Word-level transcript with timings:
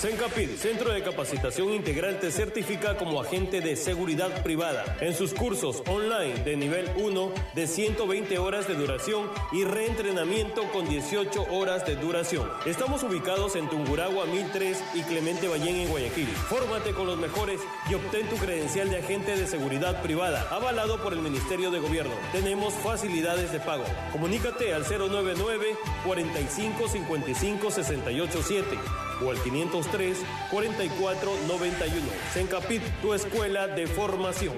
Sencapid, 0.00 0.56
Centro 0.56 0.94
de 0.94 1.02
Capacitación 1.02 1.74
Integral, 1.74 2.20
te 2.20 2.32
certifica 2.32 2.96
como 2.96 3.20
agente 3.20 3.60
de 3.60 3.76
seguridad 3.76 4.42
privada 4.42 4.96
en 5.02 5.12
sus 5.14 5.34
cursos 5.34 5.82
online 5.86 6.42
de 6.42 6.56
nivel 6.56 6.90
1 6.96 7.32
de 7.54 7.66
120 7.66 8.38
horas 8.38 8.66
de 8.66 8.76
duración 8.76 9.28
y 9.52 9.64
reentrenamiento 9.64 10.62
con 10.72 10.88
18 10.88 11.48
horas 11.50 11.84
de 11.84 11.96
duración. 11.96 12.48
Estamos 12.64 13.02
ubicados 13.02 13.56
en 13.56 13.68
Tunguragua 13.68 14.24
1003 14.24 14.82
y 14.94 15.02
Clemente 15.02 15.48
Ballén 15.48 15.76
en 15.76 15.90
Guayaquil. 15.90 16.28
Fórmate 16.28 16.92
con 16.92 17.06
los 17.06 17.18
mejores 17.18 17.60
y 17.90 17.92
obtén 17.92 18.26
tu 18.30 18.36
credencial 18.36 18.88
de 18.88 19.00
agente 19.00 19.36
de 19.36 19.46
seguridad 19.46 20.00
privada, 20.00 20.48
avalado 20.50 20.96
por 21.02 21.12
el 21.12 21.18
Ministerio 21.18 21.70
de 21.70 21.78
Gobierno. 21.78 22.14
Tenemos 22.32 22.72
facilidades 22.72 23.52
de 23.52 23.60
pago. 23.60 23.84
Comunícate 24.12 24.72
al 24.72 24.84
099 24.84 25.76
45 26.06 26.88
55 26.88 27.70
68 27.70 28.40
7 28.42 28.78
o 29.22 29.30
al 29.30 29.36
503 29.42 29.89
44 29.90 31.32
91. 31.48 32.06
Sencapit, 32.32 32.82
tu 33.02 33.12
escuela 33.12 33.66
de 33.66 33.86
formación. 33.86 34.54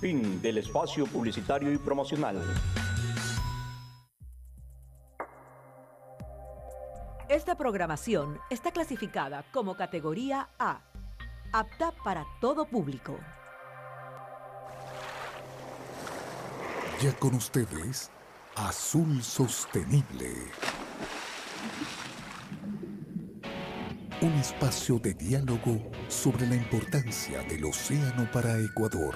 Fin 0.00 0.40
del 0.42 0.58
espacio 0.58 1.06
publicitario 1.06 1.72
y 1.72 1.78
promocional. 1.78 2.42
Esta 7.28 7.56
programación 7.56 8.38
está 8.50 8.70
clasificada 8.70 9.44
como 9.52 9.76
categoría 9.76 10.50
A, 10.58 10.80
apta 11.52 11.92
para 12.04 12.26
todo 12.40 12.66
público. 12.66 13.18
Ya 17.00 17.12
con 17.18 17.34
ustedes, 17.34 18.10
Azul 18.56 19.22
Sostenible. 19.22 20.52
Un 24.24 24.32
espacio 24.38 24.98
de 24.98 25.12
diálogo 25.12 25.90
sobre 26.08 26.46
la 26.46 26.54
importancia 26.54 27.42
del 27.42 27.62
océano 27.66 28.26
para 28.32 28.58
Ecuador, 28.58 29.14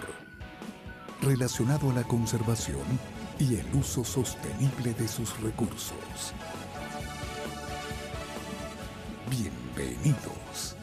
relacionado 1.22 1.90
a 1.90 1.94
la 1.94 2.02
conservación 2.02 2.84
y 3.38 3.54
el 3.54 3.64
uso 3.74 4.04
sostenible 4.04 4.92
de 4.92 5.08
sus 5.08 5.40
recursos. 5.40 6.34
Bienvenidos. 9.30 10.77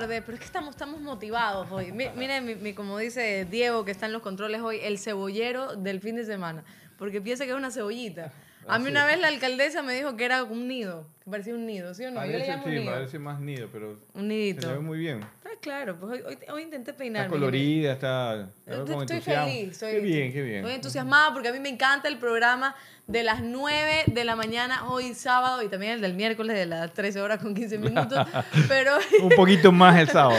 Tardes, 0.00 0.22
pero 0.24 0.34
es 0.34 0.40
que 0.40 0.46
estamos, 0.46 0.70
estamos 0.70 1.00
motivados 1.00 1.68
hoy. 1.70 1.92
Mi- 1.92 2.08
Miren, 2.16 2.44
mi- 2.44 2.54
mi- 2.54 2.72
como 2.74 2.98
dice 2.98 3.46
Diego, 3.50 3.84
que 3.84 3.90
está 3.90 4.06
en 4.06 4.12
los 4.12 4.22
controles 4.22 4.60
hoy, 4.60 4.78
el 4.82 4.98
cebollero 4.98 5.74
del 5.76 6.00
fin 6.00 6.14
de 6.16 6.24
semana. 6.24 6.64
Porque 6.98 7.20
piensa 7.20 7.44
que 7.44 7.50
es 7.50 7.56
una 7.56 7.70
cebollita. 7.70 8.32
A 8.66 8.78
mí 8.78 8.88
una 8.90 9.06
vez 9.06 9.18
la 9.18 9.28
alcaldesa 9.28 9.82
me 9.82 9.94
dijo 9.94 10.16
que 10.16 10.24
era 10.24 10.44
un 10.44 10.68
nido, 10.68 11.06
que 11.28 11.32
parecía 11.32 11.54
un 11.54 11.66
nido, 11.66 11.94
¿sí 11.94 12.04
o 12.04 12.10
no? 12.10 12.20
Yo 12.20 12.26
le 12.26 12.32
Parece, 12.32 12.50
llamo 12.50 12.62
sí, 12.64 12.68
un 12.70 12.74
nido. 12.76 12.92
parece 12.92 13.18
más 13.18 13.40
nido, 13.40 13.68
pero 13.72 13.96
Un 14.14 14.28
nidito. 14.28 14.62
se 14.66 14.72
ve 14.72 14.78
muy 14.80 14.98
bien. 14.98 15.20
Ah, 15.44 15.48
claro, 15.60 15.96
pues 15.98 16.12
hoy, 16.12 16.22
hoy, 16.26 16.38
hoy 16.52 16.62
intenté 16.62 16.90
Está 16.90 16.98
peinarme. 16.98 17.28
colorida, 17.30 17.92
está 17.92 18.48
Estoy, 18.66 18.96
estoy 19.00 19.20
feliz. 19.20 19.72
Estoy, 19.72 19.92
Qué 19.92 20.00
bien, 20.00 20.32
qué 20.32 20.42
bien. 20.42 20.56
Estoy 20.58 20.74
entusiasmada 20.74 21.32
porque 21.32 21.48
a 21.48 21.52
mí 21.52 21.60
me 21.60 21.68
encanta 21.70 22.08
el 22.08 22.18
programa 22.18 22.74
de 23.06 23.22
las 23.22 23.40
9 23.42 24.02
de 24.08 24.24
la 24.26 24.36
mañana 24.36 24.86
hoy 24.90 25.14
sábado 25.14 25.62
y 25.62 25.68
también 25.68 25.92
el 25.92 26.00
del 26.02 26.12
miércoles 26.12 26.54
de 26.54 26.66
las 26.66 26.92
13 26.92 27.22
horas 27.22 27.38
con 27.42 27.54
15 27.54 27.78
minutos. 27.78 28.26
pero 28.68 28.98
Un 29.22 29.30
poquito 29.30 29.72
más 29.72 29.98
el 29.98 30.08
sábado. 30.08 30.36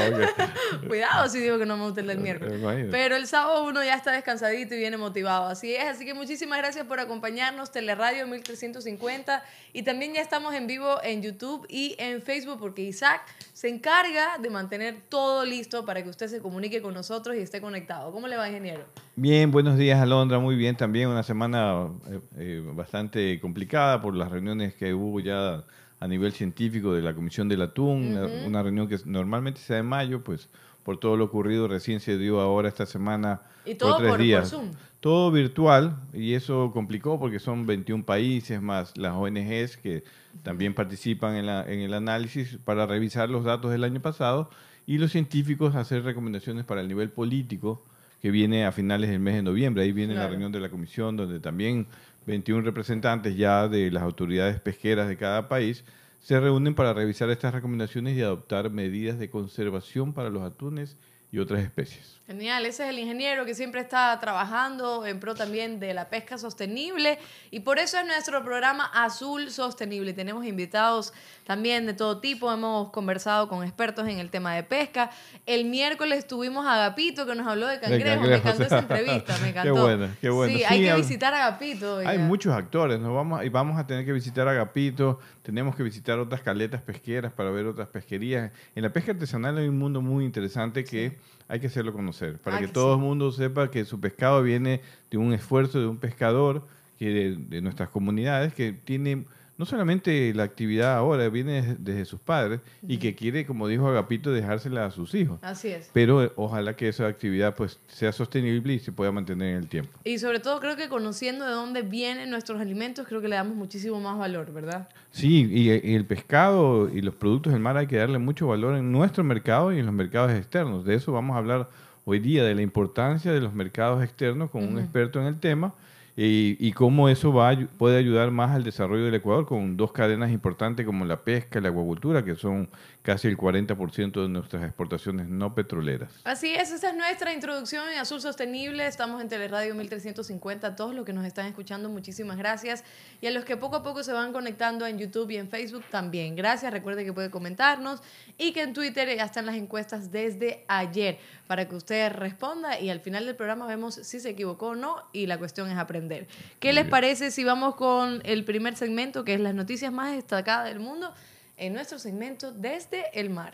cuidado 0.88 1.28
si 1.30 1.40
digo 1.40 1.58
que 1.58 1.66
no 1.66 1.78
me 1.78 1.86
gusta 1.86 2.02
el 2.02 2.08
del 2.08 2.20
miércoles. 2.20 2.60
imagínate. 2.60 2.92
Pero 2.92 3.16
el 3.16 3.26
sábado 3.26 3.64
uno 3.66 3.84
ya 3.84 3.96
está 3.96 4.12
descansadito 4.12 4.76
y 4.76 4.78
viene 4.78 4.98
motivado. 4.98 5.48
Así 5.48 5.74
es. 5.74 5.86
Así 5.86 6.06
que 6.06 6.14
muchísimas 6.14 6.60
gracias 6.60 6.86
por 6.86 7.00
acompañarnos. 7.00 7.72
Teleradio 7.72 8.28
1350. 8.28 9.44
Y 9.74 9.82
también 9.82 10.14
ya 10.14 10.22
estamos 10.22 10.54
en 10.54 10.68
vivo 10.68 10.79
en 11.04 11.22
YouTube 11.22 11.66
y 11.70 11.96
en 12.00 12.22
Facebook 12.22 12.58
porque 12.60 12.82
Isaac 12.82 13.22
se 13.54 13.68
encarga 13.70 14.38
de 14.42 14.50
mantener 14.50 14.96
todo 15.10 15.44
listo 15.46 15.86
para 15.86 16.02
que 16.04 16.10
usted 16.10 16.28
se 16.28 16.40
comunique 16.40 16.82
con 16.82 16.94
nosotros 16.94 17.36
y 17.36 17.40
esté 17.40 17.60
conectado. 17.60 18.12
¿Cómo 18.12 18.28
le 18.28 18.38
va, 18.38 18.48
ingeniero? 18.48 18.84
Bien, 19.16 19.52
buenos 19.52 19.78
días 19.78 20.00
Alondra, 20.02 20.40
muy 20.40 20.56
bien 20.56 20.76
también, 20.78 21.10
una 21.10 21.24
semana 21.24 21.88
eh, 22.10 22.20
eh, 22.38 22.64
bastante 22.74 23.40
complicada 23.42 24.02
por 24.02 24.16
las 24.16 24.32
reuniones 24.32 24.74
que 24.74 24.94
hubo 24.94 25.20
ya 25.20 25.64
a 26.00 26.08
nivel 26.08 26.32
científico 26.32 26.94
de 26.94 27.02
la 27.02 27.14
Comisión 27.14 27.50
del 27.50 27.62
Atún, 27.62 28.16
una- 28.18 28.46
una 28.48 28.64
reunión 28.64 28.88
que 28.88 28.98
normalmente 29.06 29.60
se 29.60 29.74
da 29.74 29.80
en 29.80 29.86
mayo, 29.86 30.24
pues 30.24 30.48
por 30.84 30.98
todo 30.98 31.18
lo 31.18 31.26
ocurrido 31.26 31.68
recién 31.68 32.00
se 32.00 32.18
dio 32.18 32.40
ahora 32.40 32.70
esta 32.70 32.86
semana 32.86 33.42
Y 33.66 33.76
todo 33.76 33.98
tres 33.98 34.08
por- 34.08 34.18
por 34.18 34.26
días. 34.26 34.50
Zoom. 34.50 34.72
Todo 35.02 35.32
virtual 35.32 35.96
y 36.14 36.34
eso 36.34 36.72
complicó 36.74 37.18
porque 37.18 37.40
son 37.40 37.66
21 37.66 38.04
países 38.06 38.62
más 38.62 38.98
las 38.98 39.14
ONGs 39.14 39.78
que 39.78 40.04
también 40.44 40.74
participan 40.74 41.36
en, 41.36 41.46
la- 41.46 41.66
en 41.72 41.80
el 41.80 41.94
análisis 41.94 42.58
para 42.64 42.86
revisar 42.86 43.30
los 43.30 43.44
datos 43.44 43.72
del 43.72 43.84
año 43.84 44.00
pasado 44.02 44.50
y 44.88 44.98
los 44.98 45.12
científicos 45.12 45.76
hacer 45.76 46.04
recomendaciones 46.04 46.66
para 46.66 46.82
el 46.82 46.88
nivel 46.88 47.10
político 47.10 47.82
que 48.22 48.32
viene 48.32 48.66
a 48.66 48.72
finales 48.72 49.10
del 49.10 49.20
mes 49.20 49.36
de 49.36 49.44
noviembre. 49.44 49.84
Ahí 49.84 49.92
viene 49.92 50.14
la 50.14 50.22
reunión 50.32 50.52
de 50.52 50.60
la 50.60 50.70
comisión 50.70 51.16
donde 51.16 51.40
también 51.40 51.86
21 52.28 52.62
representantes 52.64 53.36
ya 53.38 53.68
de 53.68 53.92
las 53.92 54.04
autoridades 54.04 54.60
pesqueras 54.60 55.08
de 55.08 55.16
cada 55.18 55.48
país 55.48 55.84
se 56.22 56.38
reúnen 56.40 56.76
para 56.76 56.94
revisar 56.94 57.30
estas 57.30 57.54
recomendaciones 57.54 58.18
y 58.18 58.22
adoptar 58.22 58.70
medidas 58.72 59.20
de 59.20 59.30
conservación 59.30 60.12
para 60.14 60.30
los 60.30 60.44
atunes 60.44 60.98
y 61.32 61.40
otras 61.40 61.62
especies. 61.62 62.16
Genial, 62.26 62.64
ese 62.68 62.84
es 62.84 62.90
el 62.90 63.00
ingeniero 63.00 63.44
que 63.44 63.56
siempre 63.56 63.82
está 63.82 64.16
trabajando 64.20 65.04
en 65.08 65.20
pro 65.20 65.34
también 65.34 65.80
de 65.80 65.96
la 65.96 66.10
pesca 66.10 66.38
sostenible 66.38 67.18
y 67.50 67.62
por 67.62 67.80
eso 67.80 67.98
es 67.98 68.06
nuestro 68.06 68.44
programa 68.44 68.86
Azul 68.94 69.50
Sostenible. 69.50 70.14
Tenemos 70.14 70.46
invitados 70.46 71.12
también 71.46 71.88
de 71.88 71.94
todo 71.96 72.20
tipo, 72.20 72.52
hemos 72.54 72.92
conversado 72.92 73.48
con 73.48 73.64
expertos 73.64 74.08
en 74.08 74.20
el 74.20 74.30
tema 74.30 74.54
de 74.54 74.62
pesca. 74.62 75.10
El 75.48 75.66
miércoles 75.66 76.28
tuvimos 76.28 76.68
a 76.68 76.76
Agapito 76.76 77.26
que 77.26 77.34
nos 77.34 77.48
habló 77.48 77.66
de 77.66 77.80
cangrejo, 77.80 78.22
me 78.22 78.30
cangrejos. 78.40 78.46
encantó 78.46 78.64
esa 78.64 78.80
entrevista, 78.98 79.34
me 79.38 79.44
Qué 79.46 79.50
encantó. 79.50 79.82
buena, 79.82 80.16
qué 80.22 80.30
buena. 80.30 80.54
Sí, 80.54 80.60
Sí, 80.60 80.66
hay 80.66 80.84
que 80.84 80.94
visitar 80.96 81.34
a 81.34 81.48
Agapito. 81.48 81.98
Hay 82.06 82.20
muchos 82.20 82.54
actores, 82.54 83.00
nos 83.00 83.14
vamos 83.16 83.44
y 83.44 83.50
vamos 83.50 83.80
a 83.80 83.88
tener 83.88 84.06
que 84.06 84.12
visitar 84.12 84.48
Agapito, 84.48 85.20
tenemos 85.50 85.76
que 85.76 85.82
visitar 85.82 86.20
otras 86.20 86.42
caletas 86.42 86.82
pesqueras 86.84 87.34
para 87.34 87.50
ver 87.50 87.66
otras 87.66 87.88
pesquerías. 87.88 88.52
En 88.76 88.84
la 88.84 88.94
pesca 88.94 89.14
artesanal 89.14 89.58
hay 89.58 89.68
un 89.68 89.80
mundo 89.80 90.00
muy 90.00 90.24
interesante 90.24 90.84
que 90.84 91.18
hay 91.48 91.60
que 91.60 91.66
hacerlo 91.68 91.92
conocer, 91.92 92.38
para 92.38 92.58
Ah, 92.58 92.60
que 92.60 92.68
que 92.68 92.72
todo 92.74 92.94
sí. 92.94 93.00
el 93.00 93.06
mundo 93.06 93.32
sepa 93.32 93.72
que 93.72 93.84
su 93.84 94.00
pescado 94.00 94.44
viene 94.44 94.82
de 95.10 95.18
un 95.18 95.34
esfuerzo 95.34 95.80
de 95.80 95.88
un 95.88 95.98
pescador 95.98 96.68
que 97.00 97.10
de, 97.10 97.36
de 97.38 97.62
nuestras 97.62 97.90
comunidades 97.90 98.54
que 98.54 98.74
tiene 98.74 99.26
no 99.60 99.66
solamente 99.66 100.34
la 100.34 100.44
actividad 100.44 100.96
ahora, 100.96 101.28
viene 101.28 101.62
desde, 101.62 101.76
desde 101.76 102.06
sus 102.06 102.22
padres 102.22 102.62
y 102.82 102.98
que 102.98 103.14
quiere, 103.14 103.46
como 103.46 103.68
dijo 103.68 103.90
Agapito, 103.90 104.32
dejársela 104.32 104.86
a 104.86 104.92
sus 104.92 105.14
hijos. 105.14 105.38
Así 105.42 105.68
es. 105.68 105.90
Pero 105.92 106.24
eh, 106.24 106.32
ojalá 106.38 106.78
que 106.78 106.88
esa 106.88 107.08
actividad 107.08 107.56
pues 107.56 107.78
sea 107.90 108.14
sostenible 108.14 108.76
y 108.76 108.80
se 108.80 108.94
pueda 108.94 109.12
mantener 109.12 109.50
en 109.50 109.58
el 109.58 109.68
tiempo. 109.68 110.00
Y 110.06 110.18
sobre 110.18 110.40
todo 110.40 110.62
creo 110.62 110.78
que 110.78 110.88
conociendo 110.88 111.44
de 111.44 111.52
dónde 111.52 111.82
vienen 111.82 112.30
nuestros 112.30 112.62
alimentos, 112.62 113.06
creo 113.06 113.20
que 113.20 113.28
le 113.28 113.36
damos 113.36 113.58
muchísimo 113.58 114.00
más 114.00 114.18
valor, 114.18 114.54
¿verdad? 114.54 114.88
Sí, 115.12 115.46
y, 115.52 115.70
y 115.70 115.94
el 115.94 116.06
pescado 116.06 116.88
y 116.88 117.02
los 117.02 117.16
productos 117.16 117.52
del 117.52 117.62
mar 117.62 117.76
hay 117.76 117.88
que 117.88 117.98
darle 117.98 118.18
mucho 118.18 118.48
valor 118.48 118.78
en 118.78 118.94
nuestro 118.94 119.26
mercado 119.26 119.74
y 119.74 119.80
en 119.80 119.86
los 119.86 119.94
mercados 119.94 120.32
externos. 120.32 120.86
De 120.86 120.96
eso 120.96 121.12
vamos 121.12 121.36
a 121.36 121.40
hablar 121.40 121.68
hoy 122.06 122.20
día, 122.20 122.46
de 122.46 122.56
la 122.56 122.62
importancia 122.62 123.34
de 123.34 123.42
los 123.42 123.54
mercados 123.54 124.02
externos 124.06 124.52
con 124.52 124.64
un 124.64 124.80
experto 124.80 125.20
en 125.20 125.28
el 125.28 125.38
tema 125.38 125.74
y, 126.22 126.58
y 126.60 126.74
cómo 126.74 127.08
eso 127.08 127.32
va 127.32 127.56
puede 127.78 127.98
ayudar 127.98 128.30
más 128.30 128.52
al 128.52 128.66
desarrollo 128.66 129.06
del 129.06 129.16
Ecuador 129.16 129.46
con 129.46 129.78
dos 129.78 129.94
cadenas 129.94 130.32
importantes 130.32 130.86
como 130.86 131.06
la 131.06 131.22
pesca 131.22 131.60
y 131.60 131.62
la 131.62 131.70
acuacultura, 131.70 132.26
que 132.26 132.36
son 132.36 132.68
casi 133.10 133.28
el 133.28 133.38
40% 133.38 134.22
de 134.22 134.30
nuestras 134.30 134.64
exportaciones 134.64 135.28
no 135.28 135.56
petroleras. 135.56 136.12
Así 136.26 136.54
es, 136.54 136.72
esa 136.72 136.90
es 136.90 136.96
nuestra 136.96 137.34
introducción 137.34 137.90
en 137.90 137.98
Azul 137.98 138.22
Sostenible. 138.22 138.86
Estamos 138.86 139.20
en 139.20 139.28
Teleradio 139.28 139.74
1350. 139.74 140.68
A 140.68 140.76
todos 140.76 140.94
los 140.94 141.08
que 141.08 141.14
nos 141.14 141.26
están 141.26 141.48
escuchando, 141.48 141.90
muchísimas 141.90 142.38
gracias. 142.38 142.84
Y 143.20 143.26
a 143.26 143.32
los 143.32 143.46
que 143.46 143.58
poco 143.58 143.78
a 143.78 143.82
poco 143.82 144.04
se 144.04 144.14
van 144.14 144.32
conectando 144.32 144.86
en 144.86 145.00
YouTube 145.00 145.32
y 145.32 145.38
en 145.38 145.50
Facebook 145.50 145.86
también. 145.90 146.36
Gracias. 146.36 146.72
Recuerde 146.72 147.04
que 147.04 147.12
puede 147.12 147.32
comentarnos 147.32 148.04
y 148.38 148.52
que 148.52 148.62
en 148.62 148.74
Twitter 148.74 149.10
ya 149.18 149.24
están 149.24 149.48
las 149.48 149.56
encuestas 149.56 150.12
desde 150.12 150.64
ayer 150.68 151.18
para 151.48 151.68
que 151.68 151.74
usted 151.74 152.12
responda 152.12 152.80
y 152.80 152.92
al 152.92 153.00
final 153.00 153.26
del 153.26 153.36
programa 153.36 153.66
vemos 153.66 153.96
si 153.96 154.20
se 154.20 154.30
equivocó 154.30 154.68
o 154.68 154.76
no 154.76 154.98
y 155.14 155.26
la 155.26 155.40
cuestión 155.40 155.68
es 155.72 155.80
aprender. 155.80 156.28
¿Qué 156.60 156.74
les 156.74 156.86
parece 156.86 157.32
si 157.32 157.44
vamos 157.44 157.74
con 157.74 158.22
el 158.24 158.46
primer 158.46 158.76
segmento 158.76 159.24
que 159.24 159.34
es 159.34 159.40
las 159.40 159.56
noticias 159.56 159.92
más 159.92 160.14
destacadas 160.14 160.68
del 160.68 160.80
mundo 160.80 161.12
en 161.60 161.74
nuestro 161.74 162.00
segmento 162.00 162.52
desde 162.52 163.06
el 163.14 163.30
mar? 163.30 163.54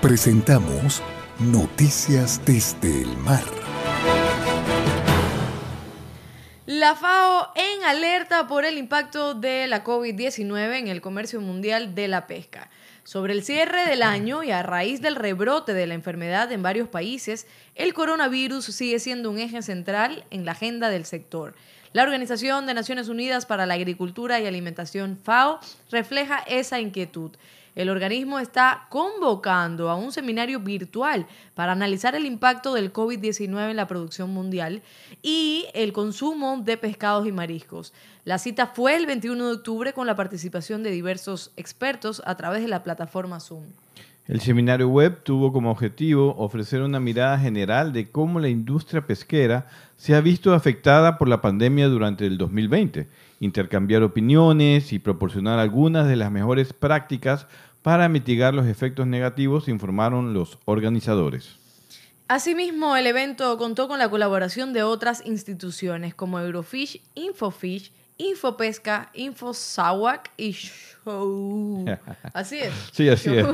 Presentamos 0.00 1.02
Noticias 1.38 2.40
desde 2.46 3.02
el 3.02 3.16
mar. 3.18 3.44
La 6.64 6.94
FAO 6.96 7.52
en 7.54 7.84
alerta 7.84 8.48
por 8.48 8.64
el 8.64 8.78
impacto 8.78 9.34
de 9.34 9.66
la 9.66 9.84
COVID-19 9.84 10.78
en 10.78 10.88
el 10.88 11.00
comercio 11.00 11.40
mundial 11.40 11.94
de 11.94 12.08
la 12.08 12.26
pesca. 12.26 12.70
Sobre 13.04 13.34
el 13.34 13.44
cierre 13.44 13.86
del 13.86 14.02
año 14.02 14.42
y 14.42 14.50
a 14.50 14.64
raíz 14.64 15.00
del 15.00 15.14
rebrote 15.14 15.74
de 15.74 15.86
la 15.86 15.94
enfermedad 15.94 16.50
en 16.50 16.62
varios 16.62 16.88
países, 16.88 17.46
el 17.76 17.94
coronavirus 17.94 18.64
sigue 18.64 18.98
siendo 18.98 19.30
un 19.30 19.38
eje 19.38 19.62
central 19.62 20.24
en 20.30 20.44
la 20.44 20.52
agenda 20.52 20.88
del 20.88 21.04
sector. 21.04 21.54
La 21.96 22.02
Organización 22.02 22.66
de 22.66 22.74
Naciones 22.74 23.08
Unidas 23.08 23.46
para 23.46 23.64
la 23.64 23.72
Agricultura 23.72 24.38
y 24.38 24.44
Alimentación, 24.44 25.18
FAO, 25.22 25.60
refleja 25.90 26.40
esa 26.40 26.78
inquietud. 26.78 27.30
El 27.74 27.88
organismo 27.88 28.38
está 28.38 28.86
convocando 28.90 29.88
a 29.88 29.94
un 29.94 30.12
seminario 30.12 30.60
virtual 30.60 31.26
para 31.54 31.72
analizar 31.72 32.14
el 32.14 32.26
impacto 32.26 32.74
del 32.74 32.92
COVID-19 32.92 33.70
en 33.70 33.76
la 33.76 33.88
producción 33.88 34.28
mundial 34.28 34.82
y 35.22 35.68
el 35.72 35.94
consumo 35.94 36.60
de 36.62 36.76
pescados 36.76 37.26
y 37.26 37.32
mariscos. 37.32 37.94
La 38.26 38.36
cita 38.36 38.66
fue 38.66 38.94
el 38.94 39.06
21 39.06 39.46
de 39.46 39.54
octubre 39.54 39.94
con 39.94 40.06
la 40.06 40.16
participación 40.16 40.82
de 40.82 40.90
diversos 40.90 41.50
expertos 41.56 42.20
a 42.26 42.36
través 42.36 42.60
de 42.60 42.68
la 42.68 42.82
plataforma 42.82 43.40
Zoom. 43.40 43.64
El 44.28 44.40
seminario 44.40 44.88
web 44.88 45.22
tuvo 45.22 45.52
como 45.52 45.70
objetivo 45.70 46.34
ofrecer 46.36 46.82
una 46.82 46.98
mirada 46.98 47.38
general 47.38 47.92
de 47.92 48.10
cómo 48.10 48.40
la 48.40 48.48
industria 48.48 49.06
pesquera 49.06 49.68
se 49.96 50.16
ha 50.16 50.20
visto 50.20 50.52
afectada 50.52 51.16
por 51.16 51.28
la 51.28 51.40
pandemia 51.40 51.86
durante 51.86 52.26
el 52.26 52.36
2020, 52.36 53.06
intercambiar 53.38 54.02
opiniones 54.02 54.92
y 54.92 54.98
proporcionar 54.98 55.60
algunas 55.60 56.08
de 56.08 56.16
las 56.16 56.32
mejores 56.32 56.72
prácticas 56.72 57.46
para 57.82 58.08
mitigar 58.08 58.52
los 58.52 58.66
efectos 58.66 59.06
negativos, 59.06 59.68
informaron 59.68 60.34
los 60.34 60.58
organizadores. 60.64 61.56
Asimismo, 62.26 62.96
el 62.96 63.06
evento 63.06 63.56
contó 63.58 63.86
con 63.86 64.00
la 64.00 64.10
colaboración 64.10 64.72
de 64.72 64.82
otras 64.82 65.24
instituciones 65.24 66.16
como 66.16 66.40
Eurofish, 66.40 67.00
Infofish, 67.14 67.92
Infopesca, 68.18 69.10
InfoSawak 69.12 70.30
y 70.36 70.52
Show. 70.52 71.84
Así 72.32 72.58
es. 72.58 72.72
Sí, 72.92 73.08
así 73.08 73.30
es. 73.36 73.46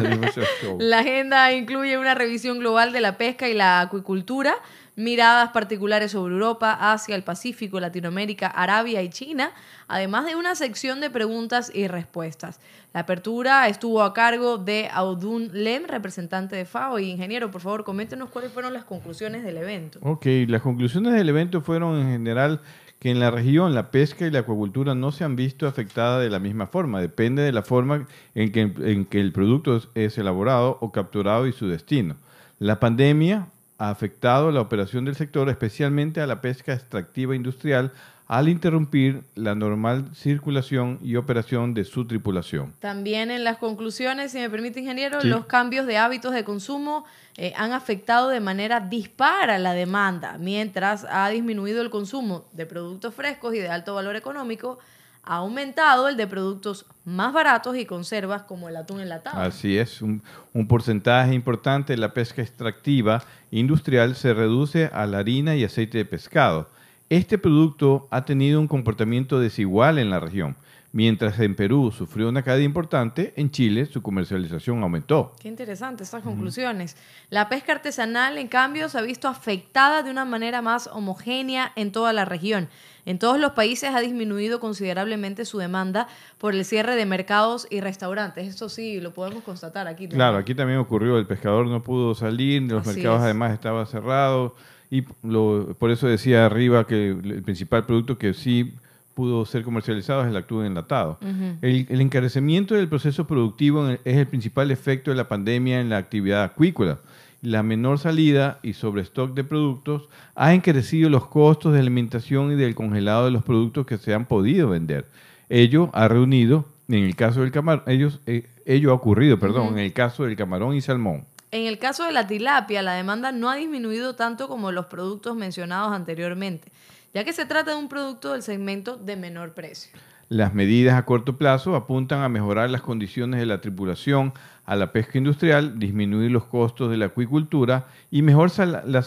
La 0.79 1.01
agenda 1.01 1.53
incluye 1.53 1.99
una 1.99 2.15
revisión 2.15 2.59
global 2.59 2.93
de 2.93 3.01
la 3.01 3.19
pesca 3.19 3.49
y 3.49 3.55
la 3.55 3.81
acuicultura, 3.81 4.55
miradas 4.97 5.51
particulares 5.51 6.13
sobre 6.13 6.35
Europa, 6.35 6.93
Asia, 6.93 7.15
el 7.15 7.25
Pacífico, 7.25 7.81
Latinoamérica, 7.81 8.47
Arabia 8.47 9.03
y 9.03 9.11
China, 9.11 9.51
además 9.89 10.27
de 10.27 10.37
una 10.37 10.55
sección 10.55 11.01
de 11.01 11.11
preguntas 11.11 11.71
y 11.75 11.89
respuestas. 11.89 12.61
La 12.95 13.01
apertura 13.01 13.69
estuvo 13.69 14.03
a 14.03 14.13
cargo 14.13 14.59
de 14.59 14.89
Audun 14.93 15.51
Lem, 15.53 15.85
representante 15.87 16.57
de 16.57 16.67
FAO. 16.67 16.99
Y 16.99 17.11
ingeniero, 17.11 17.51
por 17.51 17.63
favor, 17.63 17.85
coméntenos 17.85 18.29
cuáles 18.29 18.53
fueron 18.53 18.75
las 18.75 18.85
conclusiones 18.85 19.45
del 19.45 19.57
evento. 19.57 19.99
Ok, 20.03 20.27
las 20.47 20.61
conclusiones 20.61 21.15
del 21.15 21.29
evento 21.29 21.63
fueron 21.63 21.99
en 21.99 22.13
general 22.13 22.61
que 23.03 23.11
en 23.11 23.19
la 23.19 23.33
región 23.33 23.75
la 23.75 23.91
pesca 23.91 24.29
y 24.29 24.31
la 24.31 24.39
acuacultura 24.39 24.95
no 24.95 25.11
se 25.11 25.25
han 25.25 25.35
visto 25.35 25.67
afectadas 25.67 26.23
de 26.23 26.31
la 26.31 26.39
misma 26.39 26.69
forma. 26.69 27.01
Depende 27.01 27.43
de 27.43 27.51
la 27.51 27.65
forma 27.65 28.07
en 28.37 28.53
que, 28.53 28.61
en 28.61 29.07
que 29.07 29.21
el 29.21 29.33
producto 29.33 29.83
es 29.97 30.19
elaborado 30.19 30.79
o 30.81 30.93
capturado 30.93 31.49
y 31.49 31.53
su 31.53 31.67
destino. 31.67 32.15
La 32.61 32.79
pandemia 32.79 33.49
ha 33.79 33.91
afectado 33.91 34.53
la 34.53 34.61
operación 34.61 35.05
del 35.05 35.17
sector, 35.17 35.49
especialmente 35.49 36.21
a 36.21 36.29
la 36.29 36.41
pesca 36.41 36.75
extractiva 36.75 37.35
industrial, 37.35 37.91
al 38.33 38.49
interrumpir 38.49 39.25
la 39.35 39.55
normal 39.55 40.07
circulación 40.15 40.99
y 41.03 41.17
operación 41.17 41.75
de 41.75 41.85
su 41.85 42.07
tripulación. 42.07 42.73
También 42.79 43.31
en 43.31 43.45
las 43.45 43.59
conclusiones, 43.59 44.33
si 44.33 44.39
me 44.39 44.49
permite, 44.49 44.81
ingeniero, 44.81 45.19
los 45.23 45.45
cambios 45.45 45.87
de 45.87 45.99
hábitos 45.99 46.33
de 46.33 46.43
consumo 46.43 47.05
eh, 47.37 47.53
han 47.59 47.73
afectado 47.73 48.31
de 48.31 48.41
manera 48.41 48.81
dispara 48.81 49.59
la 49.59 49.75
demanda, 49.75 50.39
mientras 50.39 51.05
ha 51.11 51.29
disminuido 51.29 51.83
el 51.83 51.91
consumo 51.91 52.47
de 52.53 52.65
productos 52.65 53.15
frescos 53.15 53.55
y 53.55 53.59
de 53.59 53.69
alto 53.69 53.95
valor 53.95 54.17
económico, 54.17 54.79
ha 55.25 55.37
aumentado 55.37 56.09
el 56.09 56.17
de 56.17 56.27
productos 56.27 56.87
más 57.05 57.35
baratos 57.35 57.77
y 57.77 57.85
conservas 57.85 58.45
como 58.45 58.71
el 58.71 58.77
atún 58.77 59.03
enlatado. 59.03 59.43
Así 59.43 59.77
es, 59.77 60.01
un, 60.01 60.23
un, 60.55 60.67
porcentaje 60.67 61.35
importante 61.35 61.93
de 61.93 61.99
la 61.99 62.15
pesca 62.15 62.41
extractiva 62.41 63.25
industrial 63.51 64.17
se 64.17 64.33
reduce 64.33 64.87
a 64.87 65.05
la 65.05 65.19
harina 65.19 65.55
y 65.55 65.65
aceite 65.65 65.99
de 65.99 66.07
pescado 66.07 66.71
este 67.19 67.37
producto 67.37 68.09
ha 68.11 68.25
tenido 68.25 68.59
un 68.59 68.67
comportamiento 68.67 69.39
desigual 69.39 69.99
en 69.99 70.09
la 70.09 70.19
región. 70.19 70.57
Mientras 70.93 71.39
en 71.41 71.55
Perú 71.55 71.91
sufrió 71.91 72.27
una 72.31 72.43
caída 72.43 72.65
importante, 72.65 73.35
en 73.37 73.51
Chile 73.51 73.85
su 73.85 74.01
comercialización 74.01 74.83
aumentó. 74.83 75.35
Qué 75.39 75.49
interesante 75.49 76.05
estas 76.05 76.23
conclusiones. 76.23 76.97
La 77.29 77.51
pesca 77.51 77.73
artesanal, 77.73 78.39
en 78.39 78.49
cambio, 78.49 78.89
se 78.89 78.97
ha 78.97 79.03
visto 79.03 79.29
afectada 79.29 80.03
de 80.03 80.11
una 80.11 80.25
manera 80.25 80.63
más 80.63 80.87
homogénea 80.87 81.73
en 81.77 81.93
toda 81.93 82.15
la 82.15 82.25
región. 82.25 82.69
En 83.05 83.19
todos 83.19 83.39
los 83.39 83.53
países 83.53 83.95
ha 83.95 84.01
disminuido 84.01 84.59
considerablemente 84.59 85.45
su 85.45 85.59
demanda 85.59 86.09
por 86.39 86.55
el 86.55 86.65
cierre 86.65 86.97
de 86.97 87.05
mercados 87.05 87.67
y 87.69 87.83
restaurantes. 87.83 88.49
Eso 88.49 88.71
sí, 88.71 89.03
lo 89.03 89.13
podemos 89.13 89.45
constatar 89.45 89.87
aquí. 89.87 90.05
También. 90.05 90.17
Claro, 90.17 90.39
aquí 90.39 90.55
también 90.55 90.79
ocurrió. 90.79 91.19
El 91.19 91.27
pescador 91.27 91.67
no 91.67 91.83
pudo 91.83 92.15
salir, 92.15 92.63
los 92.63 92.87
mercados 92.87 93.21
además 93.21 93.53
estaban 93.53 93.87
cerrados 93.87 94.53
y 94.93 95.01
por 95.01 95.91
eso 95.91 96.07
decía 96.07 96.45
arriba 96.45 96.87
que 96.87 97.09
el 97.13 97.43
principal 97.43 97.87
producto 97.87 98.19
que 98.19 98.35
sí 98.35 98.75
pudo 99.15 99.47
ser 99.47 99.63
comercializado 99.63 100.21
es 100.21 100.29
el 100.29 100.37
atún 100.37 100.67
enlatado. 100.67 101.19
el, 101.63 101.87
el, 101.89 102.01
encarecimiento 102.03 102.75
del 102.75 102.89
proceso 102.89 103.27
productivo 103.27 103.89
es 103.89 103.99
el 104.05 104.27
principal 104.27 104.71
efecto 104.71 105.11
de 105.11 105.17
la 105.17 105.29
pandemia 105.29 105.81
en 105.81 105.89
la 105.89 105.97
actividad 105.97 106.45
acuícola. 106.45 106.99
La 107.41 107.63
menor 107.63 108.01
salida 108.01 108.59
y 108.63 108.75
sobrestock 108.75 109.33
de 109.33 109.45
productos 109.45 110.11
ha 110.35 110.53
encarecido 110.53 111.09
los 111.09 111.27
costos 111.27 111.73
de 111.73 111.79
alimentación 111.79 112.53
y 112.53 112.57
del 112.57 112.75
congelado 112.75 113.25
de 113.25 113.31
los 113.31 113.45
productos 113.45 113.87
que 113.87 113.97
se 113.97 114.13
han 114.13 114.27
podido 114.27 114.69
vender. 114.69 115.07
Ello 115.49 115.89
ha 115.95 116.07
reunido, 116.07 116.67
en 116.89 117.05
el 117.05 117.17
caso 117.17 117.41
del 117.41 117.51
camarón, 117.51 117.83
ellos, 117.87 118.21
eh, 118.27 118.47
ello 118.67 118.91
ha 118.91 118.95
ocurrido, 118.95 119.39
perdón, 119.39 119.69
en 119.69 119.79
el 119.79 119.95
caso 119.95 120.25
del 120.25 120.37
camarón 120.37 120.75
y 120.75 120.83
salmón. 120.83 121.25
En 121.53 121.67
el 121.67 121.79
caso 121.79 122.05
de 122.05 122.13
la 122.13 122.27
tilapia, 122.27 122.81
la 122.81 122.95
demanda 122.95 123.31
no 123.31 123.51
ha 123.51 123.57
disminuido 123.57 124.15
tanto 124.15 124.49
como 124.49 124.73
los 124.73 124.87
productos 124.87 125.37
mencionados 125.37 125.93
anteriormente, 125.93 126.73
ya 127.13 127.25
que 127.25 127.35
se 127.35 127.45
trata 127.45 127.73
de 127.73 127.77
un 127.77 127.91
producto 127.91 128.33
del 128.33 128.43
segmento 128.43 128.97
de 128.97 129.17
menor 129.17 129.53
precio. 129.53 129.93
Las 130.31 130.55
medidas 130.55 130.95
a 130.95 131.05
corto 131.05 131.37
plazo 131.37 131.77
apuntan 131.77 132.23
a 132.23 132.31
mejorar 132.31 132.71
las 132.71 132.81
condiciones 132.81 133.39
de 133.39 133.45
la 133.45 133.61
tripulación 133.61 134.33
a 134.65 134.77
la 134.77 134.93
pesca 134.93 135.19
industrial, 135.19 135.79
disminuir 135.79 136.31
los 136.31 136.45
costos 136.47 136.91
de 136.91 136.97
la 136.97 137.07
acuicultura 137.07 137.85
y, 138.11 138.23
mejorar 138.23 138.87
la 138.87 139.03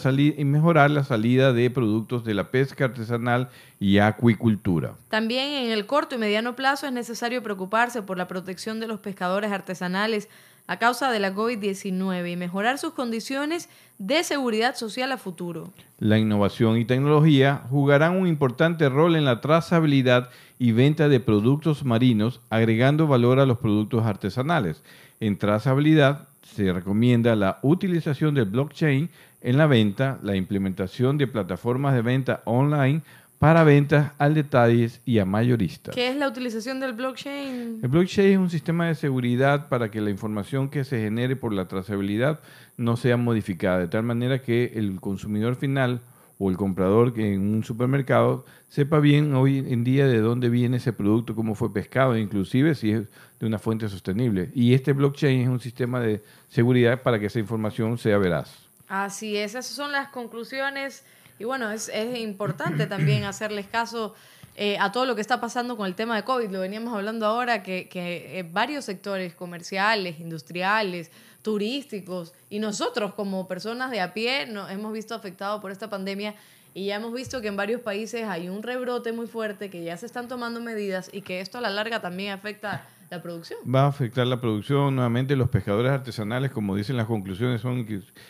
salida 1.02 1.52
de 1.52 1.70
productos 1.70 2.24
de 2.24 2.34
la 2.34 2.52
pesca 2.52 2.84
artesanal 2.84 3.48
y 3.80 3.98
acuicultura. 3.98 4.94
También 5.08 5.64
en 5.64 5.72
el 5.72 5.86
corto 5.86 6.14
y 6.14 6.18
mediano 6.18 6.54
plazo 6.54 6.86
es 6.86 6.92
necesario 6.92 7.42
preocuparse 7.42 8.02
por 8.02 8.18
la 8.18 8.28
protección 8.28 8.78
de 8.78 8.86
los 8.86 9.00
pescadores 9.00 9.50
artesanales 9.50 10.28
a 10.66 10.78
causa 10.78 11.10
de 11.10 11.20
la 11.20 11.34
COVID-19 11.34 12.32
y 12.32 12.36
mejorar 12.36 12.78
sus 12.78 12.92
condiciones 12.92 13.68
de 13.98 14.24
seguridad 14.24 14.74
social 14.74 15.12
a 15.12 15.16
futuro. 15.16 15.72
La 15.98 16.18
innovación 16.18 16.76
y 16.76 16.84
tecnología 16.84 17.62
jugarán 17.70 18.16
un 18.16 18.26
importante 18.26 18.88
rol 18.88 19.16
en 19.16 19.24
la 19.24 19.40
trazabilidad 19.40 20.30
y 20.58 20.72
venta 20.72 21.08
de 21.08 21.20
productos 21.20 21.84
marinos, 21.84 22.40
agregando 22.50 23.06
valor 23.06 23.38
a 23.40 23.46
los 23.46 23.58
productos 23.58 24.04
artesanales. 24.04 24.82
En 25.20 25.38
trazabilidad 25.38 26.28
se 26.42 26.72
recomienda 26.72 27.36
la 27.36 27.58
utilización 27.62 28.34
del 28.34 28.46
blockchain 28.46 29.10
en 29.42 29.58
la 29.58 29.66
venta, 29.66 30.18
la 30.22 30.36
implementación 30.36 31.18
de 31.18 31.26
plataformas 31.26 31.94
de 31.94 32.02
venta 32.02 32.42
online, 32.44 33.02
para 33.38 33.64
ventas 33.64 34.12
al 34.18 34.34
detalles 34.34 35.00
y 35.04 35.18
a 35.18 35.24
mayoristas. 35.24 35.94
¿Qué 35.94 36.08
es 36.08 36.16
la 36.16 36.28
utilización 36.28 36.80
del 36.80 36.94
blockchain? 36.94 37.80
El 37.82 37.88
blockchain 37.88 38.32
es 38.32 38.38
un 38.38 38.50
sistema 38.50 38.86
de 38.86 38.94
seguridad 38.94 39.68
para 39.68 39.90
que 39.90 40.00
la 40.00 40.10
información 40.10 40.70
que 40.70 40.84
se 40.84 41.00
genere 41.00 41.36
por 41.36 41.52
la 41.52 41.68
trazabilidad 41.68 42.40
no 42.76 42.96
sea 42.96 43.16
modificada, 43.16 43.78
de 43.78 43.88
tal 43.88 44.04
manera 44.04 44.40
que 44.40 44.72
el 44.74 45.00
consumidor 45.00 45.56
final 45.56 46.00
o 46.38 46.50
el 46.50 46.56
comprador 46.56 47.14
que 47.14 47.34
en 47.34 47.40
un 47.54 47.64
supermercado 47.64 48.44
sepa 48.68 49.00
bien 49.00 49.34
hoy 49.34 49.58
en 49.58 49.84
día 49.84 50.06
de 50.06 50.20
dónde 50.20 50.48
viene 50.48 50.78
ese 50.78 50.92
producto, 50.92 51.34
cómo 51.34 51.54
fue 51.54 51.72
pescado, 51.72 52.16
inclusive 52.16 52.74
si 52.74 52.92
es 52.92 53.02
de 53.40 53.46
una 53.46 53.58
fuente 53.58 53.88
sostenible. 53.88 54.50
Y 54.54 54.74
este 54.74 54.92
blockchain 54.92 55.42
es 55.42 55.48
un 55.48 55.60
sistema 55.60 56.00
de 56.00 56.22
seguridad 56.50 57.02
para 57.02 57.18
que 57.18 57.26
esa 57.26 57.38
información 57.38 57.96
sea 57.98 58.18
veraz. 58.18 58.66
Así 58.88 59.36
es, 59.36 59.52
esas 59.52 59.66
son 59.66 59.92
las 59.92 60.08
conclusiones 60.08 61.04
y 61.38 61.44
bueno, 61.44 61.70
es, 61.70 61.88
es 61.88 62.18
importante 62.18 62.86
también 62.86 63.24
hacerles 63.24 63.66
caso 63.66 64.14
eh, 64.56 64.78
a 64.78 64.90
todo 64.90 65.04
lo 65.04 65.14
que 65.14 65.20
está 65.20 65.40
pasando 65.40 65.76
con 65.76 65.86
el 65.86 65.94
tema 65.94 66.16
de 66.16 66.24
COVID. 66.24 66.50
Lo 66.50 66.60
veníamos 66.60 66.94
hablando 66.94 67.26
ahora, 67.26 67.62
que, 67.62 67.88
que 67.88 68.38
eh, 68.38 68.42
varios 68.42 68.86
sectores 68.86 69.34
comerciales, 69.34 70.18
industriales, 70.18 71.10
turísticos 71.42 72.32
y 72.50 72.58
nosotros 72.58 73.14
como 73.14 73.46
personas 73.46 73.92
de 73.92 74.00
a 74.00 74.12
pie 74.12 74.46
nos 74.46 74.68
hemos 74.68 74.92
visto 74.92 75.14
afectados 75.14 75.60
por 75.60 75.70
esta 75.70 75.88
pandemia 75.88 76.34
y 76.74 76.86
ya 76.86 76.96
hemos 76.96 77.12
visto 77.12 77.40
que 77.40 77.46
en 77.46 77.56
varios 77.56 77.80
países 77.80 78.24
hay 78.24 78.48
un 78.48 78.64
rebrote 78.64 79.12
muy 79.12 79.28
fuerte, 79.28 79.70
que 79.70 79.84
ya 79.84 79.96
se 79.96 80.06
están 80.06 80.26
tomando 80.26 80.60
medidas 80.60 81.08
y 81.12 81.22
que 81.22 81.40
esto 81.40 81.58
a 81.58 81.60
la 81.60 81.70
larga 81.70 82.00
también 82.00 82.32
afecta 82.32 82.84
la 83.10 83.22
producción. 83.22 83.58
Va 83.72 83.84
a 83.84 83.88
afectar 83.88 84.26
la 84.26 84.40
producción. 84.40 84.94
Nuevamente, 84.94 85.36
los 85.36 85.48
pescadores 85.48 85.92
artesanales, 85.92 86.50
como 86.50 86.76
dicen 86.76 86.96
las 86.96 87.06
conclusiones, 87.06 87.60
son 87.60 87.86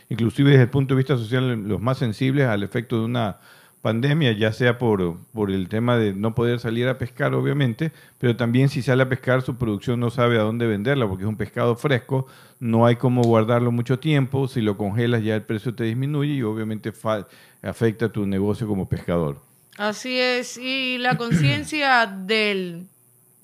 inclusive 0.09 0.51
desde 0.51 0.65
el 0.65 0.71
punto 0.71 0.95
de 0.95 0.99
vista 0.99 1.17
social 1.17 1.69
los 1.69 1.81
más 1.81 1.99
sensibles 1.99 2.47
al 2.47 2.63
efecto 2.63 2.99
de 2.99 3.05
una 3.05 3.39
pandemia, 3.87 4.33
ya 4.33 4.53
sea 4.53 4.79
por, 4.79 5.17
por 5.33 5.51
el 5.53 5.69
tema 5.69 5.97
de 5.97 6.13
no 6.13 6.35
poder 6.35 6.59
salir 6.59 6.89
a 6.89 6.99
pescar, 6.99 7.35
obviamente, 7.35 7.93
pero 8.19 8.35
también 8.35 8.69
si 8.69 8.83
sale 8.83 9.05
a 9.05 9.09
pescar, 9.09 9.43
su 9.43 9.55
producción 9.55 10.01
no 10.01 10.11
sabe 10.11 10.39
a 10.39 10.43
dónde 10.43 10.67
venderla, 10.67 11.07
porque 11.07 11.23
es 11.23 11.29
un 11.29 11.37
pescado 11.37 11.77
fresco, 11.77 12.27
no 12.59 12.85
hay 12.85 12.97
cómo 12.97 13.23
guardarlo 13.23 13.71
mucho 13.71 14.01
tiempo, 14.01 14.49
si 14.49 14.61
lo 14.61 14.77
congelas 14.77 15.23
ya 15.23 15.37
el 15.37 15.43
precio 15.43 15.73
te 15.73 15.85
disminuye 15.85 16.33
y 16.33 16.43
obviamente 16.43 16.93
afecta 17.63 18.09
tu 18.09 18.27
negocio 18.27 18.67
como 18.67 18.89
pescador. 18.89 19.39
Así 19.79 20.19
es, 20.19 20.59
y 20.59 20.99
la 20.99 21.17
conciencia 21.17 22.07
del 22.07 22.87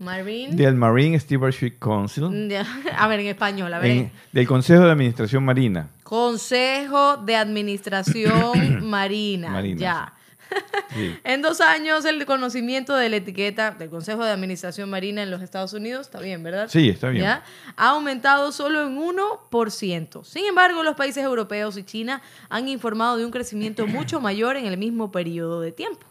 Marine. 0.02 0.54
Del 0.54 0.75
Marine 0.75 1.18
Stewardship 1.18 1.78
Council. 1.78 2.25
A 2.97 3.09
ver, 3.09 3.21
en 3.21 3.26
español, 3.28 3.73
a 3.73 3.78
ver. 3.78 4.11
del 4.32 4.47
Consejo 4.47 4.85
de 4.85 4.90
Administración 4.90 5.44
Marina. 5.44 5.88
Consejo 6.02 7.16
de 7.16 7.37
Administración 7.37 8.85
Marina. 8.90 9.50
Marina. 9.50 9.80
Ya. 9.80 10.12
en 11.25 11.42
dos 11.42 11.61
años 11.61 12.04
el 12.04 12.25
conocimiento 12.26 12.94
de 12.97 13.09
la 13.09 13.16
etiqueta 13.16 13.71
del 13.73 13.90
Consejo 13.90 14.25
de 14.25 14.30
Administración 14.30 14.90
Marina 14.90 15.23
en 15.23 15.30
los 15.30 15.42
Estados 15.42 15.73
Unidos, 15.73 16.06
está 16.06 16.21
bien, 16.21 16.42
¿verdad? 16.42 16.68
Sí, 16.68 16.88
está 16.88 17.09
bien. 17.09 17.25
Ha 17.25 17.42
aumentado 17.76 18.52
solo 18.52 18.82
en 18.87 18.99
1%. 18.99 20.25
Sin 20.25 20.44
embargo, 20.44 20.82
los 20.82 20.97
países 20.97 21.25
europeos 21.25 21.76
y 21.76 21.85
China 21.85 22.23
han 22.49 22.68
informado 22.68 23.16
de 23.16 23.25
un 23.25 23.30
crecimiento 23.30 23.87
mucho 23.87 24.21
mayor 24.21 24.56
en 24.56 24.66
el 24.66 24.76
mismo 24.76 25.11
periodo 25.11 25.61
de 25.61 25.73
tiempo. 25.73 26.06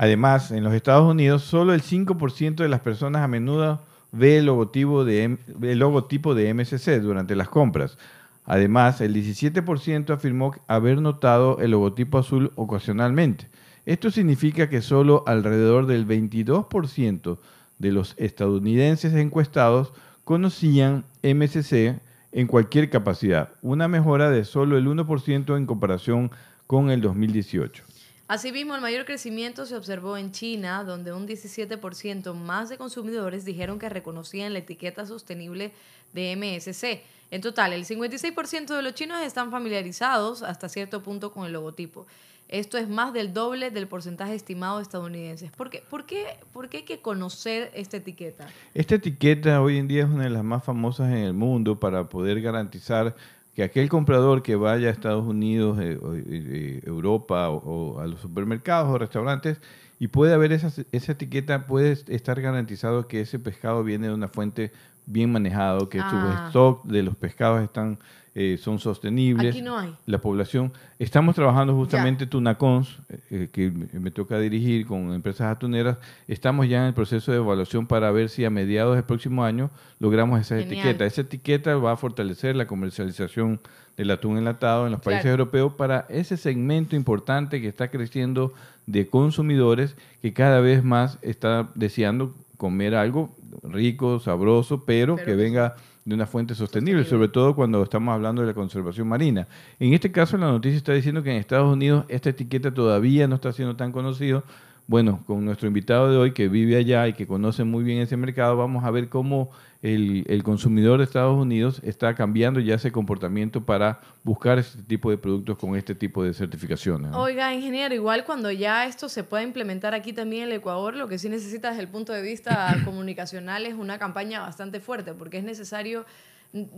Además, 0.00 0.52
en 0.52 0.62
los 0.62 0.74
Estados 0.74 1.10
Unidos, 1.10 1.42
solo 1.42 1.74
el 1.74 1.82
5% 1.82 2.54
de 2.54 2.68
las 2.68 2.78
personas 2.78 3.22
a 3.22 3.26
menudo 3.26 3.82
ve 4.12 4.38
el 4.38 4.46
logotipo 4.46 5.04
de, 5.04 5.38
el 5.60 5.78
logotipo 5.80 6.36
de 6.36 6.54
MSC 6.54 7.00
durante 7.00 7.34
las 7.34 7.48
compras. 7.48 7.98
Además, 8.44 9.00
el 9.00 9.12
17% 9.12 10.10
afirmó 10.14 10.54
haber 10.68 11.00
notado 11.00 11.58
el 11.58 11.72
logotipo 11.72 12.18
azul 12.18 12.52
ocasionalmente. 12.54 13.48
Esto 13.86 14.12
significa 14.12 14.70
que 14.70 14.82
solo 14.82 15.24
alrededor 15.26 15.86
del 15.86 16.06
22% 16.06 17.38
de 17.80 17.90
los 17.90 18.14
estadounidenses 18.18 19.14
encuestados 19.14 19.92
conocían 20.22 21.06
MSC 21.24 21.98
en 22.30 22.46
cualquier 22.46 22.88
capacidad, 22.88 23.48
una 23.62 23.88
mejora 23.88 24.30
de 24.30 24.44
solo 24.44 24.78
el 24.78 24.86
1% 24.86 25.56
en 25.56 25.66
comparación 25.66 26.30
con 26.68 26.90
el 26.90 27.00
2018. 27.00 27.82
Asimismo, 28.28 28.74
el 28.74 28.82
mayor 28.82 29.06
crecimiento 29.06 29.64
se 29.64 29.74
observó 29.74 30.18
en 30.18 30.32
China, 30.32 30.84
donde 30.84 31.14
un 31.14 31.26
17% 31.26 32.34
más 32.34 32.68
de 32.68 32.76
consumidores 32.76 33.46
dijeron 33.46 33.78
que 33.78 33.88
reconocían 33.88 34.52
la 34.52 34.58
etiqueta 34.58 35.06
sostenible 35.06 35.72
de 36.12 36.36
MSC. 36.36 37.00
En 37.30 37.40
total, 37.40 37.72
el 37.72 37.86
56% 37.86 38.76
de 38.76 38.82
los 38.82 38.92
chinos 38.92 39.22
están 39.22 39.50
familiarizados 39.50 40.42
hasta 40.42 40.68
cierto 40.68 41.02
punto 41.02 41.32
con 41.32 41.46
el 41.46 41.52
logotipo. 41.52 42.06
Esto 42.48 42.76
es 42.76 42.86
más 42.86 43.14
del 43.14 43.32
doble 43.32 43.70
del 43.70 43.88
porcentaje 43.88 44.34
estimado 44.34 44.76
de 44.76 44.82
estadounidenses. 44.82 45.50
¿Por 45.50 45.70
qué, 45.70 45.82
por, 45.88 46.04
qué, 46.04 46.26
¿Por 46.52 46.68
qué 46.68 46.78
hay 46.78 46.82
que 46.82 47.00
conocer 47.00 47.70
esta 47.74 47.96
etiqueta? 47.96 48.46
Esta 48.74 48.96
etiqueta 48.96 49.62
hoy 49.62 49.78
en 49.78 49.88
día 49.88 50.04
es 50.04 50.10
una 50.10 50.24
de 50.24 50.30
las 50.30 50.44
más 50.44 50.64
famosas 50.64 51.08
en 51.08 51.18
el 51.18 51.32
mundo 51.32 51.80
para 51.80 52.10
poder 52.10 52.42
garantizar 52.42 53.16
que 53.58 53.64
aquel 53.64 53.88
comprador 53.88 54.44
que 54.44 54.54
vaya 54.54 54.86
a 54.86 54.92
Estados 54.92 55.26
Unidos, 55.26 55.80
eh, 55.80 55.98
eh, 56.28 56.80
Europa 56.86 57.50
o, 57.50 57.98
a 57.98 58.06
los 58.06 58.20
supermercados 58.20 58.88
o 58.88 58.98
restaurantes 58.98 59.60
y 59.98 60.06
ver 60.36 60.52
esa, 60.52 60.70
esa 60.92 61.10
etiqueta, 61.10 61.66
puede 61.66 61.90
estar 61.90 62.40
garantizado 62.40 63.08
que 63.08 63.22
ese 63.22 63.40
pescado 63.40 63.82
viene 63.82 64.06
de 64.06 64.14
una 64.14 64.28
fuente 64.28 64.70
bien 65.06 65.32
manejado, 65.32 65.88
que 65.88 65.98
su 65.98 66.04
ah. 66.04 66.44
stock 66.46 66.84
de 66.84 67.02
los 67.02 67.16
pescados 67.16 67.60
están 67.64 67.98
eh, 68.40 68.56
son 68.56 68.78
sostenibles. 68.78 69.52
Aquí 69.52 69.62
no 69.62 69.76
hay. 69.76 69.92
La 70.06 70.18
población. 70.18 70.72
Estamos 71.00 71.34
trabajando 71.34 71.74
justamente 71.74 72.24
Tunacons, 72.24 73.00
eh, 73.30 73.48
que 73.50 73.68
me 73.68 74.12
toca 74.12 74.38
dirigir 74.38 74.86
con 74.86 75.12
empresas 75.12 75.50
atuneras. 75.50 75.98
Estamos 76.28 76.68
ya 76.68 76.82
en 76.82 76.84
el 76.84 76.94
proceso 76.94 77.32
de 77.32 77.38
evaluación 77.38 77.88
para 77.88 78.12
ver 78.12 78.28
si 78.28 78.44
a 78.44 78.50
mediados 78.50 78.94
del 78.94 79.02
próximo 79.02 79.42
año 79.42 79.70
logramos 79.98 80.40
esa 80.40 80.56
etiqueta. 80.56 81.04
Esa 81.04 81.22
etiqueta 81.22 81.74
va 81.78 81.90
a 81.90 81.96
fortalecer 81.96 82.54
la 82.54 82.68
comercialización 82.68 83.58
del 83.96 84.12
atún 84.12 84.38
enlatado 84.38 84.86
en 84.86 84.92
los 84.92 85.00
países 85.00 85.26
europeos 85.26 85.72
para 85.72 86.06
ese 86.08 86.36
segmento 86.36 86.94
importante 86.94 87.60
que 87.60 87.66
está 87.66 87.90
creciendo 87.90 88.54
de 88.86 89.08
consumidores 89.08 89.96
que 90.22 90.32
cada 90.32 90.60
vez 90.60 90.84
más 90.84 91.18
está 91.22 91.70
deseando 91.74 92.36
comer 92.56 92.94
algo 92.94 93.34
rico, 93.64 94.20
sabroso, 94.20 94.84
pero, 94.84 95.16
que 95.16 95.34
venga 95.34 95.74
de 96.08 96.14
una 96.14 96.26
fuente 96.26 96.54
sostenible, 96.54 97.04
sobre 97.04 97.28
todo 97.28 97.54
cuando 97.54 97.82
estamos 97.82 98.14
hablando 98.14 98.40
de 98.40 98.48
la 98.48 98.54
conservación 98.54 99.06
marina. 99.06 99.46
En 99.78 99.92
este 99.92 100.10
caso, 100.10 100.38
la 100.38 100.50
noticia 100.50 100.78
está 100.78 100.94
diciendo 100.94 101.22
que 101.22 101.30
en 101.30 101.36
Estados 101.36 101.70
Unidos 101.70 102.06
esta 102.08 102.30
etiqueta 102.30 102.72
todavía 102.72 103.28
no 103.28 103.34
está 103.34 103.52
siendo 103.52 103.76
tan 103.76 103.92
conocido, 103.92 104.42
bueno, 104.86 105.20
con 105.26 105.44
nuestro 105.44 105.68
invitado 105.68 106.10
de 106.10 106.16
hoy 106.16 106.32
que 106.32 106.48
vive 106.48 106.76
allá 106.76 107.06
y 107.08 107.12
que 107.12 107.26
conoce 107.26 107.62
muy 107.64 107.84
bien 107.84 107.98
ese 107.98 108.16
mercado, 108.16 108.56
vamos 108.56 108.84
a 108.84 108.90
ver 108.90 109.10
cómo 109.10 109.50
el, 109.80 110.42
consumidor 110.42 110.98
de 110.98 111.04
Estados 111.04 111.36
Unidos 111.38 111.80
está 111.84 112.14
cambiando 112.14 112.58
ya 112.58 112.74
ese 112.74 112.90
comportamiento 112.90 113.64
para 113.64 114.00
buscar 114.24 114.58
este 114.58 114.82
tipo 114.82 115.10
de 115.10 115.18
productos 115.18 115.56
con 115.56 115.76
este 115.76 115.94
tipo 115.94 116.24
de 116.24 116.34
certificaciones. 116.34 117.12
Oiga, 117.14 117.54
ingeniero, 117.54 117.94
igual 117.94 118.24
cuando 118.24 118.50
ya 118.50 118.86
esto 118.86 119.08
se 119.08 119.22
pueda 119.22 119.42
implementar 119.42 119.94
aquí 119.94 120.12
también 120.12 120.44
en 120.44 120.48
el 120.48 120.56
Ecuador, 120.56 120.96
lo 120.96 121.06
que 121.06 121.18
sí 121.18 121.28
necesita 121.28 121.68
desde 121.68 121.82
el 121.82 121.88
punto 121.88 122.12
de 122.12 122.22
vista 122.22 122.76
comunicacional 122.84 123.66
es 123.66 123.74
una 123.74 123.98
campaña 123.98 124.40
bastante 124.40 124.80
fuerte, 124.80 125.14
porque 125.14 125.38
es 125.38 125.44
necesario 125.44 126.04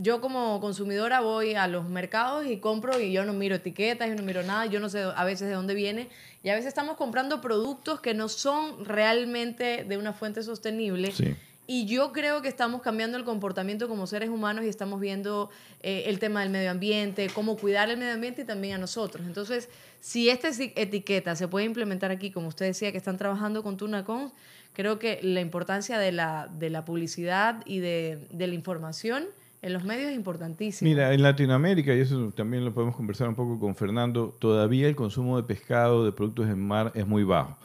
yo 0.00 0.20
como 0.20 0.60
consumidora 0.60 1.20
voy 1.20 1.54
a 1.54 1.68
los 1.68 1.88
mercados 1.88 2.44
y 2.44 2.56
compro 2.56 2.98
y 2.98 3.12
yo 3.12 3.24
no 3.24 3.32
miro 3.32 3.54
etiquetas, 3.54 4.08
yo 4.08 4.16
no 4.16 4.22
miro 4.22 4.42
nada, 4.42 4.66
yo 4.66 4.80
no 4.80 4.88
sé 4.88 5.00
a 5.00 5.24
veces 5.24 5.48
de 5.48 5.54
dónde 5.54 5.74
viene 5.74 6.08
y 6.42 6.48
a 6.48 6.54
veces 6.54 6.68
estamos 6.68 6.96
comprando 6.96 7.40
productos 7.40 8.00
que 8.00 8.12
no 8.12 8.28
son 8.28 8.84
realmente 8.84 9.84
de 9.84 9.96
una 9.96 10.12
fuente 10.12 10.42
sostenible. 10.42 11.12
Y 11.72 11.86
yo 11.86 12.10
creo 12.10 12.42
que 12.42 12.48
estamos 12.48 12.82
cambiando 12.82 13.16
el 13.16 13.22
comportamiento 13.22 13.86
como 13.86 14.08
seres 14.08 14.28
humanos 14.28 14.64
y 14.64 14.68
estamos 14.68 14.98
viendo 14.98 15.50
eh, 15.84 16.02
el 16.06 16.18
tema 16.18 16.40
del 16.40 16.50
medio 16.50 16.68
ambiente, 16.68 17.30
cómo 17.32 17.56
cuidar 17.56 17.88
el 17.88 17.96
medio 17.96 18.14
ambiente 18.14 18.42
y 18.42 18.44
también 18.44 18.74
a 18.74 18.78
nosotros. 18.78 19.24
Entonces, 19.24 19.68
si 20.00 20.30
esta 20.30 20.48
etiqueta 20.48 21.36
se 21.36 21.46
puede 21.46 21.66
implementar 21.66 22.10
aquí, 22.10 22.32
como 22.32 22.48
usted 22.48 22.66
decía, 22.66 22.90
que 22.90 22.98
están 22.98 23.18
trabajando 23.18 23.62
con 23.62 23.76
Tunacons, 23.76 24.32
creo 24.72 24.98
que 24.98 25.20
la 25.22 25.40
importancia 25.40 25.96
de 26.00 26.10
la, 26.10 26.48
de 26.58 26.70
la 26.70 26.84
publicidad 26.84 27.62
y 27.64 27.78
de, 27.78 28.18
de 28.32 28.48
la 28.48 28.54
información 28.56 29.28
en 29.62 29.72
los 29.74 29.84
medios 29.84 30.10
es 30.10 30.16
importantísimo. 30.16 30.88
Mira, 30.88 31.12
en 31.12 31.22
Latinoamérica, 31.22 31.94
y 31.94 32.00
eso 32.00 32.32
también 32.34 32.64
lo 32.64 32.72
podemos 32.72 32.96
conversar 32.96 33.28
un 33.28 33.34
poco 33.34 33.60
con 33.60 33.74
Fernando, 33.74 34.34
todavía 34.38 34.88
el 34.88 34.96
consumo 34.96 35.36
de 35.36 35.42
pescado, 35.42 36.04
de 36.04 36.12
productos 36.12 36.48
en 36.48 36.66
mar, 36.66 36.92
es 36.94 37.06
muy 37.06 37.24
bajo. 37.24 37.56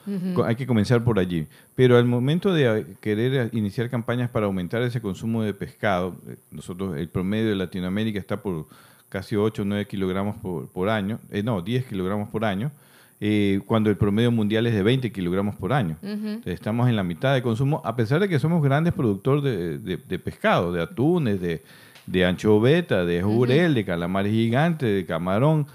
Hay 0.45 0.55
que 0.55 0.67
comenzar 0.67 1.03
por 1.03 1.19
allí. 1.19 1.47
Pero 1.73 1.97
al 1.97 2.05
momento 2.05 2.53
de 2.53 2.97
querer 2.99 3.49
iniciar 3.53 3.89
campañas 3.89 4.29
para 4.29 4.45
aumentar 4.45 4.81
ese 4.81 5.01
consumo 5.01 5.43
de 5.43 5.53
pescado, 5.53 6.15
nosotros, 6.51 6.97
el 6.97 7.07
promedio 7.07 7.49
de 7.49 7.55
Latinoamérica 7.55 8.19
está 8.19 8.41
por 8.41 8.67
casi 9.07 9.37
8 9.37 9.61
o 9.61 9.65
9 9.65 9.87
kilogramos 9.87 10.35
por, 10.73 10.89
año, 10.89 11.19
eh, 11.31 11.43
no, 11.43 11.61
10 11.61 11.85
kilogramos 11.85 12.29
por 12.29 12.43
año. 12.43 12.71
Eh, 13.22 13.62
cuando 13.65 13.89
el 13.89 13.95
promedio 13.95 14.29
mundial 14.31 14.67
es 14.67 14.74
de 14.74 14.84
20 14.84 15.12
kilogramos 15.12 15.55
por 15.55 15.72
año. 15.74 15.98
estamos 16.45 16.89
en 16.89 16.95
la 16.95 17.03
mitad 17.03 17.34
de 17.34 17.41
consumo, 17.41 17.81
a 17.86 17.95
pesar 17.95 18.19
de 18.19 18.27
que 18.27 18.39
somos 18.39 18.62
grandes 18.62 18.93
productores 18.93 19.84
de 19.84 20.19
pescado, 20.19 20.72
de 20.72 20.81
atunes, 20.81 21.39
de, 21.39 21.61
de 22.05 22.25
anchoveta, 22.25 23.05
de 23.05 23.22
jurel, 23.22 23.74
de 23.74 23.85
calamar 23.85 24.27
gigante, 24.27 24.85
de 24.85 25.05
camarón. 25.05 25.68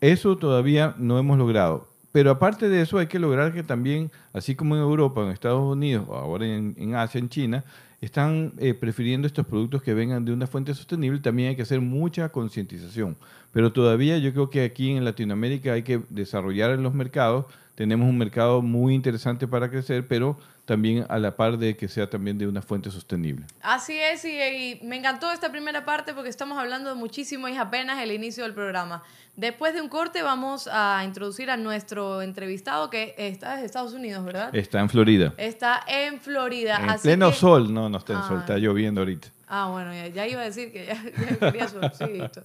Eso 0.00 0.36
todavía 0.36 0.94
no 0.98 1.18
hemos 1.18 1.38
logrado. 1.38 1.88
Pero 2.12 2.30
aparte 2.30 2.68
de 2.68 2.82
eso 2.82 2.98
hay 2.98 3.06
que 3.06 3.18
lograr 3.18 3.52
que 3.54 3.62
también, 3.62 4.10
así 4.32 4.54
como 4.54 4.76
en 4.76 4.82
Europa, 4.82 5.22
en 5.22 5.30
Estados 5.30 5.62
Unidos, 5.62 6.06
ahora 6.10 6.46
en, 6.46 6.94
Asia, 6.94 7.18
en 7.18 7.28
China, 7.28 7.64
están 8.02 8.52
eh, 8.58 8.74
prefiriendo 8.74 9.28
estos 9.28 9.46
productos 9.46 9.80
que 9.80 9.94
vengan 9.94 10.24
de 10.24 10.32
una 10.32 10.48
fuente 10.48 10.74
sostenible, 10.74 11.20
también 11.20 11.50
hay 11.50 11.56
que 11.56 11.62
hacer 11.62 11.80
mucha 11.80 12.28
concientización. 12.30 13.16
Pero 13.52 13.72
todavía 13.72 14.18
yo 14.18 14.32
creo 14.32 14.50
que 14.50 14.64
aquí 14.64 14.90
en 14.90 15.04
Latinoamérica 15.04 15.72
hay 15.72 15.84
que 15.84 16.02
desarrollar 16.10 16.72
en 16.72 16.82
los 16.82 16.94
mercados. 16.94 17.46
Tenemos 17.74 18.08
un 18.08 18.18
mercado 18.18 18.60
muy 18.60 18.94
interesante 18.94 19.48
para 19.48 19.70
crecer, 19.70 20.06
pero 20.06 20.38
también 20.64 21.06
a 21.08 21.18
la 21.18 21.36
par 21.36 21.58
de 21.58 21.76
que 21.76 21.88
sea 21.88 22.08
también 22.08 22.38
de 22.38 22.46
una 22.46 22.62
fuente 22.62 22.90
sostenible. 22.90 23.46
Así 23.62 23.98
es, 23.98 24.24
y, 24.24 24.78
me 24.84 24.96
encantó 24.96 25.30
esta 25.32 25.50
primera 25.50 25.84
parte 25.84 26.14
porque 26.14 26.28
estamos 26.28 26.58
hablando 26.58 26.94
muchísimo 26.94 27.48
y 27.48 27.52
es 27.52 27.58
apenas 27.58 28.00
el 28.00 28.12
inicio 28.12 28.44
del 28.44 28.54
programa. 28.54 29.02
Después 29.36 29.72
de 29.72 29.80
un 29.80 29.88
corte 29.88 30.22
vamos 30.22 30.68
a 30.70 31.02
introducir 31.04 31.50
a 31.50 31.56
nuestro 31.56 32.20
entrevistado 32.20 32.90
que 32.90 33.14
está 33.16 33.58
en 33.58 33.64
Estados 33.64 33.94
Unidos, 33.94 34.24
¿verdad? 34.24 34.54
Está 34.54 34.80
en 34.80 34.90
Florida. 34.90 35.32
Está 35.38 35.82
en 35.88 36.20
Florida. 36.20 36.78
En 36.86 37.00
pleno 37.00 37.32
sol, 37.32 37.72
no, 37.72 37.88
no 37.88 37.98
está 37.98 38.12
en 38.12 38.22
sol, 38.24 38.38
está 38.40 38.58
lloviendo 38.58 39.00
ahorita. 39.00 39.28
Ah, 39.54 39.68
bueno, 39.70 39.92
ya, 39.92 40.26
iba 40.26 40.40
a 40.40 40.44
decir 40.44 40.72
que 40.72 40.86
ya, 40.86 40.98
quería 41.38 41.68
solcito. 41.68 42.40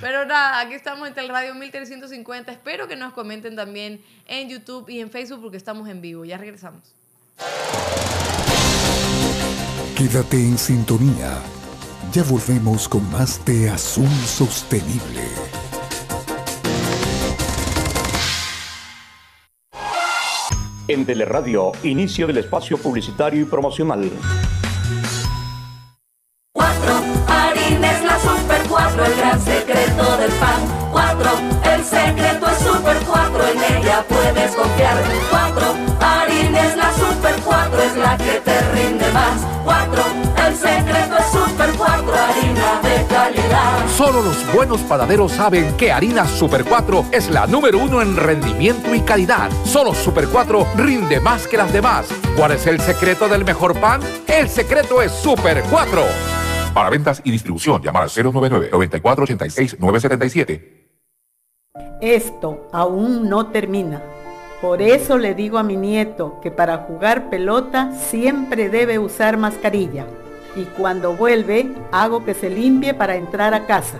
Pero 0.00 0.24
nada, 0.26 0.60
aquí 0.60 0.74
estamos 0.74 1.08
en 1.08 1.18
el 1.18 1.28
Radio 1.28 1.56
1350. 1.56 2.52
Espero 2.52 2.86
que 2.86 2.94
nos 2.94 3.12
comenten 3.14 3.56
también 3.56 4.00
en 4.28 4.48
YouTube 4.48 4.88
y 4.88 5.00
en 5.00 5.10
Facebook 5.10 5.42
porque 5.42 5.56
estamos 5.56 5.88
en 5.88 6.00
vivo. 6.00 6.24
Ya 6.24 6.38
regresamos. 6.38 6.94
Quédate 9.96 10.36
en 10.36 10.56
sintonía. 10.56 11.36
Ya 12.12 12.22
volvemos 12.22 12.88
con 12.88 13.10
más 13.10 13.44
de 13.44 13.68
Azul 13.68 14.08
Sostenible. 14.24 15.26
En 20.86 21.04
Teleradio, 21.04 21.72
inicio 21.82 22.28
del 22.28 22.36
espacio 22.36 22.78
publicitario 22.78 23.40
y 23.40 23.46
promocional. 23.46 24.12
Que 38.24 38.40
te 38.40 38.60
rinde 38.72 39.12
más. 39.12 39.46
4. 39.64 40.02
El 40.46 40.54
secreto 40.56 41.18
es 41.18 41.26
Super 41.26 41.70
4, 41.76 42.14
harina 42.14 42.80
de 42.82 43.04
calidad. 43.06 43.86
Solo 43.96 44.22
los 44.22 44.52
buenos 44.52 44.80
panaderos 44.82 45.32
saben 45.32 45.76
que 45.76 45.90
harina 45.92 46.26
Super 46.26 46.64
4 46.64 47.06
es 47.12 47.30
la 47.30 47.46
número 47.46 47.78
uno 47.78 48.02
en 48.02 48.16
rendimiento 48.16 48.92
y 48.94 49.00
calidad. 49.00 49.50
Solo 49.64 49.94
Super 49.94 50.28
4 50.28 50.66
rinde 50.76 51.20
más 51.20 51.46
que 51.46 51.56
las 51.56 51.72
demás. 51.72 52.06
¿Cuál 52.36 52.52
es 52.52 52.66
el 52.66 52.80
secreto 52.80 53.28
del 53.28 53.44
mejor 53.44 53.78
pan? 53.78 54.00
El 54.26 54.48
secreto 54.48 55.00
es 55.02 55.12
Super 55.12 55.62
4. 55.70 56.02
Para 56.74 56.90
ventas 56.90 57.20
y 57.24 57.30
distribución, 57.30 57.80
llamar 57.82 58.02
al 58.04 58.10
099-9486-977. 58.10 60.80
Esto 62.00 62.68
aún 62.72 63.28
no 63.28 63.46
termina. 63.46 64.00
Por 64.62 64.80
eso 64.80 65.18
le 65.18 65.34
digo 65.34 65.58
a 65.58 65.64
mi 65.64 65.74
nieto 65.74 66.38
que 66.40 66.52
para 66.52 66.78
jugar 66.78 67.28
pelota 67.30 67.90
siempre 67.98 68.68
debe 68.68 69.00
usar 69.00 69.36
mascarilla. 69.36 70.06
Y 70.54 70.62
cuando 70.76 71.16
vuelve, 71.16 71.72
hago 71.90 72.24
que 72.24 72.32
se 72.32 72.48
limpie 72.48 72.94
para 72.94 73.16
entrar 73.16 73.54
a 73.54 73.66
casa. 73.66 73.98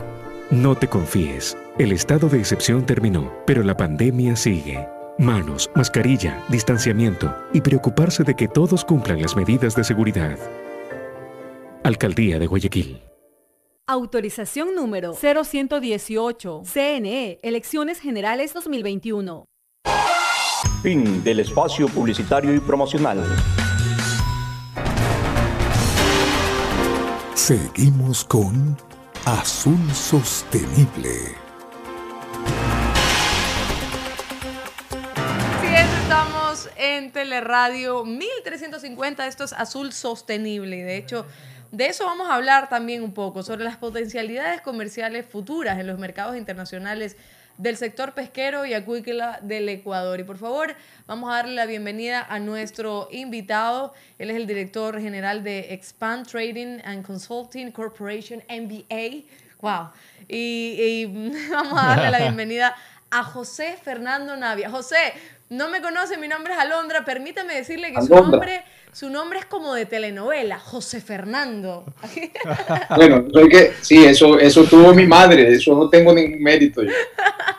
No 0.53 0.77
te 0.77 0.87
confíes. 0.87 1.59
El 1.79 1.91
estado 1.91 2.29
de 2.29 2.39
excepción 2.39 2.87
terminó, 2.87 3.33
pero 3.45 3.65
la 3.65 3.77
pandemia 3.77 4.37
sigue. 4.37 4.87
Manos, 5.19 5.69
mascarilla, 5.75 6.45
distanciamiento 6.49 7.35
y 7.53 7.61
preocuparse 7.61 8.23
de 8.23 8.37
que 8.37 8.47
todos 8.47 8.85
cumplan 8.85 9.21
las 9.21 9.35
medidas 9.35 9.75
de 9.75 9.83
seguridad. 9.83 10.39
Alcaldía 11.83 12.39
de 12.39 12.47
Guayaquil. 12.47 13.03
Autorización 13.89 14.77
número 14.77 15.13
0118. 15.13 16.63
CNE, 16.65 17.41
Elecciones 17.43 17.99
Generales 17.99 18.55
2021. 18.55 19.52
Fin 20.83 21.23
del 21.23 21.39
espacio 21.39 21.87
publicitario 21.87 22.53
y 22.53 22.59
promocional. 22.59 23.23
Seguimos 27.37 28.25
con 28.25 28.77
Azul 29.25 29.79
Sostenible. 29.93 31.37
Así 35.61 35.67
es, 35.73 36.03
estamos 36.03 36.69
en 36.77 37.13
Teleradio 37.13 38.05
1350. 38.05 39.29
Esto 39.29 39.45
es 39.45 39.53
Azul 39.53 39.93
Sostenible. 39.93 40.79
Y 40.79 40.83
de 40.83 40.97
hecho, 40.97 41.27
de 41.71 41.87
eso 41.87 42.07
vamos 42.07 42.29
a 42.29 42.35
hablar 42.35 42.69
también 42.69 43.05
un 43.05 43.15
poco, 43.15 43.45
sobre 43.45 43.63
las 43.63 43.77
potencialidades 43.77 44.61
comerciales 44.63 45.27
futuras 45.27 45.79
en 45.79 45.87
los 45.87 46.01
mercados 46.01 46.37
internacionales 46.37 47.17
del 47.59 47.77
sector 47.77 48.13
pesquero 48.13 48.67
y 48.67 48.75
acuícola 48.75 49.39
del 49.43 49.69
Ecuador. 49.69 50.21
Y 50.21 50.25
por 50.25 50.39
favor, 50.39 50.75
vamos 51.07 51.31
a 51.31 51.37
darle 51.37 51.55
la 51.55 51.67
bienvenida 51.67 52.27
a 52.29 52.39
nuestro 52.39 53.09
invitado. 53.11 53.93
Él 54.19 54.31
es 54.31 54.37
el 54.37 54.47
director 54.47 55.01
general 55.01 55.45
de 55.45 55.73
Expand 55.73 56.27
Trading 56.27 56.81
and 56.85 57.05
Consulting 57.05 57.71
Corporation, 57.73 58.43
MBA. 58.49 59.25
Wow. 59.61 59.91
Y, 60.29 60.77
y 60.79 61.31
vamos 61.51 61.83
a 61.83 61.87
darle 61.89 62.11
la 62.11 62.19
bienvenida 62.23 62.77
a 63.11 63.23
José 63.23 63.77
Fernando 63.83 64.37
Navia. 64.37 64.71
José, 64.71 65.13
no 65.53 65.69
me 65.69 65.83
conoce, 65.83 66.17
mi 66.17 66.29
nombre 66.29 66.55
es 66.55 66.59
Alondra. 66.59 67.05
Permítame 67.05 67.55
decirle 67.55 67.93
que 67.93 68.01
su 68.01 68.15
nombre, 68.15 68.65
su 68.91 69.11
nombre 69.11 69.39
es 69.39 69.45
como 69.45 69.75
de 69.75 69.85
telenovela, 69.85 70.59
José 70.59 71.01
Fernando. 71.01 71.85
Bueno, 72.97 73.27
soy 73.33 73.49
que, 73.49 73.73
sí, 73.81 74.05
eso, 74.05 74.39
eso 74.39 74.65
tuvo 74.65 74.95
mi 74.95 75.07
madre, 75.07 75.53
eso 75.53 75.75
no 75.75 75.89
tengo 75.89 76.15
ningún 76.15 76.43
mérito 76.43 76.83
yo. 76.83 76.91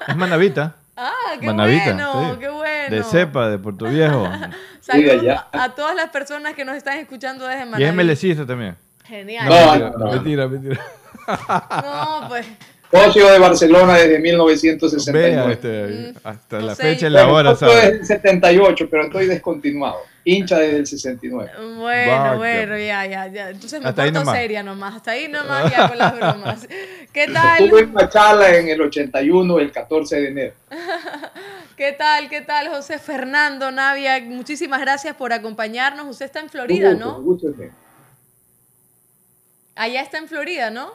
Es 0.08 0.16
Manavita. 0.16 0.76
Ah, 0.96 1.12
qué 1.40 1.46
Manavita, 1.46 1.94
bueno, 1.94 2.34
sí. 2.34 2.40
qué 2.40 2.50
bueno. 2.50 2.96
De 2.96 3.04
cepa, 3.04 3.50
de 3.50 3.60
Puerto 3.60 3.86
Viejo. 3.86 4.28
Saludos 4.80 5.40
a 5.52 5.76
todas 5.76 5.96
las 5.96 6.10
personas 6.10 6.56
que 6.56 6.66
nos 6.66 6.76
están 6.76 6.98
escuchando 6.98 7.48
desde 7.48 7.80
y 7.80 7.84
es 7.84 7.94
melecista 7.94 8.46
también. 8.46 8.76
Genial. 9.06 9.48
No, 9.50 9.98
no. 9.98 10.12
mentira, 10.14 10.48
mentira. 10.48 10.82
No, 11.28 12.26
pues. 12.28 12.48
Socio 12.94 13.28
de 13.32 13.40
Barcelona 13.40 13.94
desde 13.96 14.10
Vea, 14.10 14.20
1969. 14.20 15.54
este, 15.54 16.14
hasta 16.24 16.60
no 16.60 16.66
la 16.68 16.76
sé. 16.76 16.84
fecha 16.84 17.08
y 17.08 17.10
la 17.10 17.28
hora, 17.28 17.56
¿sabes? 17.56 17.76
desde 17.76 17.98
el 17.98 18.06
78, 18.06 18.88
pero 18.90 19.06
estoy 19.06 19.26
descontinuado. 19.26 19.98
Hincha 20.24 20.60
desde 20.60 20.78
el 20.78 20.86
69. 20.88 21.52
Bueno, 21.80 22.38
bueno, 22.38 22.78
ya, 22.78 23.06
ya, 23.08 23.28
ya. 23.28 23.50
Entonces 23.50 23.82
me 23.82 23.90
Hasta 23.90 24.12
nomás. 24.12 24.38
seria 24.38 24.62
nomás. 24.62 24.96
Hasta 24.96 25.12
ahí 25.12 25.28
nomás 25.28 25.72
ya 25.72 25.88
con 25.90 25.98
las 25.98 26.16
bromas. 26.16 26.68
¿Qué 27.12 27.28
tal? 27.28 27.68
Tuve 27.70 27.84
una 27.84 28.08
charla 28.08 28.56
en 28.56 28.70
el 28.70 28.80
81, 28.82 29.60
el 29.60 29.72
14 29.72 30.22
de 30.22 30.28
enero. 30.28 30.54
¿Qué 31.76 31.94
tal? 31.94 32.30
¿Qué 32.30 32.42
tal, 32.42 32.70
José 32.70 33.00
Fernando 33.00 33.72
Navia? 33.72 34.22
Muchísimas 34.22 34.80
gracias 34.80 35.16
por 35.16 35.34
acompañarnos. 35.34 36.06
Usted 36.08 36.28
está 36.28 36.40
en 36.42 36.50
Florida, 36.50 36.90
Un 36.92 36.96
gusto, 36.96 37.10
¿no? 37.12 37.18
un 37.18 37.26
gusto 37.26 37.48
de- 37.54 37.72
Allá 39.76 40.02
está 40.04 40.20
en 40.20 40.28
Florida, 40.28 40.70
¿no? 40.70 40.92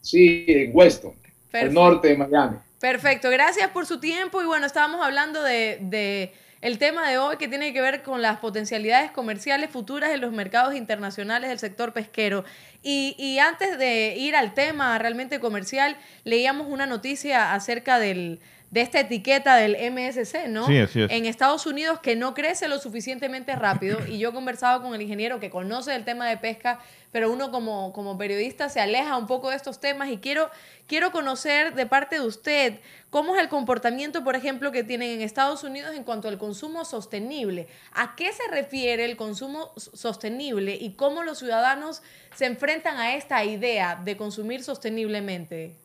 Sí, 0.00 0.44
en 0.46 0.70
Weston, 0.72 1.14
Perfecto. 1.60 1.80
norte 1.80 2.08
de 2.08 2.16
Miami. 2.16 2.56
Perfecto, 2.80 3.30
gracias 3.30 3.70
por 3.70 3.86
su 3.86 4.00
tiempo 4.00 4.42
y 4.42 4.44
bueno, 4.44 4.66
estábamos 4.66 5.04
hablando 5.04 5.42
de, 5.42 5.78
de 5.80 6.34
el 6.60 6.78
tema 6.78 7.08
de 7.08 7.18
hoy 7.18 7.36
que 7.36 7.46
tiene 7.46 7.72
que 7.72 7.80
ver 7.80 8.02
con 8.02 8.22
las 8.22 8.38
potencialidades 8.38 9.10
comerciales 9.12 9.70
futuras 9.70 10.10
en 10.10 10.20
los 10.20 10.32
mercados 10.32 10.74
internacionales 10.74 11.50
del 11.50 11.58
sector 11.58 11.92
pesquero. 11.92 12.44
Y, 12.82 13.14
y 13.18 13.38
antes 13.38 13.78
de 13.78 14.16
ir 14.16 14.34
al 14.34 14.54
tema 14.54 14.98
realmente 14.98 15.38
comercial, 15.38 15.96
leíamos 16.24 16.66
una 16.68 16.86
noticia 16.86 17.54
acerca 17.54 17.98
del, 17.98 18.40
de 18.74 18.80
esta 18.80 18.98
etiqueta 18.98 19.54
del 19.54 19.76
MSC, 19.92 20.48
¿no? 20.48 20.66
Sí, 20.66 20.76
así 20.78 21.02
es. 21.02 21.10
En 21.12 21.26
Estados 21.26 21.64
Unidos 21.64 22.00
que 22.00 22.16
no 22.16 22.34
crece 22.34 22.66
lo 22.66 22.80
suficientemente 22.80 23.54
rápido 23.54 24.04
y 24.04 24.18
yo 24.18 24.32
conversaba 24.32 24.82
con 24.82 24.96
el 24.96 25.00
ingeniero 25.00 25.38
que 25.38 25.48
conoce 25.48 25.94
el 25.94 26.04
tema 26.04 26.28
de 26.28 26.38
pesca, 26.38 26.80
pero 27.12 27.30
uno 27.30 27.52
como, 27.52 27.92
como 27.92 28.18
periodista 28.18 28.68
se 28.68 28.80
aleja 28.80 29.16
un 29.16 29.28
poco 29.28 29.50
de 29.50 29.56
estos 29.56 29.78
temas 29.78 30.08
y 30.08 30.16
quiero, 30.16 30.50
quiero 30.88 31.12
conocer 31.12 31.76
de 31.76 31.86
parte 31.86 32.16
de 32.16 32.26
usted 32.26 32.80
cómo 33.10 33.36
es 33.36 33.42
el 33.42 33.48
comportamiento, 33.48 34.24
por 34.24 34.34
ejemplo, 34.34 34.72
que 34.72 34.82
tienen 34.82 35.10
en 35.10 35.20
Estados 35.20 35.62
Unidos 35.62 35.94
en 35.94 36.02
cuanto 36.02 36.26
al 36.26 36.36
consumo 36.36 36.84
sostenible. 36.84 37.68
¿A 37.92 38.16
qué 38.16 38.32
se 38.32 38.42
refiere 38.50 39.04
el 39.04 39.16
consumo 39.16 39.70
sostenible 39.76 40.74
y 40.74 40.94
cómo 40.94 41.22
los 41.22 41.38
ciudadanos 41.38 42.02
se 42.34 42.46
enfrentan 42.46 42.96
a 42.96 43.14
esta 43.14 43.44
idea 43.44 44.00
de 44.04 44.16
consumir 44.16 44.64
sosteniblemente? 44.64 45.76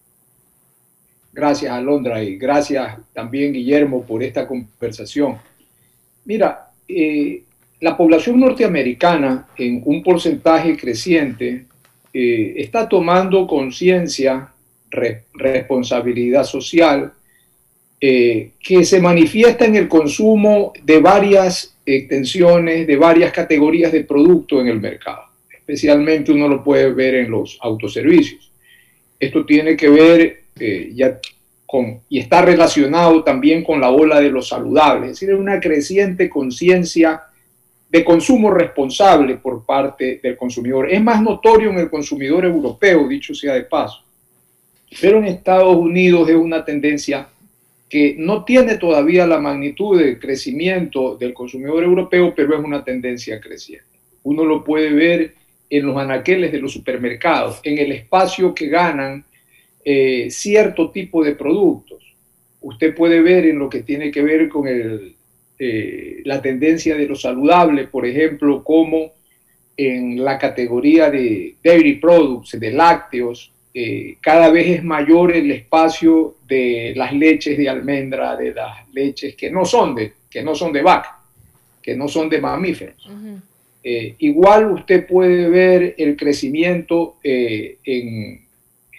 Gracias, 1.40 1.72
Alondra, 1.72 2.22
y 2.22 2.36
gracias 2.36 2.98
también, 3.14 3.54
Guillermo, 3.54 4.04
por 4.04 4.22
esta 4.22 4.46
conversación. 4.46 5.38
Mira, 6.26 6.68
eh, 6.86 7.44
la 7.80 7.96
población 7.96 8.42
norteamericana, 8.42 9.48
en 9.58 9.82
un 9.86 10.04
porcentaje 10.04 10.76
creciente, 10.76 11.64
eh, 12.14 12.54
está 12.58 12.90
tomando 12.90 13.48
conciencia, 13.48 14.50
re- 14.92 15.24
responsabilidad 15.34 16.44
social, 16.44 17.14
eh, 18.02 18.52
que 18.60 18.84
se 18.84 19.00
manifiesta 19.00 19.64
en 19.64 19.78
el 19.78 19.88
consumo 19.88 20.74
de 20.84 21.00
varias 21.00 21.78
extensiones, 21.86 22.86
de 22.86 22.98
varias 22.98 23.32
categorías 23.32 23.94
de 23.94 24.04
producto 24.04 24.60
en 24.60 24.68
el 24.68 24.82
mercado. 24.82 25.22
Especialmente 25.58 26.34
uno 26.34 26.50
lo 26.50 26.62
puede 26.62 26.92
ver 26.92 27.16
en 27.16 27.32
los 27.32 27.58
autoservicios. 27.62 28.52
Esto 29.18 29.46
tiene 29.46 29.78
que 29.78 29.88
ver 29.88 30.40
y 30.60 32.20
está 32.20 32.42
relacionado 32.42 33.24
también 33.24 33.64
con 33.64 33.80
la 33.80 33.90
ola 33.92 34.20
de 34.20 34.30
lo 34.30 34.42
saludable, 34.42 35.08
es 35.08 35.20
decir, 35.20 35.34
una 35.36 35.60
creciente 35.60 36.30
conciencia 36.30 37.22
de 37.90 38.04
consumo 38.04 38.52
responsable 38.52 39.38
por 39.38 39.66
parte 39.66 40.20
del 40.22 40.38
consumidor. 40.38 40.92
Es 40.92 41.02
más 41.02 41.22
notorio 41.22 41.72
en 41.72 41.80
el 41.80 41.90
consumidor 41.90 42.46
europeo, 42.46 43.08
dicho 43.08 43.34
sea 43.34 43.54
de 43.54 43.64
paso, 43.64 44.04
pero 45.02 45.20
en 45.20 45.26
Estados 45.26 45.76
Unidos 45.76 46.30
es 46.30 46.36
una 46.36 46.64
tendencia 46.66 47.28
que 47.88 48.16
no 48.18 48.46
tiene 48.46 48.78
todavía 48.78 49.26
la 49.26 49.40
magnitud 49.40 50.00
de 50.00 50.20
crecimiento 50.20 51.18
del 51.18 51.34
consumidor 51.34 51.84
europeo, 51.84 52.34
pero 52.36 52.56
es 52.56 52.64
una 52.64 52.84
tendencia 52.84 53.40
creciente. 53.40 53.86
Uno 54.24 54.46
lo 54.46 54.64
puede 54.64 54.92
ver 54.94 55.34
en 55.72 55.86
los 55.86 55.98
anaqueles 55.98 56.52
de 56.52 56.60
los 56.60 56.72
supermercados, 56.72 57.60
en 57.64 57.80
el 57.80 57.92
espacio 57.92 58.54
que 58.54 58.68
ganan 58.68 59.24
eh, 59.84 60.28
cierto 60.30 60.92
tipo 60.92 61.24
de 61.24 61.36
productos. 61.36 62.16
Usted 62.62 62.96
puede 62.96 63.22
ver 63.22 63.46
en 63.46 63.60
lo 63.60 63.70
que 63.70 63.84
tiene 63.84 64.12
que 64.12 64.22
ver 64.22 64.50
con 64.50 64.68
el, 64.68 65.16
eh, 65.58 66.22
la 66.26 66.42
tendencia 66.42 66.96
de 66.96 67.08
lo 67.08 67.16
saludable, 67.16 67.88
por 67.88 68.06
ejemplo, 68.06 68.64
como 68.64 69.12
en 69.78 70.24
la 70.24 70.38
categoría 70.38 71.10
de 71.10 71.56
dairy 71.64 71.96
products, 71.96 72.60
de 72.60 72.72
lácteos, 72.72 73.52
eh, 73.74 74.18
cada 74.20 74.50
vez 74.50 74.68
es 74.68 74.84
mayor 74.84 75.32
el 75.32 75.52
espacio 75.52 76.36
de 76.48 76.94
las 76.96 77.14
leches 77.14 77.58
de 77.58 77.70
almendra, 77.70 78.36
de 78.36 78.54
las 78.54 78.90
leches 78.94 79.36
que 79.36 79.52
no 79.52 79.64
son 79.64 79.96
de, 79.96 80.14
que 80.30 80.42
no 80.42 80.56
son 80.56 80.74
de 80.74 80.82
vaca, 80.82 81.20
que 81.82 81.96
no 81.96 82.08
son 82.08 82.28
de 82.30 82.42
mamíferos. 82.42 83.10
Eh, 83.82 84.16
igual 84.20 84.72
usted 84.72 85.08
puede 85.08 85.48
ver 85.50 85.96
el 85.98 86.18
crecimiento 86.18 87.16
eh, 87.24 87.78
en, 87.86 88.42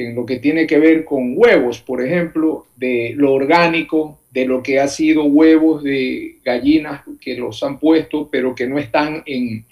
en, 0.01 0.15
lo 0.15 0.27
que 0.27 0.39
tiene 0.39 0.67
que 0.67 0.79
ver 0.79 1.05
con 1.05 1.35
huevos, 1.37 1.81
por 1.81 2.05
ejemplo, 2.05 2.67
de 2.77 3.13
lo 3.17 3.33
orgánico, 3.33 4.19
de 4.31 4.47
lo 4.47 4.63
que 4.63 4.81
ha 4.81 4.89
sido 4.89 5.25
huevos 5.25 5.83
de 5.83 6.37
gallinas 6.45 7.03
que 7.21 7.37
los 7.37 7.63
han 7.63 7.79
puesto, 7.79 8.29
pero 8.31 8.55
que 8.55 8.67
no 8.67 8.79
están 8.79 9.23
en, 9.27 9.65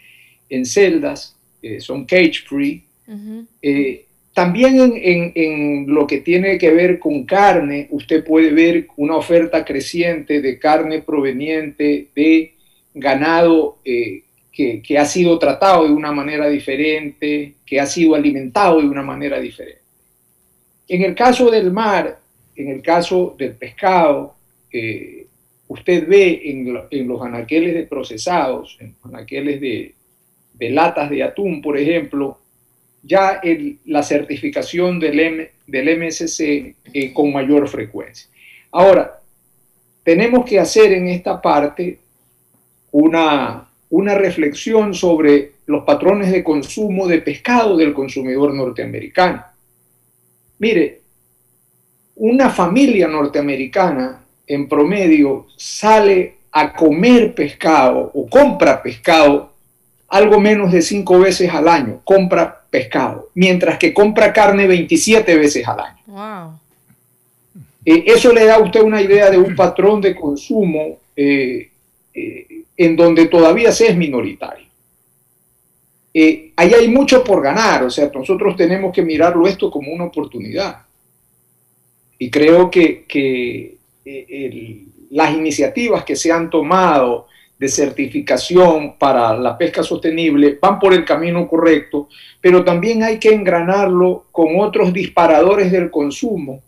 en 0.49 0.67
celdas, 0.67 1.37
eh, 1.63 1.81
son 1.81 2.05
cage 2.05 2.45
free. 2.47 2.83
También 4.39 4.79
en, 4.95 5.33
en, 5.35 5.93
lo 5.93 6.07
que 6.07 6.19
tiene 6.19 6.59
que 6.59 6.71
ver 6.71 7.01
con 7.01 7.25
carne, 7.25 7.89
usted 7.91 8.23
puede 8.23 8.53
ver 8.53 8.87
una 8.97 9.17
oferta 9.17 9.65
creciente 9.65 10.41
de 10.41 10.61
carne 10.61 11.03
proveniente 11.03 12.07
de 12.15 12.53
ganado 12.95 13.79
eh, 13.85 14.23
que, 14.53 14.81
que, 14.81 14.97
ha 14.97 15.07
sido 15.07 15.41
tratado 15.41 15.87
de 15.87 15.93
una 15.93 16.13
manera 16.13 16.49
diferente, 16.49 17.55
que 17.67 17.81
ha 17.81 17.87
sido 17.87 18.15
alimentado 18.15 18.81
de 18.81 18.87
una 18.87 19.03
manera 19.03 19.41
diferente. 19.41 19.88
En 20.89 21.03
el 21.03 21.15
caso 21.15 21.51
del 21.51 21.71
mar, 21.71 22.19
en 22.57 22.69
el 22.69 22.83
caso 22.83 23.35
del 23.39 23.53
pescado, 23.53 24.35
eh, 24.73 25.27
usted 25.69 26.09
ve 26.09 26.41
en, 26.45 27.07
los 27.07 27.23
anaqueles 27.23 27.75
de 27.75 27.85
procesados, 27.85 28.77
en 28.81 28.95
los 29.05 29.15
anaqueles 29.15 29.61
de, 29.61 29.95
latas 30.71 31.11
de 31.11 31.23
atún, 31.23 31.61
por 31.61 31.79
ejemplo, 31.79 32.39
ya 33.03 33.41
la 33.85 34.03
certificación 34.03 34.99
del, 34.99 35.21
M, 35.21 35.51
MSC 35.67 36.41
eh, 36.93 37.13
con 37.13 37.33
mayor 37.33 37.69
frecuencia. 37.69 38.29
Ahora, 38.73 39.21
tenemos 40.03 40.45
que 40.47 40.59
hacer 40.59 40.93
en 40.93 41.09
esta 41.09 41.41
parte 41.41 41.99
una 42.91 43.69
reflexión 43.91 44.95
sobre 44.95 45.53
los 45.67 45.85
patrones 45.85 46.33
de 46.33 46.43
consumo 46.43 47.07
de 47.07 47.19
pescado 47.21 47.77
del 47.77 47.93
consumidor 47.93 48.55
norteamericano. 48.55 49.45
Mire, 50.59 51.01
una 52.17 52.51
familia 52.51 53.07
norteamericana 53.09 54.25
en 54.47 54.69
promedio 54.69 55.47
sale 55.57 56.35
a 56.53 56.73
comer 56.73 57.35
pescado 57.35 58.11
o 58.15 58.29
compra 58.29 58.83
pescado 58.83 59.53
algo 60.09 60.41
menos 60.41 60.73
de 60.73 60.83
cinco 60.83 61.21
veces 61.21 61.53
al 61.53 61.69
año, 61.69 62.01
compra 62.03 62.63
pescado, 62.71 63.29
mientras 63.35 63.79
que 63.79 63.93
compra 63.93 64.33
carne 64.33 64.67
27 64.67 65.37
veces 65.37 65.69
al 65.69 65.81
año. 65.81 65.99
Wow. 66.07 66.59
Eh, 67.85 68.05
eso 68.07 68.33
le 68.33 68.45
da 68.45 68.57
a 68.57 68.61
usted 68.61 68.83
una 68.83 69.01
idea 69.01 69.31
de 69.31 69.39
un 69.39 69.55
patrón 69.55 70.01
de 70.01 70.15
consumo 70.15 70.99
eh, 71.15 71.71
eh, 72.15 72.47
en 72.77 72.97
donde 72.97 73.27
todavía 73.27 73.73
se 73.73 73.89
es 73.89 73.97
minoritario. 73.97 74.68
Ahí 76.57 76.73
hay 76.75 76.89
mucho 76.89 77.23
por 77.23 77.43
ganar, 77.43 77.85
o 77.85 77.91
sea, 77.91 78.11
nosotros 78.13 78.57
tenemos 78.57 78.93
que 78.93 79.03
mirarlo 79.03 79.47
esto 79.47 79.71
como 79.71 79.93
una 79.93 80.05
oportunidad. 80.05 80.83
Y 82.19 82.31
creo 82.31 82.71
que, 82.71 83.05
que 83.07 83.77
las 85.11 85.35
iniciativas 85.35 86.05
que 86.05 86.17
se 86.17 86.33
han 86.33 86.51
tomado 86.51 87.27
de 87.59 87.69
certificación 87.69 88.97
para 88.97 89.37
la 89.37 89.59
pesca 89.59 89.83
sostenible 89.83 90.59
van 90.61 90.79
por 90.79 90.95
el 90.95 91.05
camino 91.05 91.49
correcto, 91.49 92.09
pero 92.41 92.65
también 92.65 93.03
hay 93.03 93.19
que 93.19 93.31
engranarlo 93.31 94.27
con 94.31 94.61
otros 94.61 94.93
disparadores 94.93 95.73
del 95.73 95.91
consumo 95.91 96.63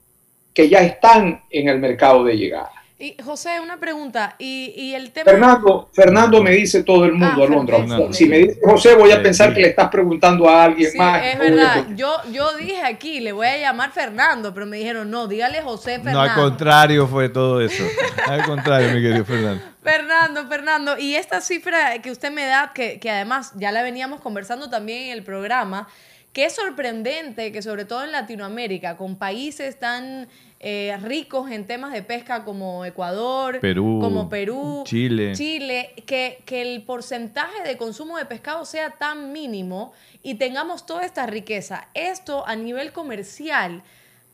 que 0.52 0.68
ya 0.68 0.80
están 0.80 1.42
en 1.48 1.68
el 1.68 1.78
mercado 1.78 2.24
de 2.24 2.36
llegada. 2.36 2.79
Y 3.02 3.16
José, 3.24 3.58
una 3.60 3.78
pregunta. 3.78 4.36
Y, 4.38 4.92
el 4.92 5.10
tema... 5.10 5.30
Fernando, 5.30 5.88
Fernando 5.90 6.42
me 6.42 6.50
dice 6.50 6.82
todo 6.82 7.06
el 7.06 7.12
mundo, 7.12 7.42
ah, 7.42 7.46
Alondra. 7.46 7.78
si 8.12 8.26
me 8.26 8.38
dice 8.40 8.60
José, 8.62 8.94
voy 8.94 9.10
a 9.10 9.22
pensar 9.22 9.54
que 9.54 9.60
le 9.60 9.68
estás 9.68 9.88
preguntando 9.88 10.46
a 10.46 10.64
alguien 10.64 10.90
más. 10.98 11.24
Es 11.24 11.38
verdad. 11.38 11.86
Yo, 11.96 12.14
yo 12.30 12.54
dije 12.58 12.82
aquí, 12.84 13.20
le 13.20 13.32
voy 13.32 13.46
a 13.46 13.56
llamar 13.56 13.90
Fernando, 13.90 14.52
pero 14.52 14.66
me 14.66 14.76
dijeron, 14.76 15.10
no, 15.10 15.28
dígale 15.28 15.62
José 15.62 15.94
Fernando. 15.94 16.24
No, 16.24 16.30
al 16.30 16.34
contrario 16.34 17.06
fue 17.06 17.30
todo 17.30 17.62
eso. 17.62 17.84
al 18.26 18.44
contrario, 18.44 18.92
mi 18.92 19.00
querido 19.00 19.24
Fernando. 19.24 19.62
Fernando, 19.82 20.46
Fernando, 20.46 20.98
y 20.98 21.14
esta 21.14 21.40
cifra 21.40 22.02
que 22.02 22.10
usted 22.10 22.30
me 22.30 22.44
da, 22.44 22.72
que, 22.74 23.00
que 23.00 23.10
además 23.10 23.52
ya 23.56 23.72
la 23.72 23.82
veníamos 23.82 24.20
conversando 24.20 24.68
también 24.68 25.04
en 25.04 25.12
el 25.12 25.22
programa, 25.24 25.88
que 26.32 26.44
es 26.44 26.54
sorprendente 26.54 27.50
que 27.50 27.62
sobre 27.62 27.84
todo 27.84 28.04
en 28.04 28.12
Latinoamérica, 28.12 28.96
con 28.96 29.16
países 29.16 29.78
tan 29.78 30.28
eh, 30.60 30.96
ricos 31.02 31.50
en 31.50 31.66
temas 31.66 31.92
de 31.92 32.02
pesca 32.02 32.44
como 32.44 32.84
Ecuador, 32.84 33.60
Perú, 33.60 33.98
como 34.00 34.28
Perú, 34.28 34.84
Chile, 34.84 35.32
Chile 35.34 35.94
que, 36.06 36.42
que 36.44 36.62
el 36.62 36.82
porcentaje 36.82 37.62
de 37.66 37.76
consumo 37.76 38.16
de 38.16 38.26
pescado 38.26 38.64
sea 38.64 38.90
tan 38.90 39.32
mínimo 39.32 39.92
y 40.22 40.34
tengamos 40.34 40.86
toda 40.86 41.04
esta 41.04 41.26
riqueza. 41.26 41.88
Esto 41.94 42.46
a 42.46 42.54
nivel 42.56 42.92
comercial 42.92 43.82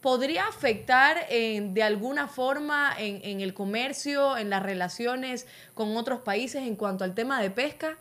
podría 0.00 0.46
afectar 0.46 1.28
de 1.28 1.82
alguna 1.82 2.28
forma 2.28 2.94
en, 2.98 3.20
en, 3.24 3.40
el 3.40 3.54
comercio, 3.54 4.36
en 4.36 4.50
las 4.50 4.62
relaciones 4.62 5.46
con 5.74 5.96
otros 5.96 6.20
países 6.20 6.62
en 6.62 6.76
cuanto 6.76 7.02
al 7.04 7.14
tema 7.14 7.40
de 7.40 7.50
pesca? 7.50 7.96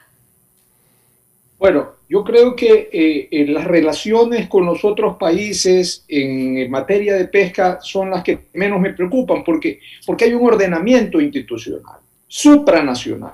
Bueno, 1.65 1.93
yo 2.07 2.23
creo 2.23 2.55
que 2.55 2.89
eh, 2.93 3.45
las 3.47 3.65
relaciones 3.65 4.47
con 4.47 4.67
los 4.67 4.85
otros 4.85 5.17
países 5.17 6.05
en, 6.07 6.69
materia 6.69 7.15
de 7.15 7.25
pesca 7.25 7.79
son 7.81 8.11
las 8.11 8.23
que 8.23 8.37
menos 8.53 8.79
me 8.79 8.93
preocupan 8.93 9.43
porque, 9.43 9.79
porque 10.05 10.25
hay 10.25 10.35
un 10.35 10.45
ordenamiento 10.45 11.19
institucional, 11.19 11.97
supranacional. 12.27 13.33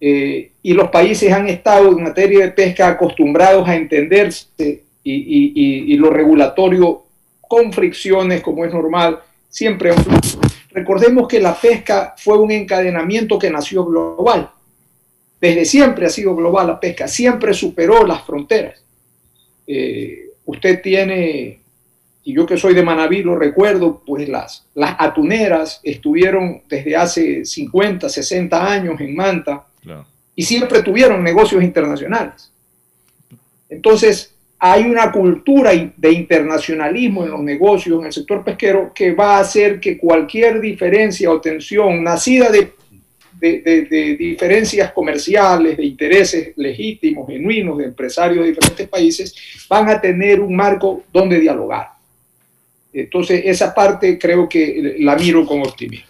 Eh, 0.00 0.50
y 0.64 0.72
los 0.72 0.90
países 0.90 1.32
han 1.32 1.48
estado 1.48 1.96
en 1.96 2.02
materia 2.02 2.40
de 2.40 2.50
pesca 2.50 2.88
acostumbrados 2.88 3.68
a 3.68 3.76
entenderse 3.76 4.82
y, 5.04 5.12
y, 5.14 5.92
y, 5.94 5.96
lo 5.98 6.10
regulatorio 6.10 7.04
con 7.40 7.72
fricciones, 7.72 8.40
como 8.40 8.64
es 8.64 8.74
normal, 8.74 9.20
siempre 9.48 9.94
Recordemos 10.72 11.28
que 11.28 11.38
la 11.38 11.54
pesca 11.54 12.16
fue 12.18 12.36
un 12.36 12.50
encadenamiento 12.50 13.38
que 13.38 13.48
nació 13.48 13.84
global 13.84 14.50
desde 15.42 15.64
siempre 15.64 16.06
ha 16.06 16.08
sido 16.08 16.36
global 16.36 16.68
la 16.68 16.78
pesca, 16.78 17.08
siempre 17.08 17.52
superó 17.52 18.06
las 18.06 18.22
fronteras. 18.22 18.80
Eh, 19.66 20.30
usted 20.44 20.80
tiene, 20.80 21.58
y 22.22 22.32
yo 22.32 22.46
que 22.46 22.56
soy 22.56 22.74
de 22.74 22.84
Manaví 22.84 23.24
lo 23.24 23.36
recuerdo, 23.36 24.04
pues 24.06 24.28
las, 24.28 24.64
las 24.76 24.94
atuneras 25.00 25.80
estuvieron 25.82 26.62
desde 26.68 26.94
hace 26.94 27.44
50, 27.44 28.08
60 28.08 28.72
años 28.72 29.00
en 29.00 29.16
Manta 29.16 29.66
y 30.36 30.44
siempre 30.44 30.80
tuvieron 30.80 31.24
negocios 31.24 31.60
internacionales. 31.60 32.52
Entonces, 33.68 34.32
hay 34.60 34.84
una 34.84 35.10
cultura 35.10 35.72
de 35.96 36.12
internacionalismo 36.12 37.24
en 37.24 37.30
los 37.32 37.40
negocios, 37.40 37.98
en 37.98 38.06
el 38.06 38.12
sector 38.12 38.44
pesquero, 38.44 38.92
que 38.94 39.12
va 39.12 39.38
a 39.38 39.40
hacer 39.40 39.80
que 39.80 39.98
cualquier 39.98 40.60
diferencia 40.60 41.32
o 41.32 41.40
tensión 41.40 42.04
nacida 42.04 42.48
de 42.48 42.74
de, 43.42 44.16
diferencias 44.18 44.92
comerciales, 44.92 45.76
de 45.76 45.84
intereses 45.84 46.52
legítimos, 46.56 47.26
genuinos 47.26 47.78
de 47.78 47.86
empresarios 47.86 48.44
de 48.44 48.50
diferentes 48.50 48.88
países, 48.88 49.34
van 49.68 49.88
a 49.88 50.00
tener 50.00 50.40
un 50.40 50.54
marco 50.54 51.02
donde 51.12 51.40
dialogar. 51.40 51.88
Entonces, 52.92 53.42
esa 53.44 53.74
parte 53.74 54.18
creo 54.18 54.48
que 54.48 54.96
la 55.00 55.16
miro 55.16 55.44
con 55.44 55.60
optimismo. 55.60 56.06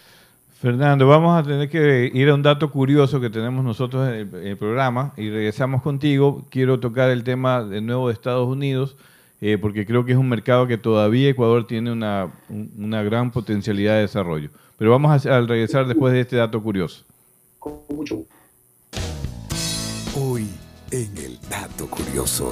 Fernando, 0.61 1.07
vamos 1.07 1.37
a 1.37 1.43
tener 1.43 1.69
que 1.69 2.09
ir 2.13 2.29
a 2.29 2.35
un 2.35 2.43
dato 2.43 2.71
curioso 2.71 3.19
que 3.19 3.29
tenemos 3.29 3.65
nosotros 3.65 4.07
en 4.07 4.29
el, 4.45 4.57
programa 4.57 5.13
y 5.17 5.29
regresamos 5.29 5.81
contigo. 5.81 6.45
Quiero 6.49 6.79
tocar 6.79 7.09
el 7.09 7.23
tema 7.23 7.63
de 7.63 7.81
nuevo 7.81 8.07
de 8.07 8.13
Estados 8.13 8.47
Unidos, 8.47 8.95
eh, 9.41 9.57
porque 9.57 9.85
creo 9.85 10.05
que 10.05 10.13
es 10.13 10.17
un 10.17 10.29
mercado 10.29 10.67
que 10.67 10.77
todavía 10.77 11.29
Ecuador 11.29 11.67
tiene 11.67 11.91
una, 11.91 12.31
una 12.77 13.03
gran 13.03 13.31
potencialidad 13.31 13.95
de 13.95 14.01
desarrollo. 14.01 14.51
Pero 14.77 14.91
vamos 14.91 15.25
a, 15.25 15.35
a 15.37 15.41
regresar 15.41 15.85
después 15.85 16.13
de 16.13 16.21
este 16.21 16.37
dato 16.37 16.61
curioso 16.63 17.03
Hoy 20.15 20.47
en 20.91 21.17
el 21.17 21.39
dato 21.49 21.87
curioso. 21.89 22.51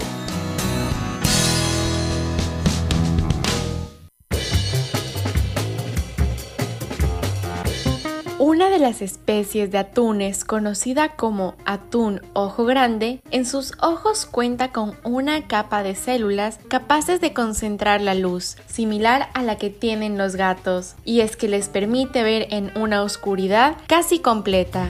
Una 8.43 8.71
de 8.71 8.79
las 8.79 9.03
especies 9.03 9.69
de 9.69 9.77
atunes 9.77 10.45
conocida 10.45 11.09
como 11.09 11.53
atún 11.63 12.21
ojo 12.33 12.65
grande, 12.65 13.21
en 13.29 13.45
sus 13.45 13.73
ojos 13.79 14.25
cuenta 14.25 14.71
con 14.71 14.95
una 15.03 15.45
capa 15.45 15.83
de 15.83 15.93
células 15.93 16.57
capaces 16.67 17.21
de 17.21 17.33
concentrar 17.33 18.01
la 18.01 18.15
luz, 18.15 18.57
similar 18.65 19.29
a 19.35 19.43
la 19.43 19.59
que 19.59 19.69
tienen 19.69 20.17
los 20.17 20.35
gatos, 20.37 20.95
y 21.05 21.19
es 21.19 21.35
que 21.37 21.49
les 21.49 21.69
permite 21.69 22.23
ver 22.23 22.47
en 22.49 22.75
una 22.75 23.03
oscuridad 23.03 23.77
casi 23.85 24.17
completa. 24.17 24.89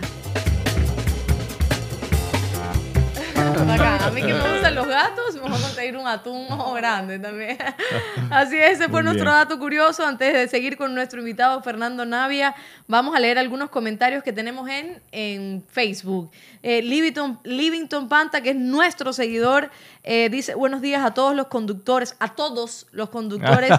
A 3.57 4.11
mí 4.11 4.21
que 4.21 4.33
me 4.33 4.51
gustan 4.53 4.75
los 4.75 4.87
gatos, 4.87 5.35
me 5.35 5.41
voy 5.41 5.49
a 5.49 5.61
conseguir 5.61 5.97
un 5.97 6.07
atún 6.07 6.45
ojo 6.49 6.73
grande 6.73 7.19
también. 7.19 7.57
Así 8.29 8.57
es, 8.57 8.79
ese 8.79 8.89
fue 8.89 9.01
Muy 9.01 9.11
nuestro 9.11 9.25
bien. 9.25 9.35
dato 9.39 9.59
curioso. 9.59 10.05
Antes 10.05 10.33
de 10.33 10.47
seguir 10.47 10.77
con 10.77 10.93
nuestro 10.95 11.19
invitado 11.19 11.61
Fernando 11.61 12.05
Navia, 12.05 12.55
vamos 12.87 13.15
a 13.15 13.19
leer 13.19 13.37
algunos 13.37 13.69
comentarios 13.69 14.23
que 14.23 14.31
tenemos 14.31 14.69
en, 14.69 15.01
en 15.11 15.63
Facebook. 15.69 16.31
Eh, 16.63 16.81
Livington, 16.81 17.39
Livington 17.43 18.07
Panta, 18.07 18.41
que 18.41 18.51
es 18.51 18.55
nuestro 18.55 19.13
seguidor, 19.13 19.69
eh, 20.03 20.29
dice 20.29 20.55
buenos 20.55 20.81
días 20.81 21.03
a 21.03 21.13
todos 21.13 21.35
los 21.35 21.47
conductores, 21.47 22.15
a 22.19 22.35
todos 22.35 22.87
los 22.91 23.09
conductores 23.09 23.71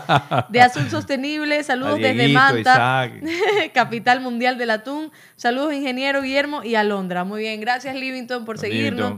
de 0.50 0.60
Azul 0.62 0.90
Sostenible. 0.90 1.62
Saludos 1.64 1.94
A 1.94 1.98
desde 1.98 2.26
Dieguito, 2.26 2.38
Manta, 2.40 3.10
capital 3.74 4.20
mundial 4.20 4.58
del 4.58 4.70
atún. 4.70 5.12
Saludos, 5.36 5.72
ingeniero 5.72 6.22
Guillermo 6.22 6.62
y 6.62 6.74
Alondra. 6.74 7.24
Muy 7.24 7.40
bien, 7.40 7.60
gracias 7.60 7.94
Livington 7.94 8.44
por 8.44 8.58
seguirnos. 8.58 9.14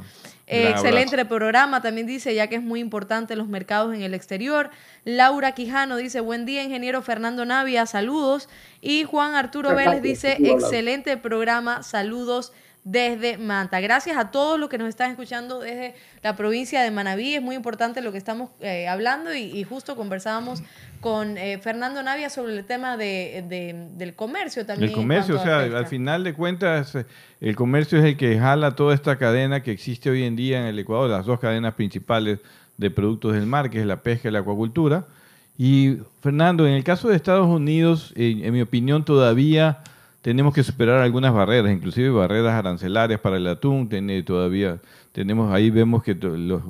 Eh, 0.47 0.69
excelente 0.69 1.25
programa, 1.25 1.81
también 1.81 2.07
dice, 2.07 2.35
ya 2.35 2.49
que 2.49 2.57
es 2.57 2.63
muy 2.63 2.81
importante 2.81 3.35
los 3.35 3.49
mercados 3.49 3.95
en 3.95 4.03
el 4.03 4.13
exterior. 4.13 4.71
Laura 5.05 5.53
Quijano 5.53 5.97
dice, 5.97 6.21
buen 6.21 6.45
día, 6.45 6.63
ingeniero 6.63 7.01
Fernando 7.01 7.45
Navia, 7.47 7.87
saludos. 7.87 8.49
Y 8.81 9.05
Juan 9.05 9.35
Arturo 9.35 9.75
Vélez 9.75 10.03
dice, 10.03 10.37
excelente 10.41 11.17
programa, 11.17 11.83
saludos 11.83 12.53
desde 12.85 13.39
Manta. 13.39 13.81
Gracias 13.81 14.17
a 14.19 14.31
todos 14.31 14.61
los 14.61 14.69
que 14.69 14.77
nos 14.77 14.89
están 14.91 15.11
escuchando 15.11 15.61
desde 15.61 15.95
la 16.23 16.37
provincia 16.37 16.83
de 16.83 16.91
Manabí. 16.91 17.35
Es 17.35 17.41
muy 17.43 17.57
importante 17.57 18.03
lo 18.03 18.13
que 18.13 18.19
estamos 18.19 18.51
eh, 18.61 18.87
hablando 18.89 19.35
y, 19.35 19.39
y 19.45 19.65
justo 19.65 19.97
conversábamos 19.97 20.63
con 21.01 21.39
eh, 21.39 21.59
Fernando 21.59 22.03
Navia 22.03 22.29
sobre 22.29 22.57
el 22.57 22.65
tema 22.67 22.97
de, 22.99 23.45
de- 23.49 23.89
del 23.97 24.15
comercio 24.15 24.67
también. 24.67 24.91
El 24.91 24.95
comercio, 24.95 25.37
o 25.37 25.43
sea, 25.43 25.61
al 25.61 25.87
final 25.87 26.25
de 26.25 26.35
cuentas, 26.35 26.95
eh, 26.95 27.07
el 27.41 27.57
comercio 27.57 27.99
es 27.99 28.05
el 28.05 28.17
que 28.19 28.39
jala 28.39 28.77
toda 28.77 28.95
esta 28.95 29.17
cadena 29.17 29.63
que 29.63 29.71
existe 29.71 30.11
hoy 30.11 30.25
en 30.25 30.37
día 30.37 30.61
en 30.61 30.67
el 30.67 30.79
Ecuador, 30.79 31.09
las 31.11 31.25
dos 31.27 31.41
cadenas 31.41 31.75
principales 31.75 32.39
de 32.77 32.91
productos 32.91 33.33
del 33.35 33.47
mar, 33.47 33.71
que 33.71 33.81
es 33.81 33.87
la 33.87 34.03
pesca 34.03 34.29
y 34.29 34.33
la 34.33 34.41
acuacultura. 34.41 35.07
Y 35.57 35.99
Fernando, 36.21 36.67
en 36.67 36.75
el 36.75 36.85
caso 36.85 37.09
de 37.09 37.17
Estados 37.17 37.47
Unidos, 37.47 38.13
en, 38.17 38.45
en 38.45 38.53
mi 38.53 38.61
opinión, 38.61 39.05
todavía 39.05 39.79
tenemos 40.25 40.55
que 40.55 40.63
superar 40.63 41.03
algunas 41.03 41.35
barreras, 41.35 41.71
inclusive 41.71 42.09
barreras 42.09 42.55
arancelarias 42.55 43.21
para 43.21 43.37
el 43.37 43.47
atún. 43.47 43.91
Tiene 43.91 44.23
todavía 44.23 44.81
tenemos 45.13 45.53
ahí 45.53 45.69
vemos 45.69 46.03
que 46.03 46.15
los, 46.15 46.63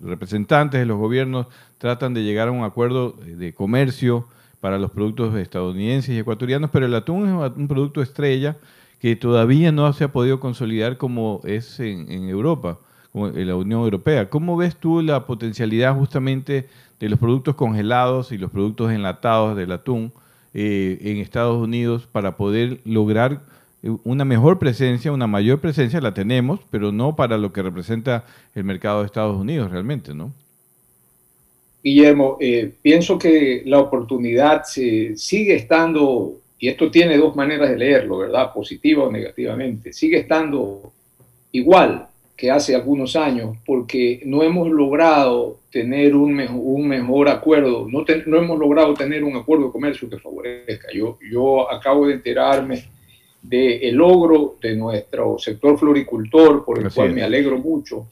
representantes 0.00 0.78
de 0.78 0.86
los 0.86 0.96
gobiernos 0.96 1.48
tratan 1.78 2.14
de 2.14 2.22
llegar 2.22 2.46
a 2.46 2.52
un 2.52 2.62
acuerdo 2.62 3.16
de 3.26 3.52
comercio 3.52 4.28
para 4.60 4.78
los 4.78 4.92
productos 4.92 5.34
estadounidenses 5.34 6.14
y 6.14 6.18
ecuatorianos, 6.20 6.70
pero 6.70 6.86
el 6.86 6.94
atún 6.94 7.28
es 7.28 7.52
un 7.56 7.66
producto 7.66 8.00
estrella 8.00 8.56
que 9.00 9.16
todavía 9.16 9.72
no 9.72 9.92
se 9.92 10.04
ha 10.04 10.12
podido 10.12 10.38
consolidar 10.38 10.96
como 10.96 11.40
es 11.42 11.80
en, 11.80 12.28
Europa, 12.28 12.78
en 13.14 13.48
la 13.48 13.56
Unión 13.56 13.80
Europea. 13.80 14.30
¿Cómo 14.30 14.56
ves 14.56 14.76
tú 14.76 15.02
la 15.02 15.26
potencialidad 15.26 15.96
justamente 15.96 16.68
de 17.00 17.08
los 17.08 17.18
productos 17.18 17.56
congelados 17.56 18.30
y 18.30 18.38
los 18.38 18.52
productos 18.52 18.92
enlatados 18.92 19.56
del 19.56 19.72
atún 19.72 20.12
eh, 20.54 20.98
en 21.02 21.18
Estados 21.18 21.62
Unidos 21.62 22.08
para 22.10 22.36
poder 22.36 22.78
lograr 22.84 23.40
eh, 23.82 23.90
una 24.04 24.24
mejor 24.24 24.58
presencia, 24.58 25.12
una 25.12 25.26
mayor 25.26 25.60
presencia? 25.60 26.00
La 26.00 26.14
tenemos, 26.14 26.60
pero 26.70 26.92
no 26.92 27.16
para 27.16 27.36
lo 27.36 27.52
que 27.52 27.62
representa 27.62 28.24
el 28.54 28.64
mercado 28.64 29.00
de 29.00 29.06
Estados 29.06 29.36
Unidos 29.36 29.70
realmente, 29.70 30.14
¿no? 30.14 30.32
Guillermo, 31.82 32.38
eh, 32.40 32.72
pienso 32.80 33.18
que 33.18 33.62
la 33.66 33.78
oportunidad 33.78 34.64
se- 34.64 35.16
sigue 35.16 35.54
estando, 35.56 36.32
y 36.58 36.68
esto 36.68 36.90
tiene 36.90 37.18
dos 37.18 37.36
maneras 37.36 37.68
de 37.68 37.76
leerlo, 37.76 38.18
¿verdad? 38.18 38.52
Positiva 38.54 39.04
o 39.04 39.12
negativamente, 39.12 39.92
sigue 39.92 40.18
estando 40.20 40.92
igual 41.52 42.06
que 42.36 42.50
hace 42.50 42.74
algunos 42.74 43.14
años, 43.16 43.56
porque 43.64 44.20
no 44.24 44.42
hemos 44.42 44.68
logrado 44.70 45.58
tener 45.70 46.16
un, 46.16 46.32
mejo- 46.34 46.54
un 46.56 46.88
mejor 46.88 47.28
acuerdo, 47.28 47.86
no, 47.88 48.04
te- 48.04 48.24
no 48.26 48.36
hemos 48.38 48.58
logrado 48.58 48.94
tener 48.94 49.22
un 49.22 49.36
acuerdo 49.36 49.66
de 49.66 49.72
comercio 49.72 50.08
que 50.10 50.18
favorezca. 50.18 50.88
Yo, 50.92 51.18
yo 51.30 51.70
acabo 51.70 52.06
de 52.08 52.14
enterarme 52.14 52.84
del 53.42 53.94
logro 53.94 54.56
de 54.60 54.74
nuestro 54.74 55.38
sector 55.38 55.78
floricultor, 55.78 56.64
por 56.64 56.78
el 56.80 56.86
Así 56.86 56.96
cual 56.96 57.08
es. 57.10 57.14
me 57.14 57.22
alegro 57.22 57.58
mucho, 57.58 58.06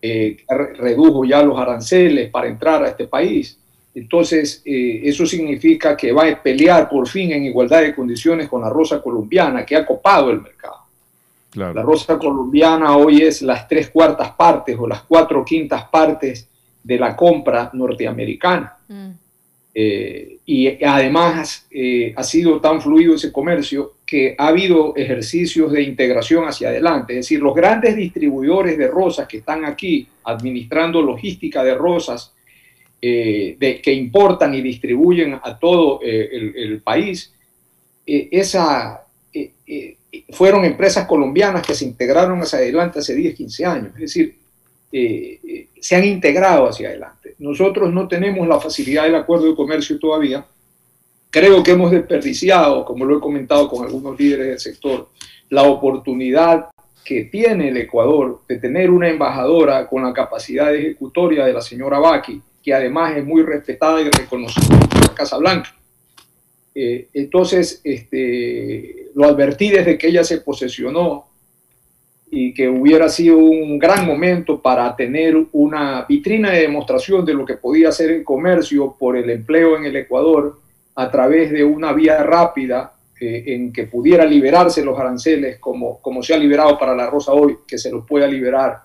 eh, 0.00 0.36
re- 0.48 0.74
redujo 0.74 1.24
ya 1.24 1.42
los 1.42 1.58
aranceles 1.58 2.30
para 2.30 2.48
entrar 2.48 2.82
a 2.84 2.88
este 2.88 3.06
país. 3.06 3.58
Entonces, 3.94 4.62
eh, 4.64 5.00
eso 5.04 5.26
significa 5.26 5.96
que 5.96 6.12
va 6.12 6.28
a 6.28 6.42
pelear 6.42 6.88
por 6.88 7.08
fin 7.08 7.32
en 7.32 7.44
igualdad 7.46 7.82
de 7.82 7.94
condiciones 7.94 8.48
con 8.48 8.60
la 8.62 8.70
rosa 8.70 9.02
colombiana, 9.02 9.66
que 9.66 9.74
ha 9.76 9.84
copado 9.84 10.30
el 10.30 10.40
mercado. 10.40 10.76
Claro. 11.58 11.74
La 11.74 11.82
rosa 11.82 12.18
colombiana 12.18 12.96
hoy 12.96 13.22
es 13.22 13.42
las 13.42 13.66
tres 13.66 13.90
cuartas 13.90 14.30
partes 14.30 14.76
o 14.78 14.86
las 14.86 15.02
cuatro 15.02 15.44
quintas 15.44 15.84
partes 15.88 16.48
de 16.84 16.98
la 16.98 17.16
compra 17.16 17.70
norteamericana. 17.72 18.76
Eh, 19.74 20.38
y 20.46 20.84
además 20.84 21.66
eh, 21.70 22.14
ha 22.16 22.22
sido 22.22 22.60
tan 22.60 22.80
fluido 22.80 23.14
ese 23.14 23.32
comercio 23.32 23.94
que 24.06 24.34
ha 24.38 24.46
habido 24.46 24.94
ejercicios 24.96 25.72
de 25.72 25.82
integración 25.82 26.46
hacia 26.46 26.68
adelante. 26.68 27.14
Es 27.14 27.26
decir, 27.26 27.40
los 27.40 27.54
grandes 27.54 27.94
distribuidores 27.96 28.78
de 28.78 28.86
rosas 28.86 29.26
que 29.26 29.38
están 29.38 29.64
aquí 29.64 30.08
administrando 30.24 31.02
logística 31.02 31.62
de 31.64 31.74
rosas 31.74 32.32
eh, 33.00 33.56
de, 33.58 33.80
que 33.80 33.92
importan 33.92 34.54
y 34.54 34.60
distribuyen 34.60 35.38
a 35.40 35.58
todo 35.58 36.00
eh, 36.02 36.28
el, 36.32 36.56
el 36.56 36.80
país, 36.80 37.32
eh, 38.04 38.28
esa, 38.32 39.04
fueron 40.30 40.64
empresas 40.64 41.06
colombianas 41.06 41.66
que 41.66 41.74
se 41.74 41.84
integraron 41.84 42.40
hacia 42.40 42.58
adelante 42.58 42.98
hace 43.00 43.14
10, 43.14 43.34
15 43.34 43.64
años. 43.64 43.94
Es 43.94 44.00
decir, 44.00 44.36
eh, 44.90 45.38
eh, 45.46 45.68
se 45.80 45.96
han 45.96 46.04
integrado 46.04 46.68
hacia 46.68 46.88
adelante. 46.88 47.34
Nosotros 47.38 47.92
no 47.92 48.08
tenemos 48.08 48.46
la 48.48 48.58
facilidad 48.58 49.04
del 49.04 49.16
acuerdo 49.16 49.46
de 49.46 49.54
comercio 49.56 49.98
todavía. 49.98 50.44
Creo 51.30 51.62
que 51.62 51.72
hemos 51.72 51.90
desperdiciado, 51.90 52.84
como 52.84 53.04
lo 53.04 53.18
he 53.18 53.20
comentado 53.20 53.68
con 53.68 53.84
algunos 53.84 54.18
líderes 54.18 54.46
del 54.46 54.58
sector, 54.58 55.08
la 55.50 55.64
oportunidad 55.64 56.68
que 57.04 57.24
tiene 57.24 57.68
el 57.68 57.76
Ecuador 57.76 58.42
de 58.48 58.58
tener 58.58 58.90
una 58.90 59.08
embajadora 59.08 59.86
con 59.86 60.02
la 60.02 60.12
capacidad 60.12 60.74
ejecutoria 60.74 61.44
de 61.44 61.52
la 61.52 61.60
señora 61.60 61.98
Baki, 61.98 62.40
que 62.62 62.74
además 62.74 63.16
es 63.16 63.24
muy 63.24 63.42
respetada 63.42 64.00
y 64.00 64.10
reconocida 64.10 64.78
por 64.78 65.08
la 65.08 65.14
Casa 65.14 65.38
Blanca. 65.38 65.74
Eh, 66.74 67.08
entonces, 67.14 67.80
este, 67.84 69.08
lo 69.14 69.24
advertí 69.26 69.70
desde 69.70 69.98
que 69.98 70.08
ella 70.08 70.22
se 70.24 70.40
posesionó 70.40 71.26
y 72.30 72.52
que 72.52 72.68
hubiera 72.68 73.08
sido 73.08 73.38
un 73.38 73.78
gran 73.78 74.06
momento 74.06 74.60
para 74.60 74.94
tener 74.94 75.34
una 75.52 76.04
vitrina 76.08 76.50
de 76.52 76.60
demostración 76.62 77.24
de 77.24 77.34
lo 77.34 77.44
que 77.44 77.54
podía 77.54 77.88
hacer 77.88 78.10
el 78.10 78.22
comercio 78.24 78.94
por 78.98 79.16
el 79.16 79.30
empleo 79.30 79.76
en 79.76 79.86
el 79.86 79.96
Ecuador 79.96 80.58
a 80.94 81.10
través 81.10 81.50
de 81.50 81.64
una 81.64 81.92
vía 81.92 82.22
rápida 82.22 82.92
eh, 83.20 83.44
en 83.46 83.72
que 83.72 83.84
pudiera 83.84 84.24
liberarse 84.26 84.84
los 84.84 84.98
aranceles 84.98 85.58
como, 85.58 86.00
como 86.00 86.22
se 86.22 86.34
ha 86.34 86.38
liberado 86.38 86.78
para 86.78 86.94
la 86.94 87.08
rosa 87.08 87.32
hoy, 87.32 87.56
que 87.66 87.78
se 87.78 87.90
los 87.90 88.06
pueda 88.06 88.26
liberar 88.26 88.78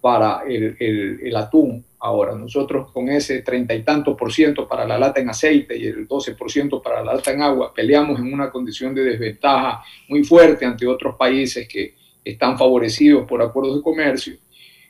para 0.00 0.42
el, 0.46 0.76
el- 0.78 1.20
el 1.22 1.36
atún 1.36 1.84
ahora. 2.00 2.34
Nosotros 2.34 2.90
con 2.92 3.08
ese 3.08 3.42
treinta 3.42 3.74
y 3.74 3.82
tanto 3.82 4.16
por 4.16 4.32
ciento 4.32 4.66
para 4.66 4.86
la 4.86 4.98
lata 4.98 5.20
en 5.20 5.28
aceite 5.28 5.76
y 5.76 5.86
el 5.86 6.06
12 6.06 6.34
por 6.34 6.50
ciento 6.50 6.82
para 6.82 7.04
la 7.04 7.14
lata 7.14 7.30
en 7.30 7.42
agua, 7.42 7.72
peleamos 7.72 8.18
en 8.18 8.32
una 8.32 8.50
condición 8.50 8.94
de 8.94 9.04
desventaja 9.04 9.82
muy 10.08 10.24
fuerte 10.24 10.64
ante 10.64 10.86
otros 10.86 11.14
países 11.16 11.68
que 11.68 11.94
están 12.24 12.58
favorecidos 12.58 13.26
por 13.26 13.42
acuerdos 13.42 13.76
de 13.76 13.82
comercio 13.82 14.36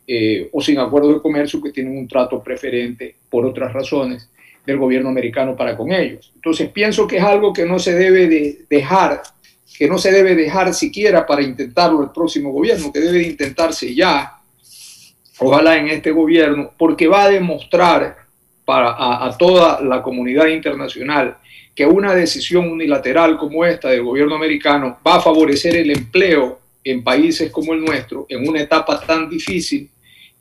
eh, 0.07 0.49
o 0.53 0.61
sin 0.61 0.79
acuerdos 0.79 1.15
de 1.15 1.21
comercio 1.21 1.63
que 1.63 1.71
tienen 1.71 1.97
un 1.97 2.09
trato 2.09 2.43
preferente 2.43 3.15
por 3.29 3.45
otras 3.47 3.73
razones 3.73 4.29
del 4.67 4.79
gobierno 4.79 5.09
americano 5.09 5.57
para 5.57 5.77
con 5.77 5.93
ellos. 5.93 6.33
Entonces 6.35 6.69
pienso 6.71 7.07
que 7.07 7.17
es 7.17 7.23
algo 7.23 7.53
que 7.53 7.65
no 7.65 7.79
se 7.79 7.95
debe 7.95 8.27
de 8.27 8.65
dejar, 8.69 9.23
que 9.79 9.89
no 9.89 9.99
se 9.99 10.13
debe 10.13 10.35
dejar 10.35 10.75
siquiera 10.75 11.27
para 11.27 11.43
intentarlo 11.43 12.03
el 12.03 12.11
próximo 12.11 12.53
gobierno, 12.53 12.93
que 12.93 13.01
debe 13.01 13.19
de 13.19 13.29
intentarse 13.29 13.95
ya, 13.95 14.40
ojalá 15.41 15.77
en 15.77 15.89
este 15.89 16.11
gobierno, 16.11 16.71
porque 16.79 17.09
va 17.09 17.25
a 17.25 17.31
demostrar 17.31 18.17
para, 18.65 18.95
a, 19.25 19.37
toda 19.37 19.81
la 19.81 20.03
comunidad 20.03 20.47
internacional 20.47 21.39
que 21.75 21.87
una 21.87 22.15
decisión 22.15 22.71
unilateral 22.71 23.37
como 23.37 23.65
esta 23.65 23.89
del 23.89 24.03
gobierno 24.03 24.35
americano 24.35 24.99
va 25.07 25.17
a 25.17 25.21
favorecer 25.21 25.77
el 25.77 25.91
empleo 25.91 26.61
en 26.85 27.03
países 27.03 27.51
como 27.51 27.73
el 27.73 27.85
nuestro 27.85 28.27
en 28.29 28.49
una 28.49 28.61
etapa 28.61 29.01
tan 29.01 29.29
difícil 29.29 29.89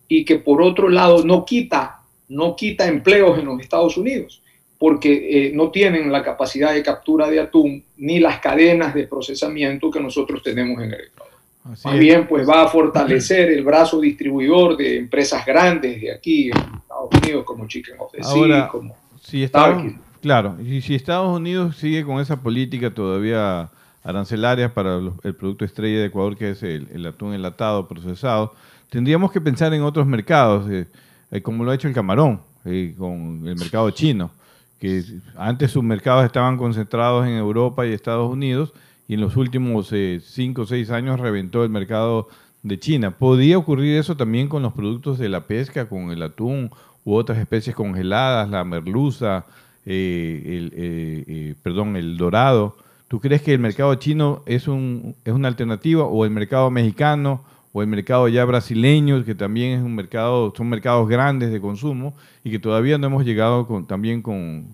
y 0.08 0.26
que 0.26 0.40
por 0.40 0.62
otro 0.62 0.90
lado 0.90 1.24
no 1.24 1.46
quita, 1.46 2.02
no 2.28 2.56
quita 2.56 2.88
empleos 2.88 3.40
en 3.40 3.46
los 3.46 3.62
Estados 3.62 3.98
Unidos 3.98 4.42
porque 4.78 5.48
eh, 5.48 5.52
no 5.54 5.72
tienen 5.72 6.12
la 6.12 6.24
capacidad 6.24 6.74
de 6.74 6.82
captura 6.82 7.30
de 7.30 7.42
atún 7.42 7.84
ni 7.98 8.20
las 8.20 8.40
cadenas 8.40 8.94
de 8.94 9.08
procesamiento 9.08 9.92
que 9.92 10.00
nosotros 10.00 10.42
tenemos 10.42 10.82
en 10.82 10.94
el 10.94 11.02
Ecuador. 11.02 11.29
Así 11.66 11.86
Más 11.88 11.94
es. 11.96 12.00
bien, 12.00 12.28
pues 12.28 12.48
va 12.48 12.64
a 12.64 12.68
fortalecer 12.68 13.52
el 13.52 13.64
brazo 13.64 14.00
distribuidor 14.00 14.78
de 14.78 14.98
empresas 14.98 15.46
grandes 15.46 16.02
de 16.02 16.12
aquí 16.14 16.50
en 16.50 16.58
Estados 16.58 17.10
Unidos, 17.22 17.44
como 17.46 17.68
Chicken 17.68 17.96
of 18.00 18.12
the 18.12 18.24
Sea, 18.24 18.68
como 18.70 18.96
si 19.22 19.44
Estados, 19.44 19.84
claro, 20.22 20.56
y 20.62 20.82
si 20.82 20.96
Estados 20.96 21.36
Unidos 21.38 21.76
sigue 21.78 22.04
con 22.06 22.20
esa 22.22 22.42
política 22.42 22.90
todavía 22.94 23.70
arancelaria 24.04 24.74
para 24.74 24.98
los- 24.98 25.14
el 25.24 25.36
producto 25.36 25.66
estrella 25.66 26.00
de 26.00 26.06
Ecuador, 26.06 26.38
que 26.38 26.52
es 26.52 26.64
el, 26.64 26.88
el 26.94 27.06
atún 27.06 27.34
enlatado, 27.34 27.88
procesado, 27.88 28.54
tendríamos 28.90 29.32
que 29.32 29.42
pensar 29.42 29.74
en 29.74 29.84
otros 29.84 30.08
mercados, 30.08 30.70
eh, 30.72 30.88
eh, 31.32 31.42
como 31.42 31.64
lo 31.64 31.72
ha 31.72 31.76
hecho 31.76 31.88
el 31.90 31.94
camarón, 31.94 32.40
eh, 32.66 32.96
con 32.98 33.44
el 33.46 33.56
mercado 33.58 33.92
chino, 33.92 34.32
que 34.80 35.04
antes 35.38 35.72
sus 35.72 35.84
mercados 35.84 36.26
estaban 36.26 36.58
concentrados 36.58 37.28
en 37.28 37.34
Europa 37.34 37.86
y 37.86 37.92
Estados 37.92 38.32
Unidos, 38.32 38.72
y 39.10 39.16
en 39.16 39.22
los 39.22 39.36
últimos 39.36 39.92
cinco 40.22 40.62
o 40.62 40.66
seis 40.68 40.92
años 40.92 41.20
reventó 41.20 41.64
el 41.64 41.72
mercado 41.72 42.30
de 42.62 42.80
China. 42.80 43.10
¿Podría 43.10 43.58
ocurrir 43.58 43.98
eso 43.98 44.16
también 44.16 44.48
con 44.48 44.62
los 44.62 44.74
productos 44.74 45.18
de 45.18 45.30
la 45.30 45.48
pesca, 45.48 45.90
con 45.90 46.12
el 46.12 46.22
atún 46.22 46.70
u 47.04 47.16
otras 47.16 47.40
especies 47.40 47.76
congeladas, 47.76 48.48
la 48.52 48.64
merluza, 48.64 49.46
el, 49.84 51.58
perdón, 51.64 51.96
el 51.96 52.18
dorado? 52.18 52.78
¿Tú 53.08 53.20
crees 53.20 53.42
que 53.42 53.52
el 53.52 53.60
mercado 53.60 53.96
chino 53.96 54.44
es, 54.46 54.68
un, 54.68 55.16
es 55.26 55.34
una 55.34 55.48
alternativa 55.48 56.04
o 56.04 56.24
el 56.24 56.30
mercado 56.30 56.70
mexicano 56.70 57.44
o 57.74 57.82
el 57.82 57.88
mercado 57.88 58.28
ya 58.28 58.46
brasileño, 58.46 59.26
que 59.26 59.34
también 59.34 59.80
es 59.80 59.84
un 59.84 59.96
mercado, 59.96 60.54
son 60.56 60.70
mercados 60.70 61.10
grandes 61.10 61.52
de 61.52 61.60
consumo 61.60 62.14
y 62.44 62.52
que 62.52 62.60
todavía 62.60 63.00
no 63.00 63.08
hemos 63.08 63.26
llegado 63.26 63.66
con, 63.66 63.88
también 63.88 64.22
con, 64.22 64.68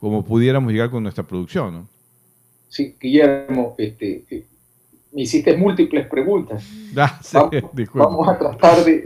como 0.00 0.24
pudiéramos 0.24 0.72
llegar 0.72 0.88
con 0.88 1.02
nuestra 1.02 1.24
producción, 1.24 1.74
¿no? 1.74 1.93
Sí, 2.74 2.96
Guillermo, 3.00 3.76
este, 3.78 4.24
eh, 4.28 4.42
me 5.12 5.22
hiciste 5.22 5.56
múltiples 5.56 6.08
preguntas. 6.08 6.68
Ah, 6.96 7.20
vamos, 7.92 8.28
a 8.28 8.38
tratar 8.38 8.84
de, 8.84 9.02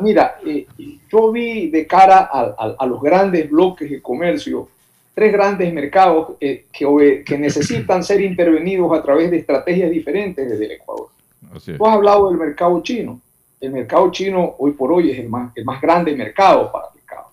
Mira, 0.00 0.38
eh, 0.46 0.66
yo 1.12 1.30
vi 1.30 1.68
de 1.68 1.86
cara 1.86 2.30
a, 2.30 2.86
los 2.86 3.02
grandes 3.02 3.50
bloques 3.50 3.90
de 3.90 4.00
comercio 4.00 4.70
tres 5.12 5.30
grandes 5.30 5.72
mercados 5.74 6.36
eh, 6.40 6.64
que, 6.72 7.22
que, 7.26 7.36
necesitan 7.36 8.02
ser 8.02 8.22
intervenidos 8.22 8.98
a 8.98 9.02
través 9.02 9.30
de 9.30 9.36
estrategias 9.36 9.90
diferentes 9.90 10.48
desde 10.48 10.64
el 10.64 10.72
Ecuador. 10.72 11.08
Tú 11.76 11.86
has 11.86 11.94
hablado 11.94 12.30
del 12.30 12.38
mercado 12.38 12.82
chino. 12.82 13.20
El 13.60 13.72
mercado 13.72 14.10
chino 14.10 14.54
hoy 14.58 14.72
por 14.72 14.90
hoy 14.90 15.10
es 15.10 15.18
el 15.18 15.28
más, 15.28 15.52
el 15.54 15.66
más 15.66 15.82
grande 15.82 16.16
mercado 16.16 16.72
para 16.72 16.86
el 16.86 16.94
pescado. 16.94 17.26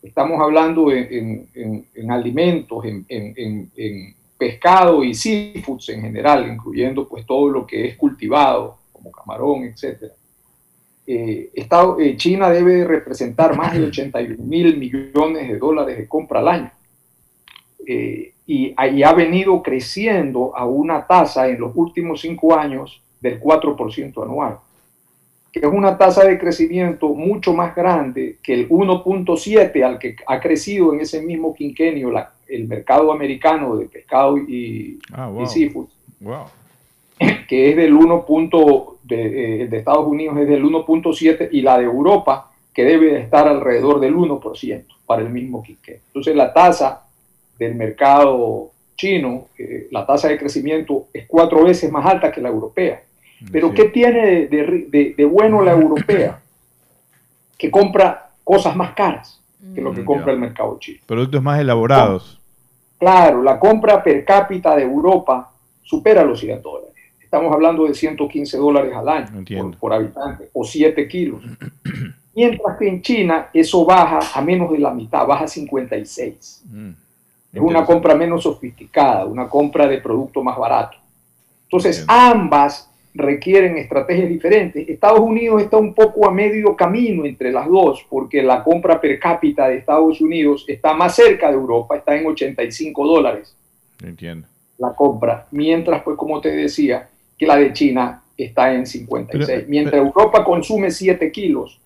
Estamos 0.00 0.40
hablando 0.40 0.92
en, 0.92 1.48
en, 1.52 1.86
en 1.94 2.12
alimentos, 2.12 2.84
en, 2.84 3.04
pescado 4.40 5.04
y 5.04 5.12
seafoods 5.12 5.90
en 5.90 6.00
general, 6.00 6.50
incluyendo 6.50 7.06
pues 7.06 7.26
todo 7.26 7.50
lo 7.50 7.66
que 7.66 7.88
es 7.88 7.96
cultivado, 7.98 8.78
como 8.90 9.12
camarón, 9.12 9.64
etc. 9.64 10.04
Eh, 11.06 11.50
eh, 11.54 12.16
China 12.16 12.48
debe 12.48 12.84
representar 12.84 13.54
más 13.54 13.74
de 13.74 13.84
81 13.84 14.42
mil 14.42 14.78
millones 14.78 15.46
de 15.46 15.58
dólares 15.58 15.98
de 15.98 16.08
compra 16.08 16.40
al 16.40 16.48
año. 16.48 16.70
Eh, 17.86 18.32
y, 18.46 18.72
ahí 18.78 19.02
ha 19.02 19.12
venido 19.12 19.62
creciendo 19.62 20.56
a 20.56 20.64
una 20.64 21.06
tasa 21.06 21.46
en 21.46 21.60
los 21.60 21.72
últimos 21.74 22.22
cinco 22.22 22.56
años 22.56 23.02
del 23.20 23.38
4% 23.38 24.22
anual, 24.22 24.58
que 25.52 25.60
es 25.60 25.66
una 25.66 25.98
tasa 25.98 26.24
de 26.24 26.38
crecimiento 26.38 27.08
mucho 27.08 27.52
más 27.52 27.76
grande 27.76 28.38
que 28.42 28.54
el 28.54 28.70
1.7 28.70 29.84
al 29.84 29.98
que 29.98 30.16
ha 30.26 30.40
crecido 30.40 30.94
en 30.94 31.00
ese 31.00 31.20
mismo 31.20 31.54
quinquenio 31.54 32.10
el 32.50 32.68
mercado 32.68 33.12
americano 33.12 33.76
de 33.76 33.86
pescado 33.86 34.38
y, 34.38 34.98
ah, 35.12 35.30
seafood, 35.46 35.86
que 37.48 37.70
es 37.70 37.76
del 37.76 37.94
1. 37.94 38.26
De, 39.02 39.62
eh, 39.62 39.66
de 39.66 39.78
Estados 39.78 40.06
Unidos 40.06 40.38
es 40.38 40.46
del 40.46 40.62
1.7 40.62 41.48
y 41.50 41.62
la 41.62 41.78
de 41.78 41.84
Europa 41.84 42.50
que 42.72 42.84
debe 42.84 43.18
estar 43.18 43.48
alrededor 43.48 43.98
del 43.98 44.14
1% 44.14 44.84
para 45.04 45.22
el 45.22 45.30
mismo 45.30 45.62
quinquenio. 45.62 46.00
Entonces 46.06 46.36
la 46.36 46.52
tasa 46.52 47.06
del 47.58 47.74
mercado 47.74 48.70
chino, 48.96 49.46
la 49.90 50.06
tasa 50.06 50.28
de 50.28 50.38
crecimiento 50.38 51.06
es 51.12 51.26
cuatro 51.26 51.64
veces 51.64 51.90
más 51.90 52.06
alta 52.06 52.30
que 52.30 52.40
la 52.40 52.50
europea. 52.50 53.02
Pero 53.50 53.72
¿qué 53.72 53.86
tiene 53.86 54.46
de, 54.46 55.24
bueno 55.24 55.62
la 55.62 55.72
europea? 55.72 56.40
Que 57.56 57.70
compra 57.70 58.30
cosas 58.44 58.76
más 58.76 58.92
caras 58.94 59.40
que 59.74 59.80
lo 59.80 59.92
que 59.92 60.02
mm, 60.02 60.04
compra 60.04 60.32
el 60.32 60.38
mercado 60.38 60.78
chino. 60.78 61.00
Productos 61.06 61.42
más 61.42 61.60
elaborados. 61.60 62.39
Claro, 63.00 63.42
la 63.42 63.58
compra 63.58 64.02
per 64.02 64.22
cápita 64.26 64.76
de 64.76 64.82
Europa 64.82 65.50
supera 65.82 66.22
los 66.22 66.38
100 66.38 66.60
dólares. 66.60 66.94
Estamos 67.18 67.50
hablando 67.50 67.86
de 67.86 67.94
115 67.94 68.58
dólares 68.58 68.92
al 68.94 69.08
año 69.08 69.44
por, 69.80 69.94
habitante 69.94 70.50
o 70.52 70.62
7 70.62 71.08
kilos. 71.08 71.40
Mientras 72.34 72.76
que 72.76 72.88
en 72.88 73.00
China 73.00 73.48
eso 73.54 73.86
baja 73.86 74.20
a 74.34 74.42
menos 74.42 74.70
de 74.70 74.78
la 74.78 74.92
mitad, 74.92 75.26
baja 75.26 75.44
a 75.44 75.48
56. 75.48 76.64
Es 77.52 77.60
una 77.60 77.86
compra 77.86 78.14
menos 78.14 78.42
sofisticada, 78.42 79.24
una 79.24 79.48
compra 79.48 79.88
de 79.88 79.98
producto 79.98 80.42
más 80.42 80.58
barato. 80.58 80.98
Entonces, 81.62 82.04
ambas 82.06 82.89
requieren 83.14 83.76
estrategias 83.76 84.28
diferentes. 84.28 84.88
Estados 84.88 85.20
Unidos 85.20 85.62
está 85.62 85.76
un 85.76 85.94
poco 85.94 86.28
a 86.28 86.32
medio 86.32 86.76
camino 86.76 87.24
entre 87.24 87.52
las 87.52 87.68
dos, 87.68 88.06
porque 88.08 88.42
la 88.42 88.62
compra 88.62 89.00
per 89.00 89.18
cápita 89.18 89.68
de 89.68 89.78
Estados 89.78 90.20
Unidos 90.20 90.64
está 90.68 90.94
más 90.94 91.16
cerca 91.16 91.48
de 91.48 91.54
Europa, 91.54 91.96
está 91.96 92.16
en 92.16 92.26
85 92.26 93.06
dólares. 93.06 93.56
Entiendo. 94.02 94.46
La 94.78 94.94
compra, 94.94 95.46
mientras, 95.50 96.02
pues, 96.02 96.16
como 96.16 96.40
te 96.40 96.50
decía, 96.50 97.08
que 97.36 97.46
la 97.46 97.56
de 97.56 97.72
China 97.72 98.22
está 98.36 98.72
en 98.74 98.86
56. 98.86 99.68
mientras 99.68 100.00
Europa 100.00 100.44
consume 100.44 100.90
7 100.90 101.30
kilos, 101.30 101.80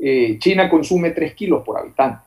eh, 0.00 0.36
China 0.38 0.68
consume 0.68 1.10
3 1.10 1.34
kilos 1.34 1.62
por 1.64 1.78
habitante. 1.78 2.24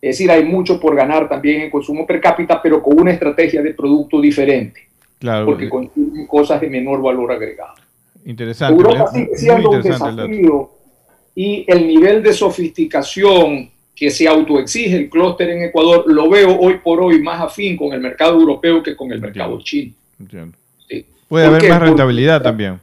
Es 0.00 0.18
decir, 0.18 0.30
hay 0.30 0.44
mucho 0.44 0.78
por 0.78 0.94
ganar 0.94 1.28
también 1.28 1.62
en 1.62 1.70
consumo 1.70 2.06
per 2.06 2.20
cápita, 2.20 2.60
pero 2.60 2.82
con 2.82 3.00
una 3.00 3.12
estrategia 3.12 3.62
de 3.62 3.72
producto 3.72 4.20
diferente. 4.20 4.88
Claro. 5.18 5.46
Porque 5.46 5.68
consumen 5.68 6.26
cosas 6.26 6.60
de 6.60 6.68
menor 6.68 7.02
valor 7.02 7.32
agregado. 7.32 7.74
Interesante. 8.24 8.82
Europa 8.82 9.10
sigue 9.12 9.36
siendo 9.36 9.70
un 9.70 9.82
desafío 9.82 10.70
y 11.34 11.64
el 11.66 11.86
nivel 11.86 12.22
de 12.22 12.32
sofisticación 12.32 13.70
que 13.94 14.10
se 14.10 14.26
autoexige 14.26 14.96
el 14.96 15.10
clúster 15.10 15.50
en 15.50 15.64
Ecuador 15.64 16.04
lo 16.06 16.28
veo 16.28 16.58
hoy 16.58 16.78
por 16.78 17.00
hoy 17.00 17.22
más 17.22 17.40
afín 17.40 17.76
con 17.76 17.92
el 17.92 18.00
mercado 18.00 18.38
europeo 18.40 18.82
que 18.82 18.96
con 18.96 19.12
el 19.12 19.20
mercado 19.20 19.60
chino. 19.62 19.92
Entiendo. 20.18 20.56
Puede 21.28 21.46
haber 21.46 21.68
más 21.68 21.80
rentabilidad 21.80 22.42
también. 22.42 22.80